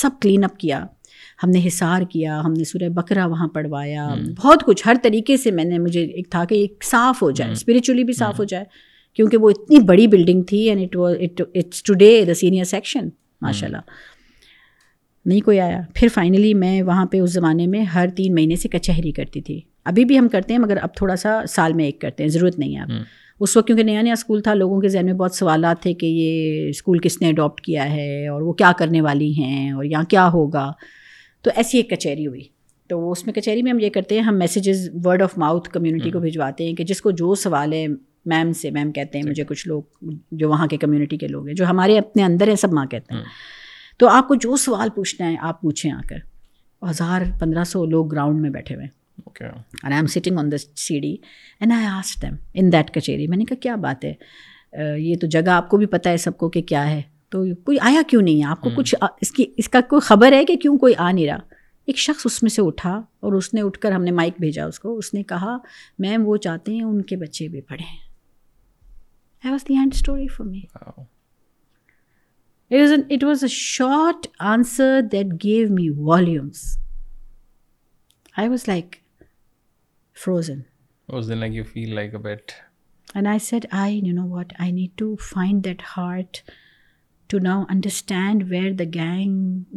سب 0.00 0.18
کلین 0.20 0.44
اپ 0.44 0.58
کیا 0.58 0.80
ہم 1.42 1.50
نے 1.50 1.66
حصار 1.66 2.02
کیا 2.12 2.40
ہم 2.44 2.52
نے 2.56 2.64
سورہ 2.64 2.88
بکرا 2.98 3.26
وہاں 3.30 3.48
پڑھوایا 3.54 4.06
بہت 4.42 4.64
کچھ 4.66 4.86
ہر 4.86 4.94
طریقے 5.02 5.36
سے 5.44 5.50
میں 5.60 5.64
نے 5.64 5.78
مجھے 5.78 6.04
ایک 6.04 6.30
تھا 6.30 6.44
کہ 6.48 6.54
ایک 6.54 6.84
صاف 6.90 7.22
ہو 7.22 7.30
جائے 7.40 7.52
اسپریچولی 7.52 8.04
بھی 8.04 8.14
صاف 8.18 8.40
ہو 8.40 8.44
جائے 8.54 8.64
کیونکہ 9.16 9.36
وہ 9.46 9.50
اتنی 9.50 9.78
بڑی 9.86 10.06
بلڈنگ 10.16 10.42
تھی 10.52 10.68
and 10.68 10.82
it 10.82 10.96
was 10.96 11.16
it's 11.54 11.82
today 11.82 12.14
the 12.28 12.34
senior 12.34 12.64
section 12.74 13.08
ماشاء 13.44 13.66
اللہ 13.66 13.90
نہیں 15.26 15.40
کوئی 15.40 15.60
آیا 15.60 15.80
پھر 15.94 16.08
فائنلی 16.14 16.52
میں 16.62 16.72
وہاں 16.88 17.04
پہ 17.12 17.20
اس 17.20 17.30
زمانے 17.32 17.66
میں 17.74 17.82
ہر 17.94 18.08
تین 18.16 18.34
مہینے 18.34 18.56
سے 18.62 18.68
کچہری 18.72 19.12
کرتی 19.18 19.40
تھی 19.48 19.60
ابھی 19.90 20.04
بھی 20.10 20.18
ہم 20.18 20.28
کرتے 20.32 20.54
ہیں 20.54 20.60
مگر 20.60 20.76
اب 20.82 20.94
تھوڑا 20.96 21.16
سا 21.22 21.40
سال 21.54 21.72
میں 21.78 21.84
ایک 21.84 22.00
کرتے 22.00 22.22
ہیں 22.22 22.30
ضرورت 22.36 22.58
نہیں 22.58 22.76
ہے 22.76 22.82
اب 22.82 23.42
اس 23.44 23.56
وقت 23.56 23.66
کیونکہ 23.66 23.84
نیا 23.84 24.02
نیا 24.02 24.12
اسکول 24.12 24.40
تھا 24.48 24.54
لوگوں 24.54 24.80
کے 24.80 24.88
ذہن 24.94 25.04
میں 25.06 25.12
بہت 25.22 25.34
سوالات 25.34 25.80
تھے 25.82 25.92
کہ 26.02 26.06
یہ 26.20 26.68
اسکول 26.68 26.98
کس 27.04 27.20
نے 27.22 27.28
اڈاپٹ 27.28 27.60
کیا 27.64 27.90
ہے 27.92 28.08
اور 28.34 28.42
وہ 28.48 28.52
کیا 28.62 28.72
کرنے 28.78 29.00
والی 29.08 29.32
ہیں 29.38 29.70
اور 29.70 29.84
یہاں 29.84 30.02
کیا 30.14 30.26
ہوگا 30.32 30.70
تو 31.44 31.50
ایسی 31.62 31.78
ایک 31.78 31.90
کچہری 31.90 32.26
ہوئی 32.26 32.42
تو 32.92 33.00
اس 33.10 33.24
میں 33.26 33.34
کچہری 33.34 33.62
میں 33.62 33.72
ہم 33.72 33.78
یہ 33.78 33.90
کرتے 33.96 34.14
ہیں 34.18 34.22
ہم 34.22 34.38
messages 34.38 34.88
word 35.04 35.22
of 35.22 35.36
mouth 35.44 35.68
community 35.78 36.10
کو 36.16 36.20
بھجواتے 36.28 36.66
ہیں 36.68 36.74
کہ 36.80 36.84
جس 36.92 37.00
کو 37.06 37.10
جو 37.22 37.34
سوال 37.46 37.72
ہے 37.72 37.86
میم 38.26 38.52
سے 38.60 38.70
میم 38.70 38.92
کہتے 38.92 39.18
ہیں 39.18 39.24
مجھے 39.28 39.44
کچھ 39.48 39.66
لوگ 39.68 40.04
جو 40.42 40.48
وہاں 40.50 40.66
کے 40.66 40.76
کمیونٹی 40.80 41.16
کے 41.18 41.28
لوگ 41.28 41.46
ہیں 41.46 41.54
جو 41.54 41.66
ہمارے 41.70 41.98
اپنے 41.98 42.22
اندر 42.24 42.48
ہیں 42.48 42.54
سب 42.62 42.72
ماں 42.74 42.84
کہتے 42.90 43.14
ہیں 43.14 43.22
تو 43.98 44.08
آپ 44.08 44.28
کو 44.28 44.34
جو 44.44 44.56
سوال 44.64 44.88
پوچھنا 44.94 45.28
ہے 45.30 45.36
آپ 45.48 45.60
پوچھیں 45.62 45.90
آ 45.92 45.98
کر 46.08 46.16
ہزار 46.90 47.22
پندرہ 47.40 47.64
سو 47.64 47.84
لوگ 47.90 48.06
گراؤنڈ 48.12 48.40
میں 48.40 48.50
بیٹھے 48.50 48.74
ہوئے 48.74 48.86
ہیں 49.40 49.50
I 49.84 49.94
am 49.94 50.06
sitting 50.14 50.38
on 50.38 50.50
the 50.52 50.56
C 50.58 50.98
D 51.00 51.16
and 51.60 51.72
I 51.72 51.86
them 52.22 52.34
in 52.62 52.72
that 52.72 52.94
کچیری 52.94 53.26
میں 53.28 53.36
نے 53.36 53.44
کہا 53.44 53.56
کیا 53.62 53.74
بات 53.86 54.04
ہے 54.04 54.14
یہ 55.00 55.16
تو 55.20 55.26
جگہ 55.32 55.50
آپ 55.50 55.68
کو 55.70 55.76
بھی 55.78 55.86
پتہ 55.86 56.08
ہے 56.08 56.16
سب 56.16 56.36
کو 56.38 56.48
کہ 56.56 56.62
کیا 56.72 56.88
ہے 56.90 57.00
تو 57.30 57.42
کوئی 57.64 57.78
آیا 57.88 58.00
کیوں 58.08 58.22
نہیں 58.22 58.42
ہے 58.42 58.46
آپ 58.50 58.60
کو 58.60 58.70
کچھ 58.76 58.94
اس 59.20 59.30
کی 59.32 59.44
اس 59.58 59.68
کا 59.68 59.80
کوئی 59.88 60.00
خبر 60.08 60.32
ہے 60.36 60.44
کہ 60.44 60.56
کیوں 60.62 60.76
کوئی 60.78 60.94
آ 60.96 61.10
نہیں 61.10 61.26
رہا 61.26 61.38
ایک 61.86 61.98
شخص 61.98 62.22
اس 62.26 62.42
میں 62.42 62.50
سے 62.50 62.62
اٹھا 62.64 62.90
اور 63.20 63.32
اس 63.36 63.52
نے 63.54 63.60
اٹھ 63.62 63.78
کر 63.78 63.92
ہم 63.92 64.02
نے 64.04 64.10
مائک 64.18 64.34
بھیجا 64.40 64.64
اس 64.66 64.78
کو 64.80 64.96
اس 64.98 65.12
نے 65.14 65.22
کہا 65.32 65.56
میم 65.98 66.22
وہ 66.28 66.36
چاہتے 66.46 66.72
ہیں 66.74 66.82
ان 66.82 67.02
کے 67.10 67.16
بچے 67.16 67.48
بھی 67.48 67.60
پڑھیں 67.68 67.86
گینگ 69.44 70.06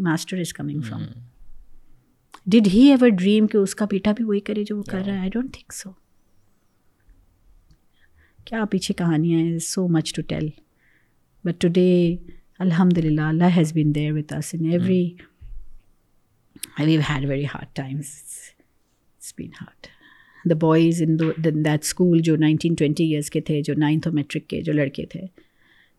ماسٹر 0.04 0.38
اس 0.40 0.54
کا 3.76 3.86
بیٹا 3.86 4.12
بھی 4.12 4.24
وہی 4.24 4.40
کرے 4.40 4.64
جو 4.64 4.78
وہ 4.78 4.84
کر 4.92 5.04
رہا 5.04 5.22
ہے 5.22 5.30
کیا 8.48 8.64
پیچھے 8.72 8.94
کہانیاں 8.98 9.40
ہیں 9.40 9.58
so 9.68 9.88
much 9.96 10.14
to 10.16 10.22
tell 10.28 10.48
but 11.46 11.60
today 11.78 11.90
الحمد 12.66 12.98
للہ 13.04 13.22
Allah 13.32 13.58
has 13.58 13.74
been 13.74 13.94
there 13.96 14.12
with 14.18 14.34
us 14.34 14.54
in 14.58 14.70
every 14.72 15.02
view 16.80 17.02
had 17.10 17.26
very 17.30 17.46
hard 17.54 17.76
times 17.76 18.14
been 19.38 19.50
hard 19.62 19.88
the 20.50 20.56
boys 20.62 21.02
in 21.08 21.18
that 21.20 21.68
school 21.74 22.20
جو 22.28 22.36
نائنٹین 22.46 22.74
ٹوینٹی 22.80 23.10
ایئرس 23.12 23.30
کے 23.30 23.42
تھے 23.50 23.62
جو 23.70 23.74
نائنتھ 23.78 24.08
اور 24.08 24.16
میٹرک 24.16 24.48
کے 24.50 24.62
جو 24.70 24.74
لڑکے 24.74 25.06
تھے 25.12 25.22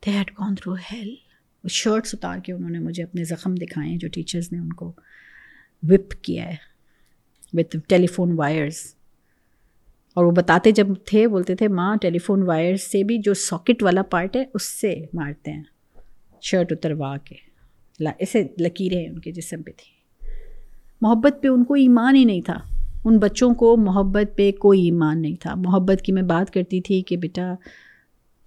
they 0.06 0.10
had 0.16 0.30
gone 0.38 0.54
through 0.62 0.74
hell 0.92 1.14
shirts 1.80 2.14
اتار 2.14 2.38
کے 2.44 2.52
انہوں 2.52 2.70
نے 2.70 2.78
مجھے 2.78 3.02
اپنے 3.02 3.24
زخم 3.34 3.54
دکھائے 3.60 3.96
جو 4.04 4.08
ٹیچرس 4.14 4.52
نے 4.52 4.58
ان 4.58 4.72
کو 4.80 4.92
وپ 5.90 6.20
کیا 6.24 6.46
ہے 6.48 6.56
وتھ 7.58 7.76
ٹیلیفون 7.88 8.32
وائرس 8.38 8.84
اور 10.18 10.24
وہ 10.26 10.30
بتاتے 10.36 10.70
جب 10.76 10.86
تھے 11.06 11.26
بولتے 11.32 11.54
تھے 11.56 11.66
ماں 11.78 11.94
ٹیلی 12.02 12.18
فون 12.18 12.42
وائر 12.46 12.76
سے 12.84 13.02
بھی 13.10 13.18
جو 13.24 13.34
ساکٹ 13.42 13.82
والا 13.82 14.02
پارٹ 14.10 14.36
ہے 14.36 14.42
اس 14.54 14.64
سے 14.80 14.94
مارتے 15.14 15.50
ہیں 15.50 15.62
شرٹ 16.48 16.72
اتروا 16.72 17.14
کے 17.24 17.34
ایسے 18.10 18.42
لکیریں 18.60 19.04
ان 19.06 19.18
کے 19.20 19.32
جسم 19.32 19.62
پہ 19.62 19.70
تھی 19.76 19.90
محبت 21.06 21.38
پہ 21.42 21.48
ان 21.48 21.64
کو 21.70 21.74
ایمان 21.82 22.16
ہی 22.16 22.24
نہیں 22.32 22.40
تھا 22.46 22.56
ان 23.04 23.18
بچوں 23.28 23.52
کو 23.62 23.76
محبت 23.86 24.36
پہ 24.38 24.50
کوئی 24.66 24.82
ایمان 24.84 25.20
نہیں 25.22 25.36
تھا 25.42 25.54
محبت 25.68 26.02
کی 26.06 26.12
میں 26.18 26.22
بات 26.34 26.52
کرتی 26.54 26.80
تھی 26.88 27.00
کہ 27.08 27.16
بیٹا 27.26 27.52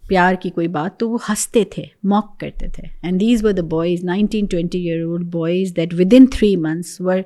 پیار 0.09 0.35
کی 0.41 0.49
کوئی 0.59 0.67
بات 0.77 0.99
تو 0.99 1.09
وہ 1.11 1.17
ہنستے 1.29 1.63
تھے 1.75 1.83
موک 2.15 2.39
کرتے 2.39 2.67
تھے 2.75 2.87
and 3.01 3.19
these 3.21 3.43
were 3.45 3.51
the 3.51 3.67
boys 3.79 4.03
nineteen 4.13 4.45
twenty 4.51 4.87
year 4.89 5.03
old 5.03 5.31
boys 5.33 5.73
that 5.75 5.93
with 5.99 6.13
in 6.17 6.25
three 6.37 6.55
months 6.69 6.99
were 7.09 7.19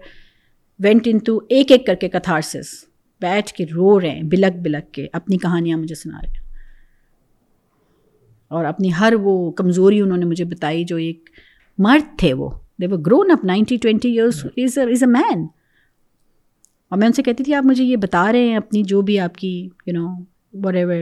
went 0.83 1.07
into 1.25 1.39
ایک 1.57 1.71
ایک 1.71 1.85
کر 1.87 1.95
کے 2.01 2.09
کتھارسز 2.19 2.83
بیٹھ 3.21 3.53
کے 3.55 3.65
رو 3.73 3.99
رہے 4.01 4.09
ہیں 4.09 4.23
بلک 4.31 4.55
بلک 4.63 4.93
کے 4.93 5.07
اپنی 5.19 5.37
کہانیاں 5.41 5.77
مجھے 5.77 5.95
سنا 5.95 6.19
رہے 6.21 6.27
ہیں 6.29 6.43
اور 8.55 8.65
اپنی 8.65 8.89
ہر 8.99 9.13
وہ 9.21 9.33
کمزوری 9.61 9.99
انہوں 10.01 10.17
نے 10.17 10.25
مجھے 10.25 10.45
بتائی 10.45 10.83
جو 10.87 10.95
ایک 11.05 11.29
مرد 11.85 12.17
تھے 12.19 12.33
وہ 12.41 12.49
دے 12.81 12.87
وہ 12.87 12.97
grown 13.05 13.31
up 13.31 13.43
ninety 13.45 13.77
twenty 13.81 14.11
years 14.19 14.45
as 14.57 14.77
a 14.77 15.05
man 15.11 15.45
اور 16.89 16.97
میں 16.99 17.07
ان 17.07 17.13
سے 17.13 17.23
کہتی 17.23 17.43
تھی 17.43 17.53
آپ 17.55 17.63
مجھے 17.65 17.83
یہ 17.83 17.95
بتا 18.01 18.31
رہے 18.31 18.47
ہیں 18.47 18.57
اپنی 18.57 18.83
جو 18.87 19.01
بھی 19.07 19.19
آپ 19.19 19.35
کی 19.37 19.53
you 19.87 19.93
know 19.93 20.07
whatever 20.75 21.01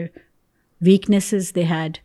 weaknesses 0.86 1.54
they 1.56 1.64
had 1.72 1.98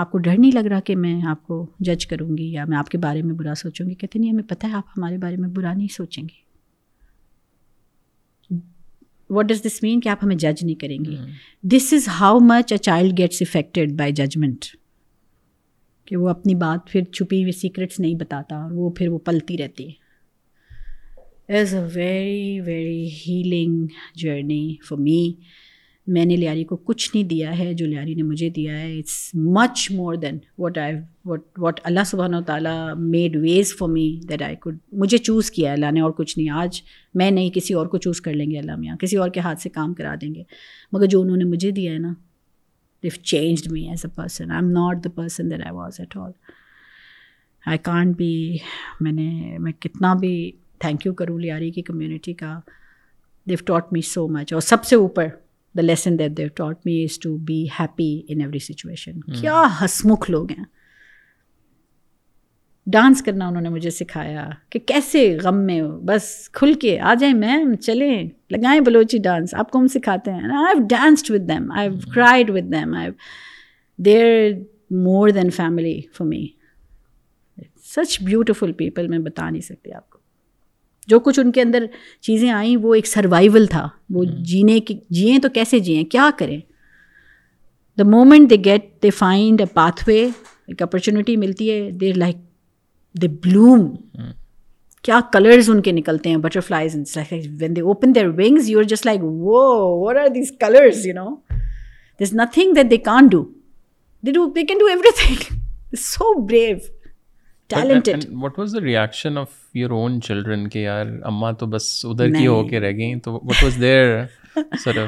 آپ 0.00 0.10
کو 0.12 0.18
ڈر 0.24 0.38
نہیں 0.38 0.52
لگ 0.54 0.66
رہا 0.70 0.80
کہ 0.84 0.96
میں 0.96 1.20
آپ 1.30 1.46
کو 1.46 1.64
جج 1.88 2.06
کروں 2.06 2.36
گی 2.38 2.50
یا 2.52 2.64
میں 2.68 2.78
آپ 2.78 2.88
کے 2.90 2.98
بارے 2.98 3.22
میں 3.22 3.34
برا 3.34 3.54
سوچوں 3.56 3.88
گی 3.88 3.94
کہتے 3.94 4.18
نہیں 4.18 4.30
ہمیں 4.30 4.48
پتہ 4.48 4.66
ہے 4.66 4.72
آپ 4.76 4.86
ہمارے 4.98 5.18
بارے 5.18 5.36
میں 5.40 5.48
برا 5.56 5.72
نہیں 5.74 5.92
سوچیں 5.92 6.22
گے 6.22 6.44
واٹ 9.34 9.46
ڈز 9.48 9.62
دس 9.66 9.82
مین 9.82 10.00
کہ 10.00 10.08
آپ 10.08 10.18
ہمیں 10.24 10.34
جج 10.36 10.64
نہیں 10.64 10.74
کریں 10.80 10.98
گے 11.04 11.16
this 11.74 11.92
is 11.92 12.08
how 12.20 12.38
much 12.42 12.72
a 12.72 12.78
child 12.78 13.16
gets 13.18 13.42
affected 13.42 13.92
by 13.98 14.12
judgement 14.22 14.64
کہ 16.06 16.16
وہ 16.16 16.28
اپنی 16.28 16.54
بات 16.54 16.86
پھر 16.90 17.04
چھپی 17.12 17.42
ہوئی 17.42 17.52
سیکرٹس 17.60 17.98
نہیں 18.00 18.14
بتاتا 18.18 18.56
اور 18.62 18.70
وہ 18.72 18.90
پھر 18.96 19.08
وہ 19.08 19.18
پلتی 19.24 19.56
رہتی 19.58 19.88
ہے 19.88 19.94
very 21.94 22.60
very 22.66 23.08
healing 23.26 23.86
journey 24.22 24.66
for 24.88 24.98
me 24.98 25.20
میں 26.14 26.24
نے 26.24 26.36
لیاری 26.36 26.62
کو 26.64 26.76
کچھ 26.86 27.08
نہیں 27.14 27.24
دیا 27.28 27.56
ہے 27.58 27.72
جو 27.74 27.86
لیاری 27.86 28.14
نے 28.14 28.22
مجھے 28.22 28.48
دیا 28.56 28.78
ہے 28.80 28.92
it's 28.98 29.12
much 29.56 29.86
more 29.92 30.14
than 30.22 30.38
what 30.58 30.78
I 30.78 30.94
what 31.28 31.58
what 31.60 31.80
Allah 31.84 32.04
سبحان 32.06 32.34
و 32.34 32.40
تعالیٰ 32.46 32.76
made 32.98 33.36
ways 33.42 33.74
for 33.78 33.88
me 33.88 34.04
that 34.28 34.42
I 34.42 34.56
could 34.60 34.78
مجھے 35.02 35.18
چوز 35.18 35.50
کیا 35.50 35.70
ہے 35.70 35.74
اللہ 35.74 35.90
نے 35.94 36.00
اور 36.00 36.10
کچھ 36.16 36.36
نہیں 36.38 36.50
آج 36.62 36.80
میں 37.22 37.30
نہیں 37.30 37.50
کسی 37.54 37.74
اور 37.74 37.86
کو 37.94 37.98
چوز 38.06 38.20
کر 38.20 38.32
لیں 38.34 38.50
گے 38.50 38.58
اللہ 38.58 38.76
میاں 38.78 38.96
کسی 39.00 39.16
اور 39.24 39.30
کے 39.34 39.40
ہاتھ 39.46 39.60
سے 39.62 39.68
کام 39.70 39.94
کرا 39.94 40.14
دیں 40.20 40.34
گے 40.34 40.42
مگر 40.92 41.06
جو 41.16 41.20
انہوں 41.22 41.36
نے 41.36 41.44
مجھے 41.44 41.70
دیا 41.70 41.92
ہے 41.92 41.98
نا 41.98 42.12
they've 43.02 43.22
changed 43.22 43.72
me 43.72 43.88
as 43.88 44.04
a 44.04 44.10
person 44.16 44.50
I 44.50 44.62
am 44.64 44.70
not 44.78 45.02
the 45.04 45.10
person 45.14 45.50
that 45.50 45.64
I 45.66 45.74
was 45.76 45.96
at 46.00 46.16
all 46.16 46.30
I 47.66 47.78
can't 47.82 48.16
بھی 48.16 48.56
میں 49.00 49.12
نے 49.12 49.56
میں 49.60 49.72
کتنا 49.80 50.14
بھی 50.20 50.50
تھینک 50.80 51.06
یو 51.06 51.12
کروں 51.14 51.38
لیاری 51.38 51.70
کی 51.70 51.82
کمیونٹی 51.82 52.32
کا 52.44 52.58
دیو 53.48 53.56
ٹاٹ 53.66 53.92
می 53.92 54.00
سو 54.10 54.26
مچ 54.36 54.52
اور 54.52 54.60
سب 54.60 54.84
سے 54.84 54.96
اوپر 54.96 55.26
the 55.76 55.82
lesson 55.82 56.16
that 56.18 56.36
they've 56.36 56.48
taught 56.56 56.86
me 56.86 57.02
is 57.10 57.18
to 57.22 57.36
be 57.50 57.64
happy 57.78 58.10
in 58.32 58.40
every 58.40 58.58
situation 58.72 59.20
کیا 59.40 59.62
ہسمکھ 59.84 60.30
لوگ 60.30 60.50
ہیں 60.58 60.64
ڈانس 62.92 63.22
کرنا 63.26 63.46
انہوں 63.48 63.62
نے 63.62 63.68
مجھے 63.68 63.90
سکھایا 63.90 64.48
کہ 64.70 64.78
کیسے 64.86 65.20
غم 65.42 65.58
میں 65.66 65.80
ہو 65.80 65.88
بس 66.08 66.24
کھل 66.58 66.72
کے 66.80 66.98
آ 67.00 67.14
جائیں 67.20 67.34
میم 67.34 67.74
چلیں 67.86 68.28
لگائیں 68.50 68.80
بلوچی 68.86 69.18
ڈانس 69.24 69.54
آپ 69.62 69.70
کو 69.70 69.78
ہم 69.78 69.86
سکھاتے 69.94 70.30
ہیں 70.32 70.38
I 70.38 70.48
I 70.48 70.56
I 70.56 70.66
have 70.66 70.78
have 70.80 70.86
danced 70.90 71.30
with 71.30 71.40
with 71.42 71.48
them 71.48 71.70
them 71.74 71.98
cried 72.14 72.50
they're 74.04 74.52
more 75.04 75.28
than 75.40 75.50
family 75.56 76.00
for 76.16 76.26
me 76.26 76.46
such 77.96 78.20
beautiful 78.22 78.72
people 78.82 79.08
میں 79.08 79.18
بتا 79.26 79.48
نہیں 79.50 79.62
سکتی 79.62 79.92
آپ 79.92 80.08
کو 80.10 80.15
جو 81.10 81.18
کچھ 81.24 81.38
ان 81.40 81.50
کے 81.52 81.60
اندر 81.62 81.84
چیزیں 82.26 82.50
آئیں 82.50 82.76
وہ 82.82 82.94
ایک 82.94 83.06
سروائیول 83.06 83.66
تھا 83.70 83.86
وہ 84.14 84.24
جینے 84.52 84.78
کی 84.88 84.98
جئیں 85.18 85.38
تو 85.42 85.48
کیسے 85.54 85.78
جئیں 85.88 86.04
کیا 86.14 86.28
کریں 86.38 86.58
the 87.98 88.04
moment 88.10 88.50
they 88.50 88.56
get 88.64 88.88
they 89.02 89.10
find 89.18 89.60
a 89.60 89.66
path 89.74 90.02
way 90.08 90.20
ایک 90.24 90.82
اپرچونیٹی 90.82 91.36
ملتی 91.42 91.70
ہے 91.70 91.90
دے 92.00 92.12
لائک 92.12 92.36
دے 93.22 93.28
بلوم 93.44 93.86
کیا 95.02 95.20
کلرز 95.32 95.70
ان 95.70 95.80
کے 95.82 95.92
نکلتے 95.92 96.30
ہیں 96.30 96.36
butterflies 96.68 96.96
when 97.60 97.76
they 97.76 97.80
open 97.80 98.14
their 98.14 98.26
wings 98.38 98.68
you 98.70 98.78
are 98.78 98.84
just 98.94 99.06
like 99.06 99.22
wow 99.22 99.62
what 100.04 100.16
are 100.22 100.26
these 100.34 100.52
colours 100.60 101.06
you 101.06 101.14
know 101.14 101.28
there's 102.22 102.32
nothing 102.40 102.72
that 102.74 102.90
they 102.90 102.96
can't 103.10 103.26
do 103.32 103.42
they 103.42 104.26
they 104.30 104.32
do 104.32 104.50
can 104.54 104.78
do 104.78 104.86
everything 105.24 105.54
so 106.00 106.32
brave 106.46 106.76
talented 107.74 108.24
what 108.42 108.58
was 108.58 108.74
the 108.74 108.80
reaction 108.84 109.38
of 109.38 109.52
your 109.74 109.90
own 109.98 110.20
children 110.24 110.66
کے 110.70 110.80
یار 110.80 111.06
اماں 111.30 111.52
تو 111.60 111.66
بس 111.66 111.88
ادھر 112.10 112.30
کی 112.34 112.46
ہو 112.46 112.62
کے 112.68 112.80
رہ 112.80 112.92
گئیں 112.96 113.14
تو 113.24 113.32
what 113.32 113.62
was 113.64 113.80
there 113.80 114.18
sir 114.84 114.98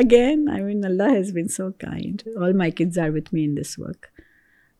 again 0.00 0.48
I 0.54 0.62
mean 0.64 0.84
Allah 0.84 1.14
has 1.16 1.32
been 1.34 1.48
so 1.56 1.70
kind 1.80 2.22
all 2.44 2.52
my 2.56 2.70
kids 2.78 2.98
are 3.04 3.08
with 3.14 3.28
me 3.34 3.44
in 3.44 3.56
this 3.56 3.78
work 3.78 4.06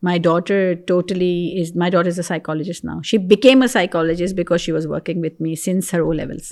my 0.03 0.19
daughter 0.23 0.73
totally 0.87 1.33
is 1.61 1.75
my 1.77 1.91
daughter 1.91 2.07
is 2.07 2.19
a 2.19 2.23
psychologist 2.27 2.85
now 2.85 3.01
she 3.05 3.17
became 3.33 3.61
a 3.61 3.67
psychologist 3.73 4.35
because 4.35 4.59
she 4.61 4.71
was 4.71 4.85
working 4.87 5.23
with 5.25 5.41
me 5.41 5.55
since 5.63 5.93
her 5.93 5.99
O 5.99 6.11
levels 6.13 6.51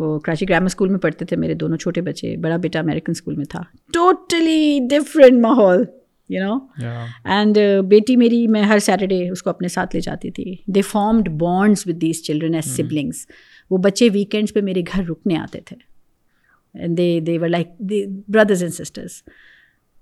وہ 0.00 0.18
Karachi 0.24 0.48
grammar 0.48 0.66
school 0.66 0.88
میں 0.90 0.98
پڑھتے 1.00 1.24
تھے 1.24 1.36
میرے 1.36 1.54
دونوں 1.60 1.76
چھوٹے 1.84 2.00
بچے 2.08 2.36
بڑا 2.42 2.56
بیٹا 2.66 2.78
امیریکن 2.78 3.12
اسکول 3.16 3.36
میں 3.36 3.44
تھا 3.50 3.62
ٹوٹلی 3.92 4.78
ڈفرینٹ 4.90 5.40
ماحول 5.42 5.84
یو 6.30 6.42
نو 6.44 6.88
اینڈ 7.34 7.58
بیٹی 7.88 8.16
میری 8.16 8.46
میں 8.54 8.62
ہر 8.62 8.78
سیٹرڈے 8.84 9.28
اس 9.30 9.42
کو 9.42 9.50
اپنے 9.50 9.68
ساتھ 9.68 9.94
لے 9.96 10.00
جاتی 10.02 10.30
تھی 10.38 10.54
they 10.74 10.82
formed 10.90 11.28
bonds 11.40 11.86
with 11.86 12.00
these 12.02 12.22
children 12.26 12.54
as 12.54 12.76
siblings 12.76 13.26
وہ 13.70 13.78
بچے 13.84 14.08
ویکینڈس 14.12 14.54
پہ 14.54 14.60
میرے 14.70 14.82
گھر 14.92 15.08
رکنے 15.10 15.36
آتے 15.38 15.60
تھے 15.66 16.86
they 16.96 17.08
they 17.26 17.38
were 17.38 17.50
the 17.90 18.04
brothers 18.32 18.62
and 18.62 18.74
sisters 18.74 19.22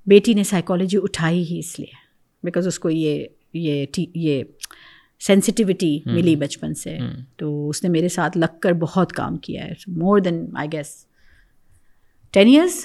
بیٹی 0.08 0.34
نے 0.34 0.44
سائیکالوجی 0.44 0.98
اٹھائی 1.02 1.42
ہی 1.50 1.58
اس 1.58 1.78
لیے 1.78 2.02
بیکاز 2.44 2.66
اس 2.66 2.78
کو 2.78 2.90
یہ 2.90 3.24
یہ 3.54 3.84
یہ 4.14 4.42
سینسٹیوٹی 5.26 5.98
ملی 6.06 6.34
بچپن 6.36 6.74
سے 6.74 6.96
تو 7.38 7.68
اس 7.68 7.82
نے 7.82 7.88
میرے 7.90 8.08
ساتھ 8.16 8.38
لگ 8.38 8.58
کر 8.62 8.72
بہت 8.80 9.12
کام 9.12 9.36
کیا 9.46 9.64
ہے 9.64 9.72
more 9.98 10.18
than 10.20 10.44
I 10.58 10.68
guess 10.72 10.94
ten 12.32 12.48
years 12.48 12.80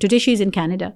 today 0.00 0.18
she 0.18 0.32
is 0.32 0.42
in 0.42 0.50
Canada 0.50 0.88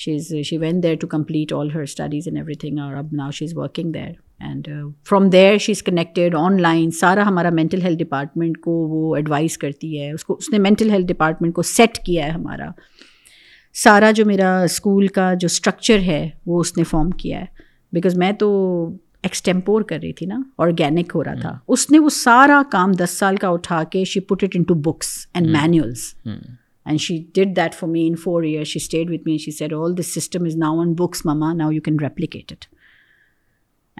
she 0.00 0.14
is 0.14 0.32
she 0.48 0.56
went 0.58 0.80
there 0.82 0.94
to 1.00 1.06
complete 1.10 1.52
all 1.52 1.70
her 1.70 1.80
studies 1.82 2.28
every 2.32 2.54
thing 2.58 2.78
اور 2.82 2.94
اب 2.96 3.06
now 3.16 3.30
she 3.38 3.44
is 3.44 3.50
working 3.56 3.90
there 3.92 4.12
and 4.48 4.68
from 5.08 5.28
there 5.30 5.58
she 5.60 5.72
is 5.72 5.82
connected 5.84 6.34
online 6.62 6.90
سارا 7.00 7.22
ہمارا 7.28 7.50
mental 7.54 7.82
health 7.82 7.98
department 8.02 8.58
کو 8.64 8.72
وہ 8.88 9.14
advise 9.16 9.56
کرتی 9.64 10.00
ہے 10.00 10.10
اس 10.12 10.24
کو 10.24 10.34
اس 10.40 10.50
نے 10.52 10.58
مینٹل 10.68 10.90
ہیلتھ 10.90 11.06
ڈپارٹمنٹ 11.12 11.54
کو 11.54 11.62
سیٹ 11.72 11.98
کیا 12.06 12.26
ہے 12.26 12.30
ہمارا 12.30 12.70
سارا 13.82 14.10
جو 14.20 14.24
میرا 14.26 14.56
اسکول 14.64 15.06
کا 15.18 15.32
جو 15.40 15.46
اسٹرکچر 15.50 15.98
ہے 16.06 16.28
وہ 16.46 16.60
اس 16.60 16.76
نے 16.76 16.84
فارم 16.90 17.10
کیا 17.24 17.40
ہے 17.40 17.46
بیکاز 17.94 18.16
میں 18.18 18.32
تو 18.40 18.48
ایکسٹمپور 19.22 19.82
کر 19.90 19.98
رہی 20.02 20.12
تھی 20.18 20.26
نا 20.26 20.38
آرگینک 20.64 21.12
ہو 21.14 21.24
رہا 21.24 21.40
تھا 21.40 21.58
اس 21.74 21.90
نے 21.90 21.98
وہ 21.98 22.08
سارا 22.22 22.62
کام 22.72 22.92
دس 23.00 23.18
سال 23.18 23.36
کا 23.40 23.48
اٹھا 23.56 23.82
کے 23.90 24.04
she 24.14 24.20
put 24.30 24.44
it 24.44 24.56
into 24.68 24.74
books 24.90 25.12
and 25.34 25.48
manuals 25.56 26.08
and 26.86 27.00
she 27.00 27.16
did 27.34 27.56
that 27.56 27.74
for 27.74 27.88
me 27.88 28.06
in 28.08 28.14
four 28.22 28.42
year 28.42 28.64
she 28.64 28.78
stayed 28.82 29.10
with 29.10 29.22
me 29.28 29.36
she 29.38 29.64
all 29.74 29.94
this 29.98 30.14
system 30.14 30.44
is 30.46 30.56
now 30.58 30.78
on 30.80 30.92
books 30.98 31.26
mama 31.26 31.52
now 31.52 31.70
you 31.72 31.80
can 31.84 31.98
replicate 32.02 32.52
it 32.52 32.64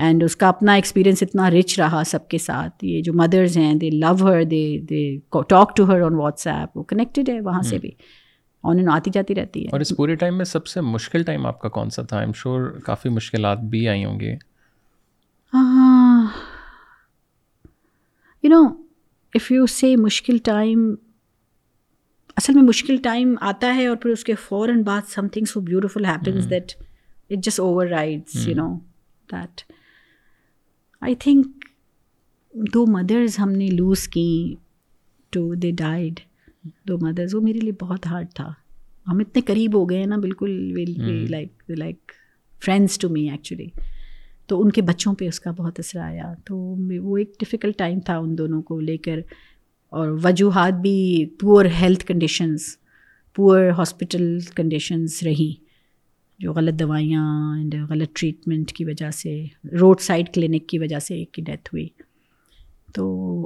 and 0.07 0.25
اس 0.25 0.37
کا 0.37 0.49
اپنا 0.49 0.73
experience 0.75 1.23
اتنا 1.23 1.49
rich 1.51 1.79
رہا 1.79 2.03
سب 2.07 2.29
کے 2.29 2.39
ساتھ 2.39 2.85
یہ 2.85 3.01
جو 3.03 3.13
mothers 3.23 3.57
ہیں 3.59 3.75
they 3.81 3.91
love 3.91 4.15
her 4.27 4.43
they 4.51 4.65
they 4.91 5.03
talk 5.49 5.77
to 5.77 5.87
her 5.93 6.01
on 6.03 6.15
WhatsApp 6.47 6.77
وہ 6.77 6.83
کنیکٹڈ 6.93 7.29
ہے 7.29 7.41
وہاں 7.49 7.63
سے 7.71 7.79
بھی 7.79 7.91
آن 8.71 8.79
اینڈ 8.79 8.89
آتی 8.93 9.11
جاتی 9.15 9.35
رہتی 9.35 9.63
ہے 9.65 9.69
اور 9.73 9.81
اس 9.81 9.97
پورے 9.97 10.15
ٹائم 10.23 10.37
میں 10.37 10.45
سب 10.45 10.67
سے 10.67 10.81
مشکل 10.95 11.23
ٹائم 11.25 11.47
آپ 11.47 11.61
کا 11.61 11.69
کون 11.77 11.91
سا 11.91 12.03
تھا 12.09 12.17
آئی 12.17 12.25
ایم 12.27 12.33
شیور 12.43 12.69
کافی 12.87 13.09
مشکلات 13.09 13.59
بھی 13.71 13.87
آئی 13.89 14.05
ہوں 14.05 14.19
گی 14.21 14.31
you 18.43 18.51
know 18.51 18.65
if 19.35 19.51
you 19.53 19.67
say 19.77 19.95
مشکل 20.01 20.37
ٹائم 20.45 20.95
اصل 22.41 22.53
میں 22.55 22.63
مشکل 22.63 22.97
ٹائم 23.05 23.35
آتا 23.49 23.75
ہے 23.77 23.87
اور 23.87 23.97
پھر 24.03 24.11
اس 24.11 24.23
کے 24.25 24.35
فوراً 24.49 24.83
بعد 24.83 25.09
something 25.33 25.45
so 25.53 25.61
beautiful 25.61 26.05
happens 26.07 26.49
that 26.51 26.71
it 27.31 27.45
just 27.47 27.61
overrides 27.87 28.47
you 28.49 28.55
know 28.57 28.69
that 29.33 29.61
I 31.09 31.15
think 31.25 31.65
two 32.75 32.85
mothers 32.93 33.39
ہم 33.39 33.51
نے 33.57 33.67
لوز 33.81 34.07
کیں 34.15 34.55
to 35.35 35.43
they 35.65 35.71
died 35.83 36.21
two 36.89 36.97
mothers 37.07 37.35
وہ 37.35 37.41
میرے 37.45 37.59
لیے 37.67 37.73
بہت 37.81 38.07
ہارڈ 38.11 38.33
تھا 38.37 38.49
ہم 39.11 39.19
اتنے 39.27 39.43
قریب 39.53 39.77
ہو 39.79 39.85
گئے 39.91 39.99
ہیں 39.99 40.07
نا 40.07 40.17
بالکل 40.25 40.57
be 40.75 40.85
like 41.37 41.71
like 41.79 42.13
friends 42.65 42.99
to 43.05 43.09
me 43.19 43.29
actually 43.31 43.69
تو 44.49 44.61
ان 44.63 44.71
کے 44.77 44.83
بچوں 44.93 45.15
پہ 45.19 45.29
اس 45.29 45.41
کا 45.41 45.51
بہت 45.61 45.79
اثر 45.81 45.99
آیا 46.11 46.33
تو 46.47 46.57
وہ 47.03 47.17
ایک 47.19 47.39
ڈفیکلٹ 47.41 47.79
ٹائم 47.79 48.01
تھا 48.07 48.17
ان 48.19 48.37
دونوں 48.39 48.63
کو 48.71 48.81
لے 48.91 48.97
کر 49.09 49.19
اور 49.99 50.09
وجوہات 50.25 50.75
بھی 50.83 50.97
poor 51.41 51.65
health 51.81 52.05
conditions 52.07 52.63
poor 53.35 53.63
hospital 53.79 54.39
conditions 54.57 55.19
رہیں 55.27 55.59
جو 56.43 56.53
غلط 56.57 56.79
دوائیاں 56.81 57.25
اینڈ 57.57 57.75
غلط 57.89 58.11
ٹریٹمنٹ 58.19 58.73
کی 58.77 58.85
وجہ 58.85 59.11
سے 59.15 59.31
روڈ 59.81 60.01
سائڈ 60.01 60.29
کلینک 60.35 60.69
کی 60.69 60.79
وجہ 60.79 60.99
سے 61.09 61.15
ایک 61.15 61.33
کی 61.33 61.43
ڈیتھ 61.47 61.69
ہوئی 61.73 61.89
تو 62.95 63.05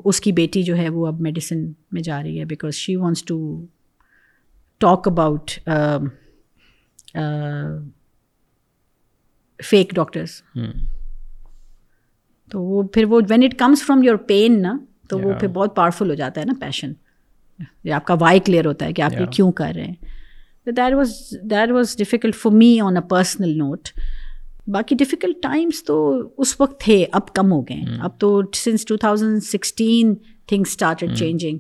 اس 0.09 0.21
کی 0.21 0.33
بیٹی 0.33 0.63
جو 0.63 0.77
ہے 0.77 0.89
وہ 0.89 1.07
اب 1.07 1.21
میڈیسن 1.21 1.65
میں 1.93 2.03
جا 2.03 2.23
رہی 2.23 2.39
ہے 2.41 2.45
because 2.53 2.75
she 2.75 2.97
wants 2.97 3.25
to 3.31 3.39
talk 4.85 5.09
about 5.09 5.51
fake 9.71 9.93
doctors 9.95 10.41
تو 12.53 12.63
وہ 12.63 12.83
پھر 12.95 13.05
وہ 13.11 13.21
when 13.29 13.43
it 13.45 13.59
comes 13.59 13.83
from 13.87 14.03
your 14.05 14.17
pain 14.33 14.63
نا 14.63 14.77
تو 15.09 15.19
وہ 15.19 15.33
پھر 15.41 15.49
بہت 15.55 15.75
پاورفل 15.77 16.11
ہو 16.11 16.15
جاتا 16.15 16.41
ہے 16.41 16.47
نا 16.47 16.53
پیشن 16.61 16.93
آپ 17.95 18.05
کا 18.07 18.15
وائی 18.21 18.41
کلیئر 18.47 18.67
ہوتا 18.67 18.87
ہے 18.87 18.93
کہ 18.93 19.03
آپ 19.03 19.21
یہ 19.21 19.27
کیوں 19.37 19.51
کر 19.61 19.73
رہے 19.75 19.85
ہیں 19.85 20.73
there 20.77 20.95
was 20.95 21.13
there 21.51 21.73
was 21.73 21.97
difficult 21.97 22.35
for 22.37 22.53
me 22.53 22.79
on 22.85 22.97
a 22.97 23.03
personal 23.09 23.57
note 23.59 23.89
باقی 24.75 24.95
ڈفیکلٹ 24.99 25.43
ٹائمس 25.43 25.85
تو 25.85 25.97
اس 26.45 26.55
وقت 26.61 26.81
تھے 26.81 27.05
اب 27.19 27.33
کم 27.35 27.53
ہو 27.53 27.61
گئے 27.69 27.77
hmm. 27.81 27.99
اب 28.05 28.19
تو 28.21 28.41
since 28.55 28.85
two 28.85 28.97
thousand 29.05 29.43
sixteen 29.45 30.15
things 30.49 30.69
started 30.71 31.17
changing 31.19 31.59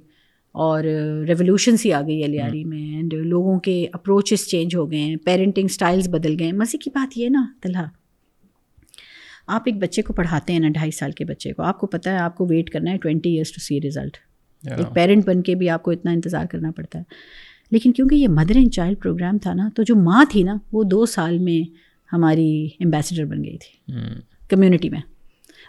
اور 0.64 0.84
ریولیوشنس 1.28 1.84
ہی 1.86 1.92
آ 1.92 2.00
گئی 2.06 2.24
علی 2.24 2.38
hmm. 2.40 2.64
میں 2.68 2.94
اینڈ 2.96 3.14
لوگوں 3.32 3.58
کے 3.66 3.76
اپروچز 3.92 4.46
چینج 4.50 4.76
ہو 4.76 4.90
گئے 4.90 5.00
ہیں 5.00 5.16
پیرنٹنگ 5.24 5.64
اسٹائلس 5.70 6.08
بدل 6.12 6.36
گئے 6.38 6.46
ہیں 6.46 6.52
مزے 6.62 6.78
کی 6.84 6.90
بات 6.94 7.18
یہ 7.18 7.28
نا 7.30 7.46
طلحہ 7.62 7.84
آپ 9.52 9.62
ایک 9.66 9.76
بچے 9.78 10.02
کو 10.02 10.12
پڑھاتے 10.12 10.52
ہیں 10.52 10.60
نا 10.60 10.68
ڈھائی 10.74 10.90
سال 10.98 11.10
کے 11.12 11.24
بچے 11.24 11.52
کو 11.52 11.62
آپ 11.62 11.78
کو 11.80 11.86
پتہ 11.86 12.08
ہے 12.10 12.18
آپ 12.18 12.36
کو 12.36 12.46
ویٹ 12.50 12.70
کرنا 12.70 12.90
ہے 12.90 12.96
twenty 12.98 13.30
years 13.34 13.52
to 13.52 13.60
see 13.60 13.80
result 13.80 14.16
ایک 14.76 14.94
پیرنٹ 14.94 15.24
بن 15.26 15.42
کے 15.42 15.54
بھی 15.62 15.68
آپ 15.70 15.82
کو 15.82 15.90
اتنا 15.90 16.10
انتظار 16.12 16.46
کرنا 16.50 16.70
پڑتا 16.76 16.98
ہے 16.98 17.04
لیکن 17.70 17.92
کیونکہ 17.92 18.14
یہ 18.14 18.28
مدر 18.28 18.56
اینڈ 18.56 18.70
چائلڈ 18.74 18.98
پروگرام 19.02 19.38
تھا 19.42 19.52
نا 19.54 19.68
تو 19.76 19.82
جو 19.86 19.96
ماں 19.96 20.24
تھی 20.30 20.42
نا 20.42 20.56
وہ 20.72 20.82
دو 20.90 21.04
سال 21.16 21.38
میں 21.48 21.62
ہماری 22.12 22.48
امبیسڈر 22.84 23.24
بن 23.24 23.44
گئی 23.44 23.56
تھی 23.60 23.94
کمیونٹی 24.48 24.88
hmm. 24.88 24.94
میں 24.96 25.00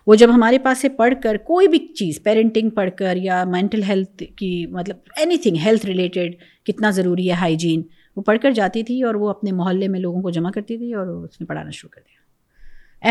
وہ 0.08 0.16
جب 0.16 0.34
ہمارے 0.36 0.58
پاس 0.64 0.82
سے 0.82 0.90
پڑھ 0.98 1.14
کر 1.24 1.38
کوئی 1.46 1.68
بھی 1.68 1.78
چیز 2.00 2.22
پیرنٹنگ 2.24 2.70
پڑھ 2.80 2.90
کر 2.98 3.18
یا 3.22 3.44
مینٹل 3.52 3.84
ہیلتھ 3.84 4.24
کی 4.38 4.56
مطلب 4.72 4.96
اینی 5.18 5.38
تھنگ 5.44 5.58
ہیلتھ 5.66 5.86
ریلیٹڈ 5.86 6.36
کتنا 6.68 6.90
ضروری 7.00 7.28
ہے 7.30 7.36
ہائیجین 7.40 7.82
وہ 8.16 8.22
پڑھ 8.26 8.38
کر 8.42 8.52
جاتی 8.60 8.84
تھی 8.90 9.02
اور 9.04 9.16
وہ 9.22 9.30
اپنے 9.30 9.52
محلے 9.52 9.88
میں 9.88 10.00
لوگوں 10.00 10.22
کو 10.22 10.30
جمع 10.40 10.52
کرتی 10.56 10.78
تھی 10.78 10.94
اور 11.00 11.08
اس 11.08 11.40
نے 11.42 11.46
پڑھانا 11.48 11.70
شروع 11.74 11.90
کر 11.96 12.02
دیا 12.02 12.15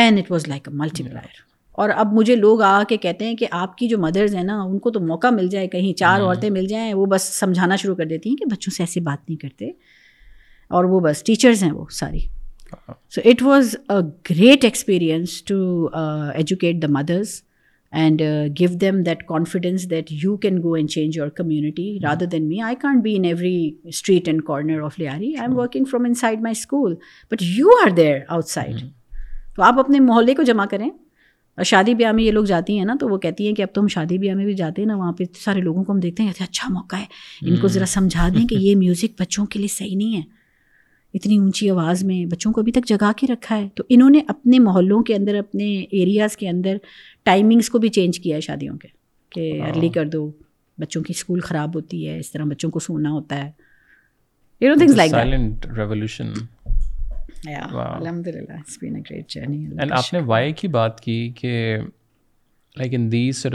and 0.03 0.19
it 0.19 0.31
was 0.31 0.47
like 0.49 0.69
a 0.69 0.75
multiplier 1.05 1.41
اور 1.83 1.91
اب 2.03 2.13
مجھے 2.13 2.35
لوگ 2.37 2.61
آ 2.63 2.71
کے 2.89 2.97
کہتے 3.05 3.25
ہیں 3.27 3.35
کہ 3.37 3.47
آپ 3.63 3.77
کی 3.79 3.89
جو 3.89 3.99
مدرز 3.99 4.35
ہیں 4.37 4.43
نا 4.45 4.61
ان 4.63 4.79
کو 4.87 4.91
تو 4.91 5.01
موقع 5.07 5.27
مل 5.35 5.49
جائے 5.49 5.67
کہیں 5.69 5.93
چار 5.99 6.19
ہاں۔ 6.21 6.27
عورتیں 6.29 6.49
مل 6.51 6.67
جائیں 6.69 6.93
وہ 6.95 7.07
بس 7.13 7.23
سمجھانا 7.39 7.77
شروع 7.83 7.95
کر 7.97 8.07
دیتی 8.13 8.29
ہیں 8.31 8.37
کہ 8.37 8.45
بچوں 8.51 8.71
سے 8.77 8.83
ایسی 8.83 9.01
بات 9.09 9.29
نہیں 9.29 9.39
کرتے 9.43 9.71
اور 10.77 10.85
وہ 10.93 11.01
بس 11.05 11.23
ٹیچرز 11.25 11.63
ہیں 11.65 11.71
وہ 11.73 11.85
ساری 11.99 12.19
so 13.15 13.21
it 13.31 13.43
was 13.43 13.75
a 13.89 13.97
great 14.31 14.65
experience 14.65 15.41
to 15.49 15.59
educate 16.35 16.83
the 16.83 16.87
mothers 16.99 17.35
and 18.05 18.23
give 18.61 18.67
them 18.81 19.03
that 19.07 19.23
confidence 19.27 19.89
that 19.91 20.13
you 20.25 20.37
can 20.47 20.63
go 20.63 20.73
and 20.75 20.91
change 20.91 21.17
your 21.19 21.29
community 21.37 21.89
rather 22.03 22.27
than 22.33 22.49
me 22.49 22.61
I 22.67 22.77
can't 22.83 23.03
be 23.03 23.17
in 23.17 23.25
every 23.25 23.71
street 23.95 24.29
and 24.29 24.43
corner 24.47 24.81
of 24.85 24.99
Lyari 25.01 25.35
I 25.37 25.47
am 25.49 25.57
working 25.59 25.85
from 25.91 26.05
inside 26.25 26.41
my 26.43 26.59
school 26.61 26.95
but 27.33 27.43
you 27.57 27.81
are 27.85 27.91
there 27.97 28.19
outside 28.59 28.83
تو 29.57 29.63
آپ 29.63 29.79
اپنے 29.79 30.01
محلے 30.01 30.35
کو 30.35 30.43
جمع 30.43 30.65
کریں 30.71 30.89
اور 30.91 31.65
شادی 31.65 31.95
بیاہ 31.95 32.13
میں 32.13 32.23
یہ 32.25 32.31
لوگ 32.33 32.45
جاتی 32.45 32.79
ہیں 32.79 32.85
نا 32.85 32.95
تو 33.01 33.09
وہ 33.09 33.19
کہتی 33.25 33.47
ہیں 33.47 33.55
کہ 33.55 33.63
اب 33.63 33.75
تو 33.75 33.81
ہم 33.81 33.89
شادی 33.89 34.17
بیاہ 34.19 34.35
میں 34.37 34.45
بھی 34.45 34.55
جاتے 34.55 34.83
ہیں 34.83 34.87
نا 34.87 34.97
وہاں 34.97 35.13
پہ 35.19 35.25
سارے 35.45 35.61
لوگوں 35.61 35.85
کو 35.85 35.93
ہم 35.93 35.99
دیکھتے 36.01 36.23
ہیں 36.23 36.31
کہتے 36.31 36.45
اچھا، 36.45 36.63
ہیں 36.63 36.69
اچھا 36.69 36.75
موقع 36.79 36.97
ہے 36.97 37.51
ان 37.51 37.57
کو 37.61 37.69
ذرا 37.75 37.87
سمجھا 37.89 38.29
دیں 38.35 38.47
کہ 38.49 38.55
یہ 38.61 38.77
میوزک 38.77 39.21
بچوں 39.21 39.47
کے 39.53 39.59
لیے 39.59 39.69
صحیح 39.77 39.97
نہیں 39.97 40.17
ہے 40.17 40.23
اتنی 41.17 41.37
اونچی 41.39 41.69
آواز 41.71 42.03
میں 42.05 42.25
بچوں 42.31 42.53
کو 42.53 42.61
ابھی 42.61 42.73
تک 42.73 42.87
جگا 42.87 43.11
کے 43.17 43.27
رکھا 43.33 43.57
ہے 43.59 43.69
تو 43.77 43.85
انہوں 43.89 44.11
نے 44.11 44.21
اپنے 44.29 44.59
محلوں 44.59 45.03
کے 45.11 45.15
اندر 45.15 45.35
اپنے 45.39 45.65
ایریاز 45.99 46.37
کے 46.37 46.49
اندر 46.49 46.77
ٹائمنگس 47.25 47.71
کو 47.71 47.79
بھی 47.85 47.89
چینج 47.99 48.19
کیا 48.21 48.37
ہے 48.37 48.41
شادیوں 48.49 48.77
کے 48.79 48.89
کہ 49.35 49.51
ارلی 49.69 49.89
کر 49.95 50.07
دو 50.13 50.31
بچوں 50.81 51.03
کی 51.03 51.13
اسکول 51.17 51.41
خراب 51.41 51.75
ہوتی 51.77 52.09
ہے 52.09 52.19
اس 52.19 52.33
طرح 52.33 52.45
بچوں 52.51 52.71
کو 52.71 52.79
سونا 52.89 53.11
ہوتا 53.11 53.43
ہے 53.45 53.51
الحمد 57.47 58.27
للہ 58.27 58.91
آپ 59.95 60.13
نے 60.13 60.19
وائی 60.27 60.53
کی 60.61 60.69
بات 60.77 61.01
کی 61.01 61.19
کہ 61.39 61.77
like 62.79 62.95
in 62.95 63.11
these 63.13 63.47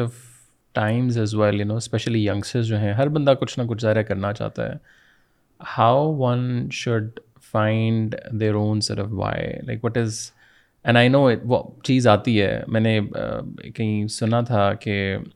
times 0.74 1.18
as 1.20 1.34
well 1.36 1.60
you 1.60 1.66
know 1.66 1.76
especially 1.78 2.26
youngsters 2.28 2.66
جو 2.68 2.78
ہیں 2.80 2.92
ہر 2.94 3.08
بندہ 3.16 3.34
کچھ 3.40 3.58
نہ 3.60 3.64
کچھ 3.70 3.82
ظاہر 3.82 4.02
کرنا 4.04 4.32
چاہتا 4.34 4.68
ہے 4.70 4.76
how 5.78 6.12
one 6.18 6.48
should 6.72 7.20
find 7.52 8.16
their 8.40 8.54
own 8.56 8.82
صرف 8.90 9.08
why 9.20 9.52
like 9.68 9.84
what 9.86 9.98
is 9.98 10.20
and 10.84 10.96
I 10.98 11.08
know 11.10 11.20
وہ 11.50 11.62
چیز 11.84 12.06
آتی 12.08 12.42
ہے 12.42 12.62
میں 12.72 12.80
نے 12.82 13.00
کہیں 13.76 14.08
سنا 14.18 14.40
تھا 14.48 14.72
کہ 14.82 14.94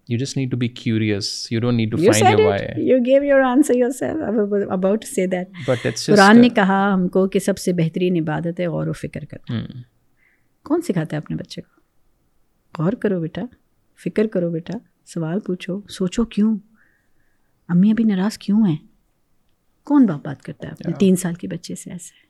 you 0.10 0.18
just 0.18 0.38
need 0.38 0.52
to 0.52 0.58
be 0.58 0.68
curious 0.82 1.26
you 1.52 1.60
don't 1.62 1.78
need 1.78 1.92
to 1.92 1.98
find 1.98 2.40
your 2.40 2.48
why 2.50 2.88
you 2.90 2.98
give 3.06 3.24
your 3.24 3.40
answer 3.48 3.76
yourself 3.98 4.70
about 4.72 5.02
to 5.02 5.08
say 5.14 5.26
that 5.36 5.50
but 5.68 5.86
it's 5.86 6.06
Quran 6.08 6.40
نے 6.42 6.50
کہا 6.56 6.78
ہم 6.94 7.08
کو 7.16 7.28
کہ 7.34 7.40
سب 7.46 7.58
سے 7.58 7.74
بہترین 7.82 8.20
عبادت 8.22 8.60
ہے 8.60 8.68
غور 8.76 8.88
و 8.88 8.94
فکر 9.02 9.26
کرنا 9.32 9.62
کون 10.70 10.82
سکھاتا 10.88 11.16
ہے 11.18 11.22
اپنے 11.22 11.36
بچے 11.42 11.62
کو 11.62 12.84
غور 12.84 12.94
کرو 13.02 13.20
بیٹا 13.22 13.42
فکر 14.04 14.28
کرو 14.34 14.50
بیٹا 14.52 14.78
سوال 15.14 15.40
پوچھو 15.46 15.80
سوچو 15.98 16.26
کیوں 16.36 16.56
امی 17.74 17.92
ابھی 17.92 18.04
ناراض 18.04 18.38
کیوں 18.46 18.66
ہیں 18.68 18.78
کون 19.90 20.06
باپ 20.06 20.26
بات 20.26 20.42
کرتا 20.44 20.68
ہے 20.68 20.72
اپنے 20.74 20.94
تین 21.00 21.16
سال 21.24 21.34
کے 21.42 21.48
بچے 21.48 21.76
سے 21.76 21.92
ایسے 21.92 22.23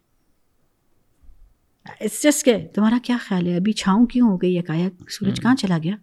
اٹس 2.00 2.22
جسٹ 2.24 2.46
کہ 2.46 2.56
تمہارا 2.74 2.98
کیا 3.04 3.18
خیال 3.28 3.48
ہے 3.48 3.56
ابھی 3.56 3.72
چھاؤں 3.82 4.06
کیوں 4.12 4.30
ہو 4.30 4.36
گئی 4.42 4.58
اکایا 4.58 4.88
سورج 5.18 5.42
کہاں 5.42 5.56
چلا 5.60 5.78
گیا 5.84 5.96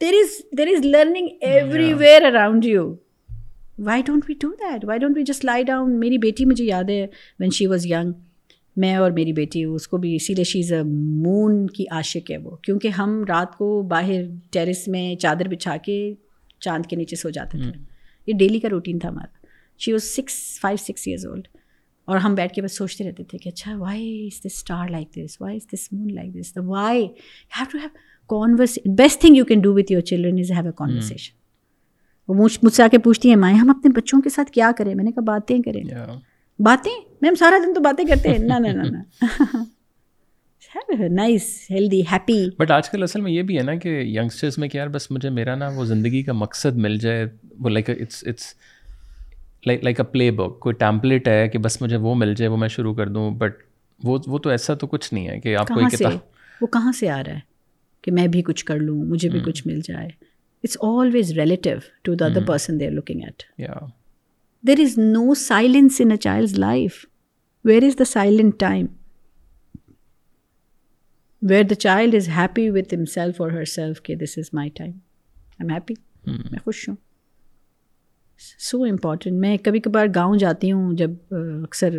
there 0.00 0.14
is 0.20 0.40
there 0.58 0.68
is 0.76 0.86
learning 0.86 1.28
everywhere 1.98 2.22
around 2.26 2.64
you 2.66 2.92
why 3.86 4.02
don't 4.06 4.24
we 4.28 4.34
do 4.40 4.48
that 4.60 4.84
why 4.86 4.98
don't 5.00 5.16
we 5.16 5.22
just 5.26 5.44
lie 5.44 5.64
down 5.64 5.98
میری 6.00 6.18
بیٹی 6.18 6.44
مجھے 6.44 6.64
یاد 6.64 6.90
ہے 6.90 7.04
وین 7.40 7.50
شی 7.58 7.66
واز 7.66 7.86
ینگ 7.86 8.12
میں 8.82 8.94
اور 8.94 9.10
میری 9.10 9.32
بیٹی 9.32 9.62
اس 9.64 9.88
کو 9.88 9.96
بھی 9.98 10.14
اسی 10.16 10.34
لیے 10.34 10.44
شی 10.44 10.60
از 10.60 10.72
اے 10.72 10.82
مون 11.22 11.66
کی 11.76 11.84
عاشق 11.92 12.30
ہے 12.30 12.36
وہ 12.42 12.56
کیونکہ 12.62 12.88
ہم 12.98 13.22
رات 13.28 13.56
کو 13.58 13.80
باہر 13.90 14.22
ٹیرس 14.52 14.86
میں 14.94 15.14
چادر 15.20 15.48
بچھا 15.54 15.76
کے 15.84 15.98
چاند 16.64 16.86
کے 16.90 16.96
نیچے 16.96 17.16
سو 17.16 17.30
جاتے 17.30 17.58
تھے 17.58 17.66
hmm. 17.66 17.78
یہ 18.26 18.34
ڈیلی 18.38 18.58
کا 18.60 18.68
روٹین 18.70 18.98
تھا 18.98 19.08
ہمارا 19.08 19.36
she 19.82 19.92
was 19.92 20.04
six 20.16 20.34
five 20.60 20.76
six 20.86 21.06
years 21.08 21.26
old 21.26 21.48
اور 22.08 22.18
ہم 22.24 22.34
بیٹھ 22.34 22.52
کے 22.54 22.62
بس 22.62 22.76
سوچتے 22.76 23.04
رہتے 23.04 23.22
تھے 23.30 23.38
کہ 23.38 23.48
اچھا 23.48 23.74
why 23.78 24.02
is 24.26 24.38
this 24.42 24.54
star 24.56 24.86
like 24.90 25.08
this 25.14 25.40
why 25.40 25.56
is 25.56 25.66
this 25.72 25.86
moon 25.92 26.14
like 26.14 26.30
this 26.40 26.54
the 26.56 26.60
why 26.66 27.00
you 27.00 27.06
have 27.58 27.64
to 27.72 27.78
have 27.78 27.88
converse 28.34 28.78
best 28.98 29.20
thing 29.20 29.36
you 29.36 29.44
can 29.44 29.60
do 29.60 29.72
with 29.74 29.92
your 29.92 30.00
children 30.10 30.38
is 30.40 30.50
have 30.56 30.66
a 30.66 30.72
conversation 30.76 31.36
وہ 32.28 32.34
مجھ 32.42 32.58
مجھ 32.62 32.72
سے 32.74 32.82
آ 32.82 32.86
کے 32.90 32.98
پوچھتی 33.08 33.28
ہیں 33.28 33.36
مائیں 33.42 33.56
ہم 33.58 33.70
اپنے 33.70 33.90
بچوں 33.96 34.20
کے 34.22 34.30
ساتھ 34.36 34.50
کیا 34.52 34.70
کریں 34.78 34.94
میں 34.94 35.04
نے 35.04 35.10
کہا 35.12 35.24
باتیں 35.26 35.58
کریں 35.64 35.82
باتیں 36.68 36.90
میم 37.22 37.34
سارا 37.38 37.58
دن 37.66 37.74
تو 37.74 37.80
باتیں 37.88 38.04
کرتے 38.10 38.28
ہیں 38.32 38.38
نا 38.44 38.58
نا 38.66 38.72
نا 38.82 39.62
نائس 41.20 41.46
ہیلدی 41.70 42.00
ہیپی 42.12 42.40
بٹ 42.58 42.70
آج 42.70 42.88
کل 42.90 43.02
اصل 43.02 43.20
میں 43.20 43.30
یہ 43.32 43.42
بھی 43.50 43.58
ہے 43.58 43.62
نا 43.62 43.74
کہ 43.84 43.98
ینگسٹرس 44.00 44.58
میں 44.58 44.68
کہ 44.68 44.78
یار 44.78 44.88
بس 44.96 45.10
مجھے 45.10 45.30
میرا 45.40 45.54
نا 45.54 45.68
وہ 45.76 45.84
زندگی 45.92 46.22
کا 46.22 46.32
مقصد 46.46 46.76
مل 46.86 46.96
جائے 47.06 47.26
وہ 47.64 47.70
like 47.70 47.90
it's 47.98 48.22
it's 48.26 48.54
like 49.66 49.84
like 49.84 50.00
a 50.00 50.04
playbook 50.36 50.58
کوئی 50.60 50.74
ٹیمپلیٹ 50.78 51.28
ہے 51.28 51.48
کہ 51.52 51.58
بس 51.58 51.80
مجھے 51.82 51.96
وہ 52.06 52.14
مل 52.14 52.34
جائے 52.36 52.48
وہ 52.48 52.56
میں 52.56 52.68
شروع 52.76 52.94
کر 52.94 53.08
دوں 53.16 53.30
بٹ 53.38 53.62
وہ 54.04 54.18
وہ 54.26 54.38
تو 54.38 54.50
ایسا 54.50 54.74
تو 54.80 54.86
کچھ 54.86 55.12
نہیں 55.14 55.28
ہے 55.28 55.38
کہ 55.40 55.56
آپ 55.56 55.68
کو 55.68 55.86
کتاب 55.96 56.16
وہ 56.60 56.66
کہاں 56.72 56.92
سے 56.98 57.08
آ 57.10 57.22
رہا 57.26 57.34
ہے 57.34 57.40
کہ 58.02 58.12
میں 58.12 58.26
بھی 58.34 58.42
کچھ 58.46 58.64
کر 58.64 58.78
لوں 58.80 58.96
مجھے 59.04 59.28
بھی 59.28 59.38
hmm. 59.38 59.46
کچھ 59.48 59.66
مل 59.66 59.80
جائے 59.84 60.08
it's 60.64 60.76
always 60.82 61.32
relative 61.38 61.76
to 62.02 62.14
the 62.20 62.26
other 62.26 62.44
person 62.46 62.80
they 62.80 62.86
are 62.86 62.90
looking 62.92 63.22
at 63.24 63.42
there 64.66 64.80
is 64.82 64.96
no 64.98 65.34
silence 65.38 66.00
in 66.04 66.10
a 66.10 66.16
child's 66.26 66.58
life 66.58 67.04
where 67.64 67.82
is 67.86 67.98
the 67.98 68.04
silent 68.12 68.58
time 68.60 68.86
where 71.50 71.64
the 71.70 71.74
child 71.86 72.14
is 72.14 72.28
happy 72.36 72.68
with 72.78 72.94
himself 73.14 73.40
اور 73.42 73.50
her 73.50 73.64
self 73.74 74.00
کہ 74.02 74.14
this 74.22 74.38
is 74.38 74.50
my 74.54 74.70
time 74.78 74.90
I 74.92 75.66
am 75.68 75.74
happy 75.74 75.94
میں 76.50 76.58
خوش 76.64 76.88
ہوں 76.88 76.94
so 78.38 78.82
important 78.90 79.38
میں 79.40 79.56
کبھی 79.64 79.80
کبھار 79.80 80.06
گاؤں 80.14 80.36
جاتی 80.38 80.70
ہوں 80.72 80.92
جب 80.96 81.10
اکثر 81.34 81.98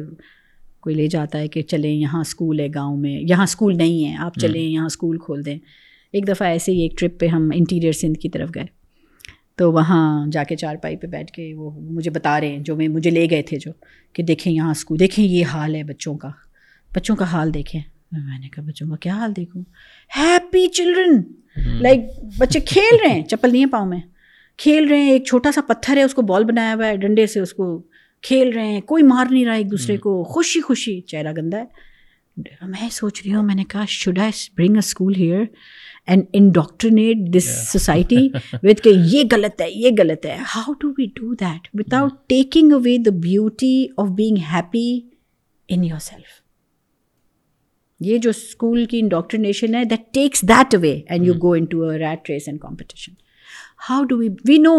کوئی 0.83 0.95
لے 0.95 1.07
جاتا 1.11 1.37
ہے 1.39 1.47
کہ 1.55 1.61
چلیں 1.61 1.91
یہاں 1.91 2.19
اسکول 2.21 2.59
ہے 2.59 2.67
گاؤں 2.75 2.97
میں 2.97 3.19
یہاں 3.29 3.43
اسکول 3.43 3.77
نہیں 3.77 4.03
ہے 4.09 4.15
آپ 4.25 4.39
چلیں 4.41 4.61
یہاں 4.61 4.85
اسکول 4.85 5.17
کھول 5.25 5.45
دیں 5.45 5.57
ایک 6.13 6.27
دفعہ 6.27 6.47
ایسے 6.47 6.71
ہی 6.71 6.81
ایک 6.81 6.97
ٹرپ 6.99 7.19
پہ 7.19 7.27
ہم 7.27 7.49
انٹیریئر 7.55 7.91
سندھ 7.93 8.19
کی 8.19 8.29
طرف 8.29 8.49
گئے 8.55 8.65
تو 9.57 9.71
وہاں 9.71 10.01
جا 10.31 10.43
کے 10.49 10.55
چار 10.55 10.75
پائی 10.83 10.95
پہ 10.97 11.07
بیٹھ 11.07 11.31
کے 11.31 11.53
وہ 11.55 11.71
مجھے 11.75 12.11
بتا 12.11 12.39
رہے 12.41 12.49
ہیں 12.49 12.59
جو 12.63 12.75
میں 12.75 12.87
مجھے 12.89 13.11
لے 13.11 13.25
گئے 13.29 13.41
تھے 13.49 13.57
جو 13.65 13.71
کہ 14.13 14.23
دیکھیں 14.23 14.51
یہاں 14.53 14.71
اسکول 14.71 14.99
دیکھیں 14.99 15.23
یہ 15.25 15.45
حال 15.53 15.75
ہے 15.75 15.83
بچوں 15.83 16.15
کا 16.17 16.29
بچوں 16.95 17.15
کا 17.15 17.25
حال 17.31 17.53
دیکھیں 17.53 17.81
میں 18.11 18.39
نے 18.39 18.49
کہا 18.49 18.63
بچوں 18.67 18.87
کا 18.89 18.95
کیا 19.01 19.15
حال 19.15 19.35
دیکھوں 19.35 19.61
ہیپی 20.17 20.67
چلڈرن 20.77 21.21
لائک 21.81 22.05
بچے 22.37 22.59
کھیل 22.67 22.95
رہے 23.03 23.09
ہیں 23.15 23.23
چپل 23.27 23.51
نہیں 23.51 23.61
ہے 23.61 23.69
پاؤں 23.71 23.85
میں 23.85 23.99
کھیل 24.63 24.87
رہے 24.87 25.01
ہیں 25.01 25.11
ایک 25.11 25.23
چھوٹا 25.25 25.51
سا 25.55 25.61
پتھر 25.67 25.97
ہے 25.97 26.01
اس 26.03 26.13
کو 26.13 26.21
بال 26.29 26.43
بنایا 26.45 26.73
ہوا 26.73 26.87
ہے 26.87 26.95
ڈنڈے 27.01 27.25
سے 27.33 27.39
اس 27.39 27.53
کو 27.53 27.65
کھیل 28.27 28.49
رہے 28.53 28.67
ہیں 28.67 28.79
کوئی 28.87 29.03
مار 29.03 29.25
نہیں 29.31 29.45
رہا 29.45 29.53
ایک 29.59 29.69
دوسرے 29.71 29.95
کو 30.05 30.23
خوشی 30.33 30.61
خوشی 30.61 30.99
چہرہ 31.11 31.31
گندہ 31.37 31.57
ہے 31.57 32.65
میں 32.67 32.89
سوچ 32.91 33.21
رہی 33.25 33.33
ہوں 33.33 33.43
میں 33.43 33.55
نے 33.55 33.63
کہا 33.69 33.83
should 33.89 34.19
I 34.19 34.31
bring 34.57 34.73
a 34.75 34.79
school 34.85 35.15
here 35.17 35.43
and 36.11 36.23
indoctrinate 36.39 37.17
this 37.35 37.47
society 37.71 38.27
with 38.63 38.81
کہ 38.83 38.89
یہ 39.11 39.23
غلط 39.31 39.61
ہے 39.61 39.67
یہ 39.71 39.91
غلط 39.99 40.25
ہے 40.25 40.37
how 40.55 40.73
to 40.79 40.91
be 40.97 41.05
do 41.15 41.33
that 41.41 41.67
without 41.99 42.27
taking 42.29 42.73
away 42.73 42.97
the 43.05 43.11
beauty 43.23 43.73
of 44.03 44.09
being 44.17 44.37
happy 44.53 44.85
in 45.73 45.83
yourself 46.09 46.37
یہ 48.09 48.17
جو 48.23 48.29
اسکول 48.29 48.85
کی 48.91 48.99
انڈاکٹرینیشن 48.99 49.75
ہے 49.75 49.83
that 49.95 50.13
takes 50.13 50.41
that 50.49 50.75
away 50.75 50.93
and 51.07 51.27
you 51.27 51.33
go 51.41 51.53
into 51.53 51.91
rat 51.97 52.29
race 52.29 52.47
and 52.47 52.59
competition 52.61 53.11
how 53.89 54.03
do 54.09 54.17
we 54.17 54.27
we 54.47 54.57
know 54.61 54.73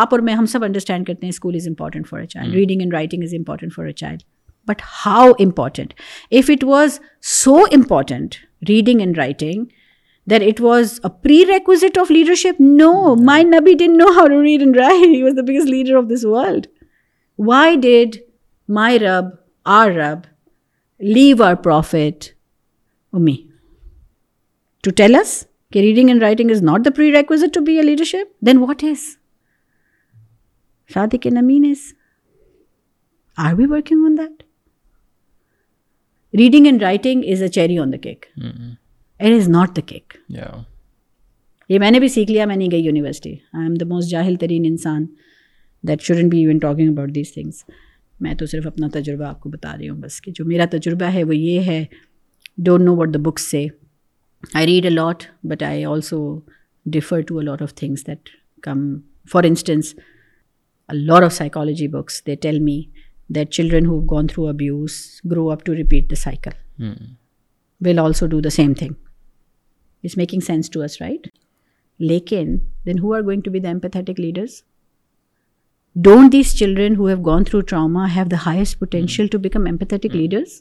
آپ 0.00 0.12
اور 0.14 0.20
میں 0.26 0.34
ہم 0.34 0.46
سب 0.52 0.64
understand 0.64 1.06
کرتے 1.06 1.26
ہیں 1.26 1.32
school 1.32 1.54
is 1.56 1.66
important 1.68 2.08
for 2.08 2.18
a 2.20 2.26
child 2.26 2.54
reading 2.54 2.80
and 2.80 2.92
writing 2.94 3.22
is 3.22 3.34
important 3.38 3.72
for 3.74 3.86
a 3.86 3.92
child 4.02 4.22
but 4.68 4.82
how 5.04 5.30
important 5.44 5.92
if 6.38 6.50
it 6.50 6.64
was 6.64 6.98
so 7.44 7.54
important 7.76 8.34
reading 8.68 9.00
and 9.00 9.18
writing 9.18 9.64
that 10.30 10.42
it 10.46 10.60
was 10.60 10.98
a 11.04 11.08
prerequisite 11.48 11.98
of 11.98 12.10
leadership 12.10 12.60
no 12.60 12.92
my 13.24 13.44
نبی 13.44 13.74
didn't 13.78 13.96
know 13.98 14.10
how 14.18 14.26
to 14.26 14.42
read 14.42 14.60
and 14.62 14.76
write 14.76 15.22
was 15.22 15.34
the 15.36 15.42
biggest 15.48 15.68
leader 15.70 15.96
of 15.96 16.04
this 16.14 16.24
world 16.34 16.66
why 17.48 17.76
did 17.82 18.16
my 18.80 18.98
رب 18.98 19.24
are 19.80 19.90
رب 19.96 20.20
leave 21.16 21.42
our 21.44 21.54
prophet 21.64 22.24
امی 23.16 23.34
to 24.82 24.90
tell 24.96 25.16
us 25.20 25.42
کہ 25.74 25.80
reading 25.82 26.08
and 26.08 26.22
writing 26.22 26.50
is 26.54 26.62
not 26.62 26.84
the 26.84 26.90
prerequisite 27.12 27.54
to 27.54 27.60
be 27.66 27.74
a 27.76 27.82
leadership 27.82 28.44
then 28.46 28.58
what 28.58 28.82
is 28.84 29.08
نمین 31.34 31.64
is 31.70 31.78
are 33.46 33.54
be 33.60 33.64
that 33.72 34.42
reading 36.38 36.66
and 36.66 36.82
writing 36.82 37.24
is 37.32 37.42
a 37.42 37.48
cherry 37.56 37.78
on 37.78 37.92
the 37.92 37.96
cake 38.02 38.26
it 38.38 39.30
is 39.32 39.48
not 39.56 39.76
the 39.76 39.80
cake 39.86 40.16
یہ 41.68 41.78
میں 41.78 41.90
نے 41.90 42.00
بھی 42.00 42.08
سیکھ 42.18 42.30
لیا 42.30 42.44
میں 42.46 42.56
نہیں 42.56 42.70
گئی 42.70 42.80
university 42.84 43.30
I 43.30 43.62
am 43.68 43.74
the 43.80 43.86
most 43.94 44.10
جاہل 44.10 44.34
ترین 44.40 44.64
انسان 44.66 45.04
that 45.88 46.02
shouldn't 46.02 46.28
be 46.28 46.38
even 46.38 46.58
talking 46.62 46.88
about 46.88 47.14
these 47.14 47.32
things 47.34 47.62
میں 48.26 48.34
تو 48.38 48.46
صرف 48.54 48.66
اپنا 48.66 48.88
تجربہ 48.94 49.24
آپ 49.28 49.40
کو 49.40 49.48
بتا 49.50 49.76
رہی 49.78 49.88
ہوں 49.88 49.96
بس 50.00 50.20
کہ 50.20 50.30
جو 50.34 50.44
میرا 50.54 50.64
تجربہ 50.72 51.12
ہے 51.14 51.24
وہ 51.32 51.36
یہ 51.36 51.64
ہے 51.70 51.84
don't 52.68 52.84
know 52.84 52.96
what 52.96 53.14
the 53.14 53.18
books 53.28 53.50
سے 53.50 53.66
I 54.52 54.64
read 54.70 54.84
a 54.84 54.90
lot, 54.90 55.28
but 55.42 55.62
I 55.62 55.84
also 55.84 56.42
defer 56.88 57.22
to 57.22 57.38
a 57.40 57.46
lot 57.48 57.60
of 57.60 57.70
things 57.70 58.04
that 58.04 58.18
come. 58.62 59.04
For 59.26 59.44
instance, 59.46 59.94
a 60.88 60.94
lot 60.94 61.22
of 61.22 61.32
psychology 61.32 61.86
books, 61.86 62.20
they 62.20 62.36
tell 62.36 62.58
me 62.58 62.90
that 63.30 63.50
children 63.50 63.86
who've 63.86 64.06
gone 64.06 64.28
through 64.28 64.48
abuse 64.48 65.22
grow 65.26 65.48
up 65.48 65.64
to 65.64 65.72
repeat 65.72 66.10
the 66.10 66.16
cycle. 66.16 66.52
Hmm. 66.76 67.16
Will 67.80 68.00
also 68.00 68.26
do 68.26 68.40
the 68.40 68.50
same 68.50 68.74
thing. 68.74 68.96
It's 70.02 70.16
making 70.16 70.42
sense 70.42 70.68
to 70.70 70.82
us, 70.82 71.00
right? 71.00 71.26
Lekin, 72.00 72.60
then 72.84 72.98
who 72.98 73.12
are 73.14 73.22
going 73.22 73.42
to 73.42 73.50
be 73.50 73.58
the 73.58 73.68
empathetic 73.68 74.18
leaders? 74.18 74.64
Don't 76.08 76.30
these 76.30 76.52
children 76.52 76.96
who 76.96 77.06
have 77.06 77.22
gone 77.22 77.44
through 77.44 77.62
trauma 77.62 78.08
have 78.08 78.28
the 78.28 78.42
highest 78.48 78.78
potential 78.78 79.26
hmm. 79.26 79.30
to 79.30 79.38
become 79.38 79.64
empathetic 79.64 80.12
hmm. 80.12 80.18
leaders? 80.18 80.52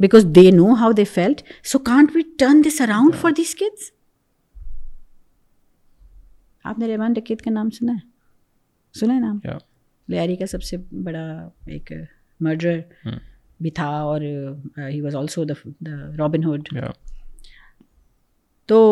Because 0.00 0.24
they 0.36 0.50
know 0.56 0.66
how 0.80 0.92
they 0.96 1.04
felt 1.14 1.40
so 1.70 1.78
can't 1.86 2.12
be 2.12 2.20
turn 2.38 2.60
this 2.66 2.80
around 2.80 3.14
for 3.20 3.30
these 3.36 3.54
kids 3.54 3.90
آپ 6.70 6.78
نے 6.78 6.86
رحمان 6.92 7.12
ڈکیت 7.12 7.42
کا 7.42 7.50
نام 7.50 7.70
سنا 7.78 7.92
ہے 7.92 8.98
سنا 8.98 9.14
ہے 9.14 9.20
نام 9.20 9.38
لیاری 10.12 10.36
کا 10.36 10.46
سب 10.50 10.62
سے 10.68 10.76
بڑا 11.04 11.24
ایک 11.74 11.92
مرڈر 12.44 12.78
بھی 13.62 13.70
تھا 13.80 13.88
اور 14.10 14.20
he 14.92 15.00
was 15.00 15.16
also 15.16 15.44
the 15.44 15.52
Robin 16.18 16.44
Hood 16.44 16.68
تو 18.68 18.88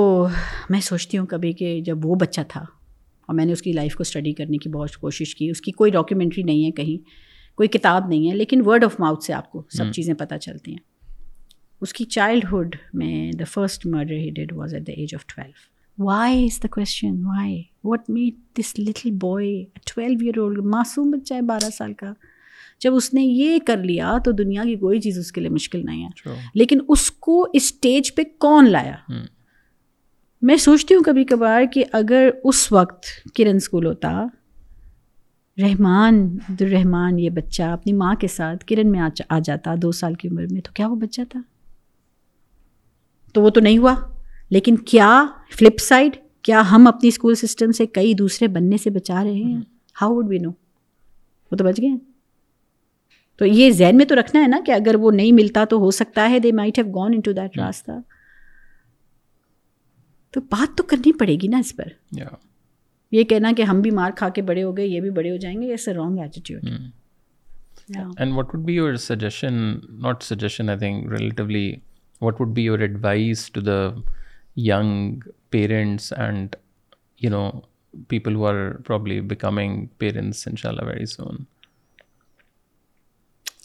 میں 0.71 0.81
سوچتی 0.83 1.19
ہوں 1.19 1.27
کبھی 1.27 1.53
کہ 1.61 1.79
جب 1.85 2.07
وہ 2.07 2.15
بچہ 2.21 2.41
تھا 2.49 2.61
اور 3.27 3.35
میں 3.37 3.45
نے 3.47 3.53
اس 3.53 3.63
کی 3.63 3.73
لائف 3.73 3.95
کو 3.97 4.03
اسٹڈی 4.03 4.33
کرنے 4.43 4.59
کی 4.59 4.69
بہت 4.75 4.97
کوشش 5.01 5.35
کی 5.37 5.49
اس 5.51 5.61
کی 5.61 5.73
کوئی 5.81 5.91
ڈاکیومنٹری 5.91 6.43
نہیں 6.43 6.65
ہے 6.67 6.71
کہیں 6.83 6.97
کوئی 7.57 7.69
کتاب 7.79 8.09
نہیں 8.09 8.31
ہے 8.31 8.37
لیکن 8.37 8.63
ورڈ 8.67 8.85
آف 8.85 9.01
ماؤتھ 9.01 9.25
سے 9.25 9.33
آپ 9.35 9.51
کو 9.53 9.63
سب 9.77 9.93
چیزیں 9.95 10.15
پتہ 10.25 10.37
چلتی 10.45 10.71
ہیں 10.73 10.87
اس 11.83 11.93
کی 11.93 12.05
چائلڈہڈ 12.17 12.77
میں 13.01 13.31
the 13.39 13.45
first 13.51 13.87
murder 13.87 14.15
he 14.17 14.31
did 14.35 14.53
was 14.57 14.75
at 14.75 14.87
the 14.87 14.93
age 15.01 15.15
of 15.15 15.25
twelve 15.35 16.05
why 16.05 16.45
is 16.45 16.59
the 16.63 16.69
question 16.73 17.15
why 17.27 17.63
what 17.85 18.09
made 18.11 18.35
this 18.59 18.73
little 18.79 19.11
boy 19.21 19.53
twelve 19.93 20.19
year 20.25 20.39
old 20.39 20.59
معصوم 20.75 21.11
بچہ 21.11 21.35
ہے 21.35 21.43
بارہ 21.51 21.71
سال 21.77 21.93
کا 22.01 22.13
جب 22.83 22.95
اس 22.95 23.13
نے 23.15 23.23
یہ 23.23 23.59
کر 23.67 23.77
لیا 23.85 24.17
تو 24.25 24.31
دنیا 24.39 24.63
کی 24.65 24.75
کوئی 24.77 25.01
چیز 25.01 25.19
اس 25.19 25.31
کے 25.33 25.41
لیے 25.41 25.51
مشکل 25.51 25.85
نہیں 25.85 26.05
ہے 26.05 26.35
لیکن 26.55 26.81
اس 26.89 27.11
کو 27.29 27.45
اسٹیج 27.53 28.15
پہ 28.15 28.23
کون 28.47 28.71
لایا 28.71 28.95
hmm. 29.13 29.27
میں 30.49 30.57
سوچتی 30.65 30.95
ہوں 30.95 31.03
کبھی 31.07 31.25
کبھار 31.25 31.63
کہ 31.75 31.85
اگر 31.93 32.29
اس 32.45 32.67
وقت 32.73 33.07
کرن 33.37 33.57
اسکول 33.57 33.87
ہوتا 33.87 34.11
رحمان 35.63 36.21
عبدالرحمان 36.49 37.19
یہ 37.19 37.31
بچہ 37.37 37.63
اپنی 37.77 37.93
ماں 38.03 38.15
کے 38.21 38.29
ساتھ 38.29 38.65
کرن 38.67 38.91
میں 38.91 39.01
آ 39.29 39.39
جاتا 39.45 39.75
دو 39.83 39.93
سال 40.01 40.15
کی 40.21 40.29
عمر 40.29 40.43
میں 40.51 40.61
تو 40.65 40.73
کیا 40.75 40.87
وہ 40.89 40.97
بچہ 40.97 41.21
تھا 41.31 41.39
تو 43.35 43.43
وہ 43.43 43.51
تو 43.51 43.61
نہیں 43.61 43.79
ہوا 43.79 43.95
لیکن 44.57 44.77
کیا 44.91 45.09
فلپ 45.59 45.81
سائڈ 45.81 46.17
کیا 46.45 46.61
ہم 46.71 46.87
اپنی 46.87 47.09
اسکول 47.09 47.35
سسٹم 47.35 47.73
سے 47.79 47.87
کئی 47.87 48.13
دوسرے 48.19 48.49
بننے 48.57 48.77
سے 48.83 48.91
بچا 48.91 49.23
رہے 49.25 49.33
ہیں 49.33 49.61
ہاؤ 50.01 50.15
وڈ 50.17 50.27
بی 50.29 50.39
نو 50.45 50.51
وہ 51.51 51.57
تو 51.57 51.65
بچ 51.65 51.81
گئے 51.81 51.89
ہیں 51.89 51.97
تو 53.39 53.47
یہ 53.47 53.71
ذہن 53.81 53.97
میں 53.97 54.05
تو 54.07 54.15
رکھنا 54.21 54.43
ہے 54.43 54.47
نا 54.49 54.59
کہ 54.67 54.73
اگر 54.73 54.95
وہ 55.01 55.11
نہیں 55.13 55.33
ملتا 55.33 55.65
تو 55.71 55.79
ہو 55.81 55.91
سکتا 55.99 56.29
ہے 56.31 56.39
they 56.47 56.53
might 56.61 56.79
have 56.79 56.87
gone 56.95 57.15
into 57.25 57.33
that 57.33 57.59
راستہ 57.59 57.99
تو 60.35 60.41
بات 60.53 60.77
تو 60.79 60.83
کرنی 60.87 61.13
پڑے 61.19 61.35
گی 61.43 61.49
نا 61.49 61.59
اس 61.65 61.75
پر 61.77 61.89
یہ 63.13 63.25
کہنا 63.25 63.51
کہ 63.57 63.63
ہم 63.69 63.81
بھی 63.81 63.91
مار 63.99 64.11
کھا 64.17 64.29
کے 64.39 64.43
بڑے 64.49 64.63
ہو 64.63 64.77
گئے 64.77 64.87
یہ 64.87 65.01
بھی 65.01 65.11
بڑے 65.19 65.31
ہو 65.31 65.37
جائیں 65.45 65.61
گے 65.61 65.67
یہ 65.67 65.77
sir 65.85 65.95
wrong 65.97 66.19
attitude 66.21 66.67
and 67.97 68.35
what 68.37 68.55
would 68.55 68.65
be 68.65 68.75
your 68.75 68.95
suggestion 69.07 69.55
not 70.09 70.23
suggestion 70.23 70.69
I 70.71 70.79
think 70.79 71.13
relatively 71.13 71.71
What 72.19 72.41
would 72.41 72.53
be 72.53 72.63
your 72.63 72.81
advice 72.83 73.49
to 73.51 73.61
the 73.61 74.03
young 74.55 75.23
parents 75.51 76.11
and, 76.11 76.57
you 77.17 77.31
know, 77.31 77.65
people 78.09 78.33
who 78.33 78.45
are 78.45 78.81
probably 78.85 79.21
becoming 79.21 79.89
parents, 79.99 80.47
inshallah, 80.47 80.85
very 80.85 81.07
soon? 81.07 81.47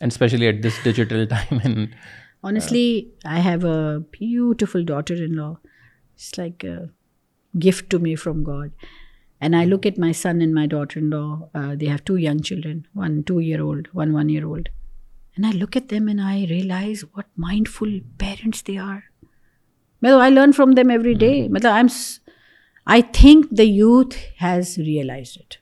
And 0.01 0.11
especially 0.11 0.47
at 0.47 0.61
this 0.61 0.82
digital 0.84 1.26
time. 1.36 1.61
And 1.63 1.93
uh, 1.93 1.97
honestly, 2.43 3.09
I 3.26 3.39
have 3.39 3.63
a 3.63 4.03
beautiful 4.11 4.84
daughter-in-law. 4.84 5.57
She's 6.15 6.38
like 6.38 6.63
a 6.63 6.89
gift 7.57 7.89
to 7.91 7.99
me 7.99 8.15
from 8.15 8.43
God. 8.43 8.71
And 9.41 9.55
I 9.55 9.65
look 9.65 9.86
at 9.86 9.97
my 9.97 10.11
son 10.11 10.41
and 10.41 10.53
my 10.53 10.67
daughter-in-law. 10.67 11.49
Uh, 11.55 11.76
they 11.76 11.88
have 11.88 12.05
two 12.05 12.17
young 12.17 12.41
children, 12.41 12.88
one 12.93 13.24
2-year-old, 13.24 13.88
one 13.93 14.11
1-year-old. 14.11 14.69
And 15.34 15.34
and 15.34 15.34
I 15.34 15.34
I 15.34 15.34
I 15.34 15.57
look 15.59 15.75
at 15.77 15.89
them 15.91 16.09
realise 16.49 17.03
mindful 17.73 17.97
parents 18.19 18.67
they 18.67 18.77
are 18.79 18.97
learn 20.29 20.51
from 20.55 20.71
them 20.77 20.89
every 20.89 21.13
day 21.19 21.31
مطلب 21.51 21.71
I 21.71 21.81
am 21.84 21.88
I 22.93 23.01
think 23.13 23.45
the 23.57 23.63
youth 23.65 24.15
has 24.43 24.73
realise 24.86 25.34
it 25.38 25.55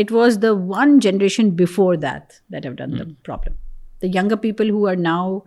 it 0.00 0.12
was 0.12 0.38
the 0.42 0.50
one 0.76 0.98
generation 1.02 1.50
before 1.56 1.94
that 2.04 2.32
that 2.52 2.66
have 2.66 2.72
done 2.74 2.98
the 2.98 3.04
problem 3.26 3.54
the 4.02 4.06
young 4.18 4.36
people 4.42 4.70
who 4.70 4.86
are 4.88 4.96
now 5.04 5.38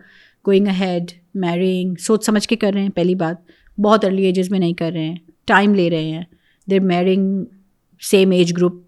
going 0.47 0.67
ahead 0.79 1.11
marrying 1.45 1.95
سوچ 2.05 2.25
سمجھ 2.25 2.47
کے 2.47 2.55
کر 2.63 2.71
رہے 2.73 2.81
ہیں 2.81 2.89
پہلی 2.95 3.15
بات 3.25 3.41
بہت 3.83 4.05
ارلی 4.05 4.25
ایجز 4.25 4.51
میں 4.51 4.59
نہیں 4.59 4.73
کر 4.79 4.91
رہے 4.93 5.05
ہیں 5.05 5.15
ٹائم 5.47 5.73
لے 5.75 5.89
رہے 5.89 6.11
ہیں 6.11 6.23
they're 6.71 6.79
marrying 6.89 7.43
same 8.11 8.31
age 8.31 8.53
group 8.57 8.81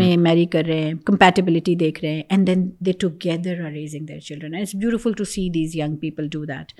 میں 0.00 0.16
میری 0.16 0.44
کر 0.52 0.64
رہے 0.68 0.80
ہیں 0.84 0.92
کمپیٹیبلٹی 1.06 1.74
دیکھ 1.76 2.00
رہے 2.04 2.12
ہیں 2.14 2.22
and 2.28 2.46
then 2.46 2.68
they 2.86 2.92
together 3.00 3.64
are 3.64 3.70
raising 3.72 4.06
their 4.06 4.18
children 4.28 4.54
it's 4.60 4.74
beautiful 4.74 5.12
to 5.16 5.24
see 5.32 5.48
these 5.54 5.74
young 5.76 5.94
people 6.00 6.28
do 6.32 6.44
that 6.50 6.72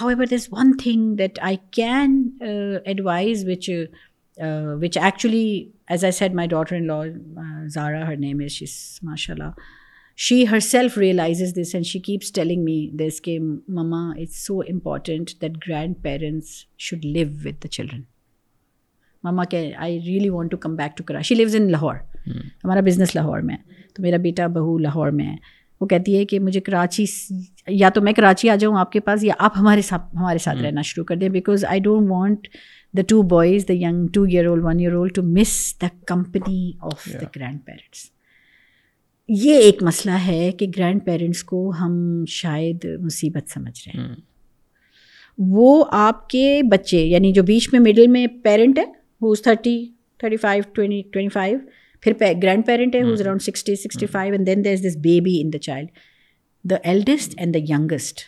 however 0.08 0.26
this 0.34 0.48
one 0.52 0.72
thing 0.82 1.14
that 1.16 1.38
I 1.48 1.56
can 1.76 2.22
advise 2.84 3.44
which 3.48 3.70
which 4.82 4.98
actually 4.98 5.46
as 5.90 6.04
I 6.04 6.12
said 6.12 6.34
my 6.34 6.48
daughter 6.48 6.76
in 6.76 6.86
law 6.86 7.00
Zara 7.74 8.06
her 8.08 8.16
name 8.20 8.40
is 8.44 8.50
she's 8.52 8.78
ماشاء 9.10 9.34
اللہ 9.34 9.50
she 10.26 10.44
herself 10.62 10.98
realises 10.98 11.54
this 11.60 11.74
and 11.74 11.86
she 11.86 11.98
keeps 12.06 12.32
telling 12.32 12.64
me 12.64 12.88
this 13.04 13.20
کے 13.20 13.38
mama 13.48 14.08
it's 14.20 14.44
so 14.46 14.58
important 14.72 15.30
that 15.42 15.56
grandparents 16.02 16.52
should 16.88 17.04
live 17.04 17.28
with 17.44 17.62
the 17.64 17.68
children 17.68 18.00
mama 19.24 19.44
کہ 19.50 19.70
I 19.84 20.00
really 20.06 20.28
want 20.28 20.50
to 20.50 20.56
come 20.60 20.74
back 20.76 20.96
to 20.96 21.04
Karachi 21.04 21.34
lives 21.34 21.54
in 21.56 21.70
Lahore 21.72 21.94
ہمارا 22.64 22.80
business 22.86 23.14
Lahore 23.16 23.40
میں 23.50 23.54
ہے 23.56 23.82
تو 23.94 24.02
میرا 24.02 24.16
بیٹا 24.22 24.46
بہو 24.54 24.76
لاہور 24.78 25.10
میں 25.20 25.26
ہے 25.26 25.36
وہ 25.80 25.86
کہتی 25.86 26.16
ہے 26.16 26.24
کہ 26.26 26.38
مجھے 26.40 26.60
کراچی 26.66 27.04
یا 27.68 27.88
تو 27.94 28.00
میں 28.02 28.12
کراچی 28.16 28.50
آ 28.50 28.54
جاؤں 28.60 28.76
آپ 28.78 28.90
کے 28.92 29.00
پاس 29.06 29.24
یا 29.24 29.34
آپ 29.46 29.52
ہمارے 29.56 29.82
ساتھ 29.82 30.14
ہمارے 30.16 30.38
ساتھ 30.44 30.58
رہنا 30.62 30.82
شروع 30.88 31.04
کر 31.04 31.16
دیں 31.16 31.28
because 31.36 31.64
I 31.68 31.80
don't 31.80 32.10
want 32.10 32.46
the 32.96 33.02
two 33.08 33.22
boys 33.36 33.64
the 33.68 33.72
young 33.86 34.06
two 34.14 34.22
year 34.24 34.46
old 34.46 34.64
one 34.64 34.78
year 34.80 34.92
old 34.94 35.14
to 35.14 35.22
miss 35.38 35.52
the 35.82 35.86
company 36.06 36.70
of 36.92 37.04
the 37.12 37.26
grandparents 37.66 38.06
یہ 39.44 39.58
ایک 39.66 39.82
مسئلہ 39.82 40.14
ہے 40.26 40.50
کہ 40.58 40.66
گرینڈ 40.76 41.04
پیرنٹس 41.04 41.42
کو 41.50 41.68
ہم 41.80 41.96
شاید 42.28 42.84
مصیبت 43.02 43.50
سمجھ 43.52 43.78
رہے 43.88 44.02
ہیں 44.02 44.14
وہ 45.50 45.84
آپ 45.98 46.28
کے 46.30 46.48
بچے 46.70 47.00
یعنی 47.04 47.32
جو 47.32 47.42
بیچ 47.42 47.68
میں 47.72 47.80
مڈل 47.80 48.06
میں 48.16 48.26
پیرنٹ 48.42 48.78
ہے 48.78 48.84
who's 49.24 49.42
thirty 49.42 49.76
thirty 50.20 50.36
five 50.44 50.62
twenty 50.74 51.28
five 51.32 51.58
پھر 52.02 52.12
گرینڈ 52.42 52.66
پیرنٹ 52.66 52.94
ہے 52.94 53.02
who's 53.02 53.20
around 53.22 53.42
sixty 53.42 53.74
sixty 53.82 54.06
five 54.16 54.32
and 54.34 54.46
then 54.46 54.64
there 54.64 54.72
is 54.72 54.82
this 54.86 54.96
baby 55.10 55.40
in 55.40 55.52
the 55.52 55.58
child 55.68 55.90
the 56.70 56.76
eldest 56.90 57.34
and 57.38 57.54
the 57.54 57.58
youngest 57.74 58.20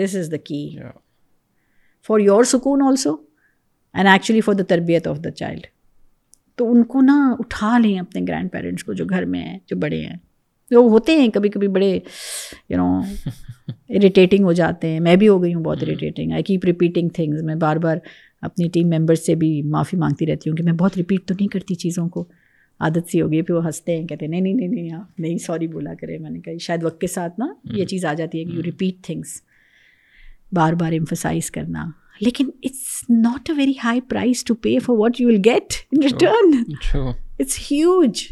this 0.00 0.14
is 0.16 0.30
the 0.32 0.36
key 0.50 0.62
for 2.06 2.18
your 2.30 2.44
سکون 2.54 2.82
also 2.88 3.14
and 3.92 4.08
actually 4.08 4.40
for 4.48 4.54
the 4.54 4.62
تربیت 4.74 5.06
of 5.08 5.18
the 5.24 5.30
child 5.42 5.66
تو 6.58 6.70
ان 6.70 6.82
کو 6.92 7.00
نا 7.02 7.16
اٹھا 7.38 7.78
لیں 7.82 7.98
اپنے 7.98 8.20
grand 8.28 8.50
parents 8.52 8.84
کو 8.84 8.92
جو 9.00 9.04
گھر 9.10 9.24
میں 9.34 9.42
ہیں 9.44 9.58
جو 9.70 9.76
بڑے 9.84 10.00
ہیں 10.04 10.16
جو 10.70 10.78
ہوتے 10.90 11.12
ہیں 11.20 11.28
کبھی 11.34 11.48
کبھی 11.50 11.68
بڑے 11.76 11.88
یو 12.68 12.76
نو 12.76 12.86
اریٹیٹنگ 13.68 14.44
ہو 14.44 14.52
جاتے 14.58 14.88
ہیں 14.88 15.00
میں 15.06 15.14
بھی 15.22 15.28
ہو 15.28 15.42
گئی 15.42 15.54
ہوں 15.54 15.62
بہت 15.64 15.82
irritating 15.82 16.32
I 16.32 16.42
keep 16.50 16.64
repeating 16.64 17.08
things 17.14 17.42
میں 17.50 17.54
بار 17.64 17.76
بار 17.86 17.96
اپنی 18.46 18.68
ٹیم 18.72 18.88
ممبر 18.90 19.14
سے 19.14 19.34
بھی 19.42 19.50
معافی 19.70 19.96
مانگتی 20.00 20.26
رہتی 20.26 20.50
ہوں 20.50 20.56
کہ 20.56 20.62
میں 20.64 20.72
بہت 20.72 20.98
رپیٹ 20.98 21.26
تو 21.28 21.34
نہیں 21.38 21.48
کرتی 21.52 21.74
چیزوں 21.84 22.08
کو 22.16 22.24
عادت 22.86 23.10
سی 23.10 23.20
ہو 23.22 23.30
گئی 23.32 23.40
پھر 23.42 23.54
وہ 23.54 23.64
ہنستے 23.64 23.96
ہیں 23.96 24.06
کہتے 24.06 24.24
ہیں 24.24 24.30
نہیں 24.32 24.40
نہیں 24.42 24.54
نہیں 24.56 24.68
نہیں 24.68 24.84
یار 24.88 25.00
نہیں 25.20 25.38
سوری 25.46 25.66
بولا 25.68 25.94
کرے 26.00 26.18
میں 26.18 26.30
نے 26.30 26.40
کہا 26.40 26.52
شاید 26.66 26.84
وقت 26.84 27.00
کے 27.00 27.06
ساتھ 27.14 27.38
نا 27.40 27.46
یہ 27.78 27.84
چیز 27.86 28.04
آ 28.04 28.12
جاتی 28.20 28.38
ہے 28.40 28.44
کہ 28.44 28.52
یو 28.56 28.62
ریپیٹ 28.64 29.04
تھنگس 29.04 29.40
بار 30.56 30.72
بار 30.80 30.92
امفسائز 30.98 31.50
کرنا 31.50 31.84
لیکن 32.20 32.50
it's 32.62 33.04
not 33.10 33.50
a 33.50 33.56
very 33.56 33.72
high 33.84 34.00
price 34.10 34.44
to 34.44 34.54
pay 34.64 34.78
for 34.84 34.96
what 34.98 35.20
you 35.20 35.28
will 35.28 35.40
get 35.44 35.74
in 35.92 36.02
return 36.02 36.54
it's 37.08 37.58
huge 37.70 38.26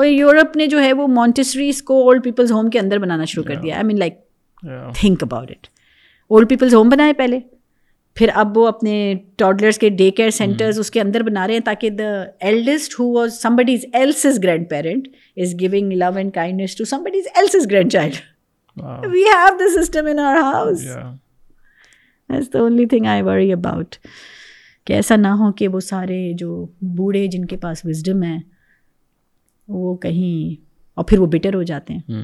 اور 0.00 0.06
یورپ 0.06 0.56
نے 0.56 0.66
جو 0.74 0.82
ہے 0.82 0.92
وہ 0.92 1.06
مونٹیسریز 1.14 1.82
کو 1.82 2.02
اولڈ 2.02 2.24
پیپلز 2.24 2.52
ہوم 2.52 2.70
کے 2.70 2.78
اندر 2.78 2.98
بنانا 3.04 3.24
شروع 3.32 3.44
کر 3.44 3.56
دیا 3.62 3.76
I 3.76 3.84
mean 3.86 3.98
like 3.98 4.18
think 5.00 5.22
about 5.22 5.50
it 5.50 5.66
old 6.30 6.48
people's 6.48 6.74
home 6.74 6.88
بنائے 6.88 7.12
پہلے 7.18 7.38
پھر 8.18 8.28
اب 8.34 8.56
وہ 8.58 8.66
اپنے 8.66 8.94
ٹاڈلرس 9.38 9.76
کے 9.78 9.88
ڈے 9.98 10.10
کیئر 10.18 10.30
سینٹرز 10.36 10.78
اس 10.80 10.90
کے 10.90 11.00
اندر 11.00 11.22
بنا 11.24 11.46
رہے 11.46 11.54
ہیں 11.54 11.60
تاکہ 11.64 11.90
the 11.98 12.04
eldest 12.46 12.98
who 13.00 13.04
was 13.12 13.34
some 13.42 13.56
is 13.72 13.84
else 13.98 14.24
is 14.26 14.42
grandparent 14.70 15.06
is 15.42 15.52
giving 15.60 15.92
love 15.98 16.10
and 16.18 16.32
kindness 16.34 16.74
to 16.76 16.84
some 16.92 17.04
is 17.12 17.26
else 17.36 17.54
is 17.54 17.70
grandchild 17.92 18.16
we 19.12 19.22
have 19.24 19.56
the 19.58 19.68
system 19.80 20.06
in 20.10 20.18
our 20.20 20.36
house 20.52 20.82
that's 20.92 22.52
the 22.54 22.60
only 22.60 22.86
thing 22.94 23.06
I 23.12 23.22
worry 23.30 23.52
about 23.52 23.94
کہ 24.86 24.92
ایسا 24.92 25.16
نہ 25.16 25.32
ہو 25.44 25.50
کہ 25.60 25.68
وہ 25.76 25.80
سارے 25.92 26.20
جو 26.38 26.54
بوڑھے 26.96 27.26
جن 27.36 27.44
کے 27.52 27.56
پاس 27.66 27.84
وزڈم 27.86 28.22
ہے 28.24 28.36
وہ 29.78 29.94
کہیں 30.06 30.54
اور 30.98 31.04
پھر 31.08 31.18
وہ 31.18 31.26
بٹر 31.36 31.54
ہو 31.54 31.62
جاتے 31.72 31.94
ہیں 31.94 32.22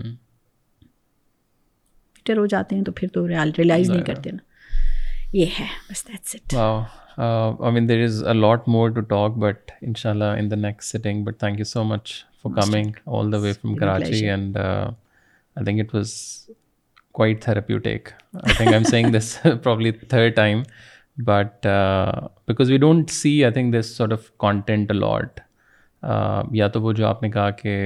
بٹر 2.18 2.36
ہو 2.38 2.47
جاتے 2.57 2.76
ہیں 2.76 2.82
تو 2.84 2.92
پھر 2.99 3.09
تو 3.14 3.26
ریئلائز 3.28 3.90
نہیں 3.90 4.03
کرتے 4.05 4.30
نا 4.32 4.53
یہ 5.39 5.47
ہے 5.59 5.64
بس 5.91 6.07
that's 6.09 6.35
it 6.35 6.55
I 6.64 7.70
mean 7.74 7.89
there 7.89 8.03
is 8.03 8.22
lot 8.41 8.68
more 8.68 8.91
to 8.97 9.01
talk 9.12 9.37
but 9.45 9.70
ان 9.82 9.95
شاء 10.01 10.11
اللہ 10.11 10.37
in 10.39 10.51
the 10.51 10.57
next 10.57 10.97
sitting 10.97 11.24
but 11.24 11.39
thank 11.39 11.59
you 11.59 11.64
so 11.70 11.82
much 11.85 12.12
for 12.43 12.53
coming 12.61 12.91
all 13.18 13.32
the 13.32 13.39
way 13.45 13.53
from 13.62 13.74
Karachi 13.76 14.24
and 14.30 14.57
I 14.64 15.64
think 15.64 15.80
it 15.85 15.95
was 15.95 16.12
quite 17.18 17.43
therapeutic 17.43 18.09
I 18.12 18.41
I 18.47 18.55
think 18.57 18.72
am 18.72 18.82
seeing 18.91 19.16
this 19.16 19.37
probably 19.62 19.93
third 19.93 20.35
time 20.37 20.62
but 21.26 21.66
because 22.49 22.70
we 22.70 22.76
don't 22.87 23.11
see 23.11 23.35
I 23.45 23.53
think 23.55 23.74
this 23.78 23.95
sort 23.97 24.12
of 24.12 24.30
content 24.47 24.91
a lot 24.91 25.41
یا 26.57 26.68
تو 26.74 26.80
وہ 26.82 26.93
جو 27.03 27.07
آپ 27.07 27.22
نے 27.22 27.30
کہا 27.30 27.51
کہ 27.62 27.80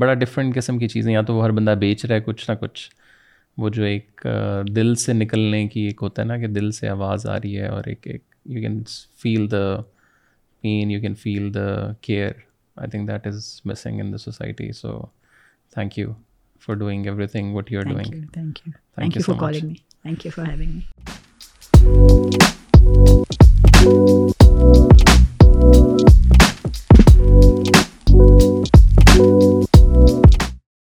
بڑا 0.00 0.14
different 0.24 0.54
قسم 0.56 0.78
کی 0.78 0.88
چیزیں 0.96 1.12
یا 1.12 1.22
تو 1.26 1.34
وہ 1.36 1.44
ہر 1.44 1.50
بندہ 1.60 1.74
بیچ 1.80 2.04
رہا 2.04 2.14
ہے 2.14 2.20
کچھ 2.26 2.48
نہ 2.50 2.54
کچھ 2.60 2.88
وہ 3.58 3.68
جو 3.74 3.82
ایک 3.84 4.26
دل 4.76 4.94
سے 5.04 5.12
نکلنے 5.12 5.66
کی 5.68 5.80
ایک 5.86 6.02
ہوتا 6.02 6.22
ہے 6.22 6.26
نا 6.26 6.36
کہ 6.38 6.46
دل 6.48 6.70
سے 6.78 6.88
آواز 6.88 7.26
آ 7.26 7.36
رہی 7.40 7.58
ہے 7.58 7.66
اور 7.68 7.84
ایک 7.88 8.06
ایک 8.06 8.22
you 8.46 8.60
can 8.62 8.82
feel 9.22 9.50
the 9.50 9.64
pain 10.60 10.90
you 10.90 11.00
can 11.00 11.14
feel 11.22 11.52
the 11.54 11.64
care 12.06 12.30
I 12.80 12.90
think 12.90 13.08
that 13.08 13.26
is 13.26 13.44
missing 13.70 14.00
in 14.00 14.12
the 14.12 14.18
society 14.24 14.70
so 14.80 14.92
thank 15.74 15.98
you 15.98 16.12
for 16.66 16.74
doing 16.82 17.06
everything 17.32 17.54
what 17.54 17.72
you 17.72 17.78
are 17.78 17.92
doing 20.20 20.64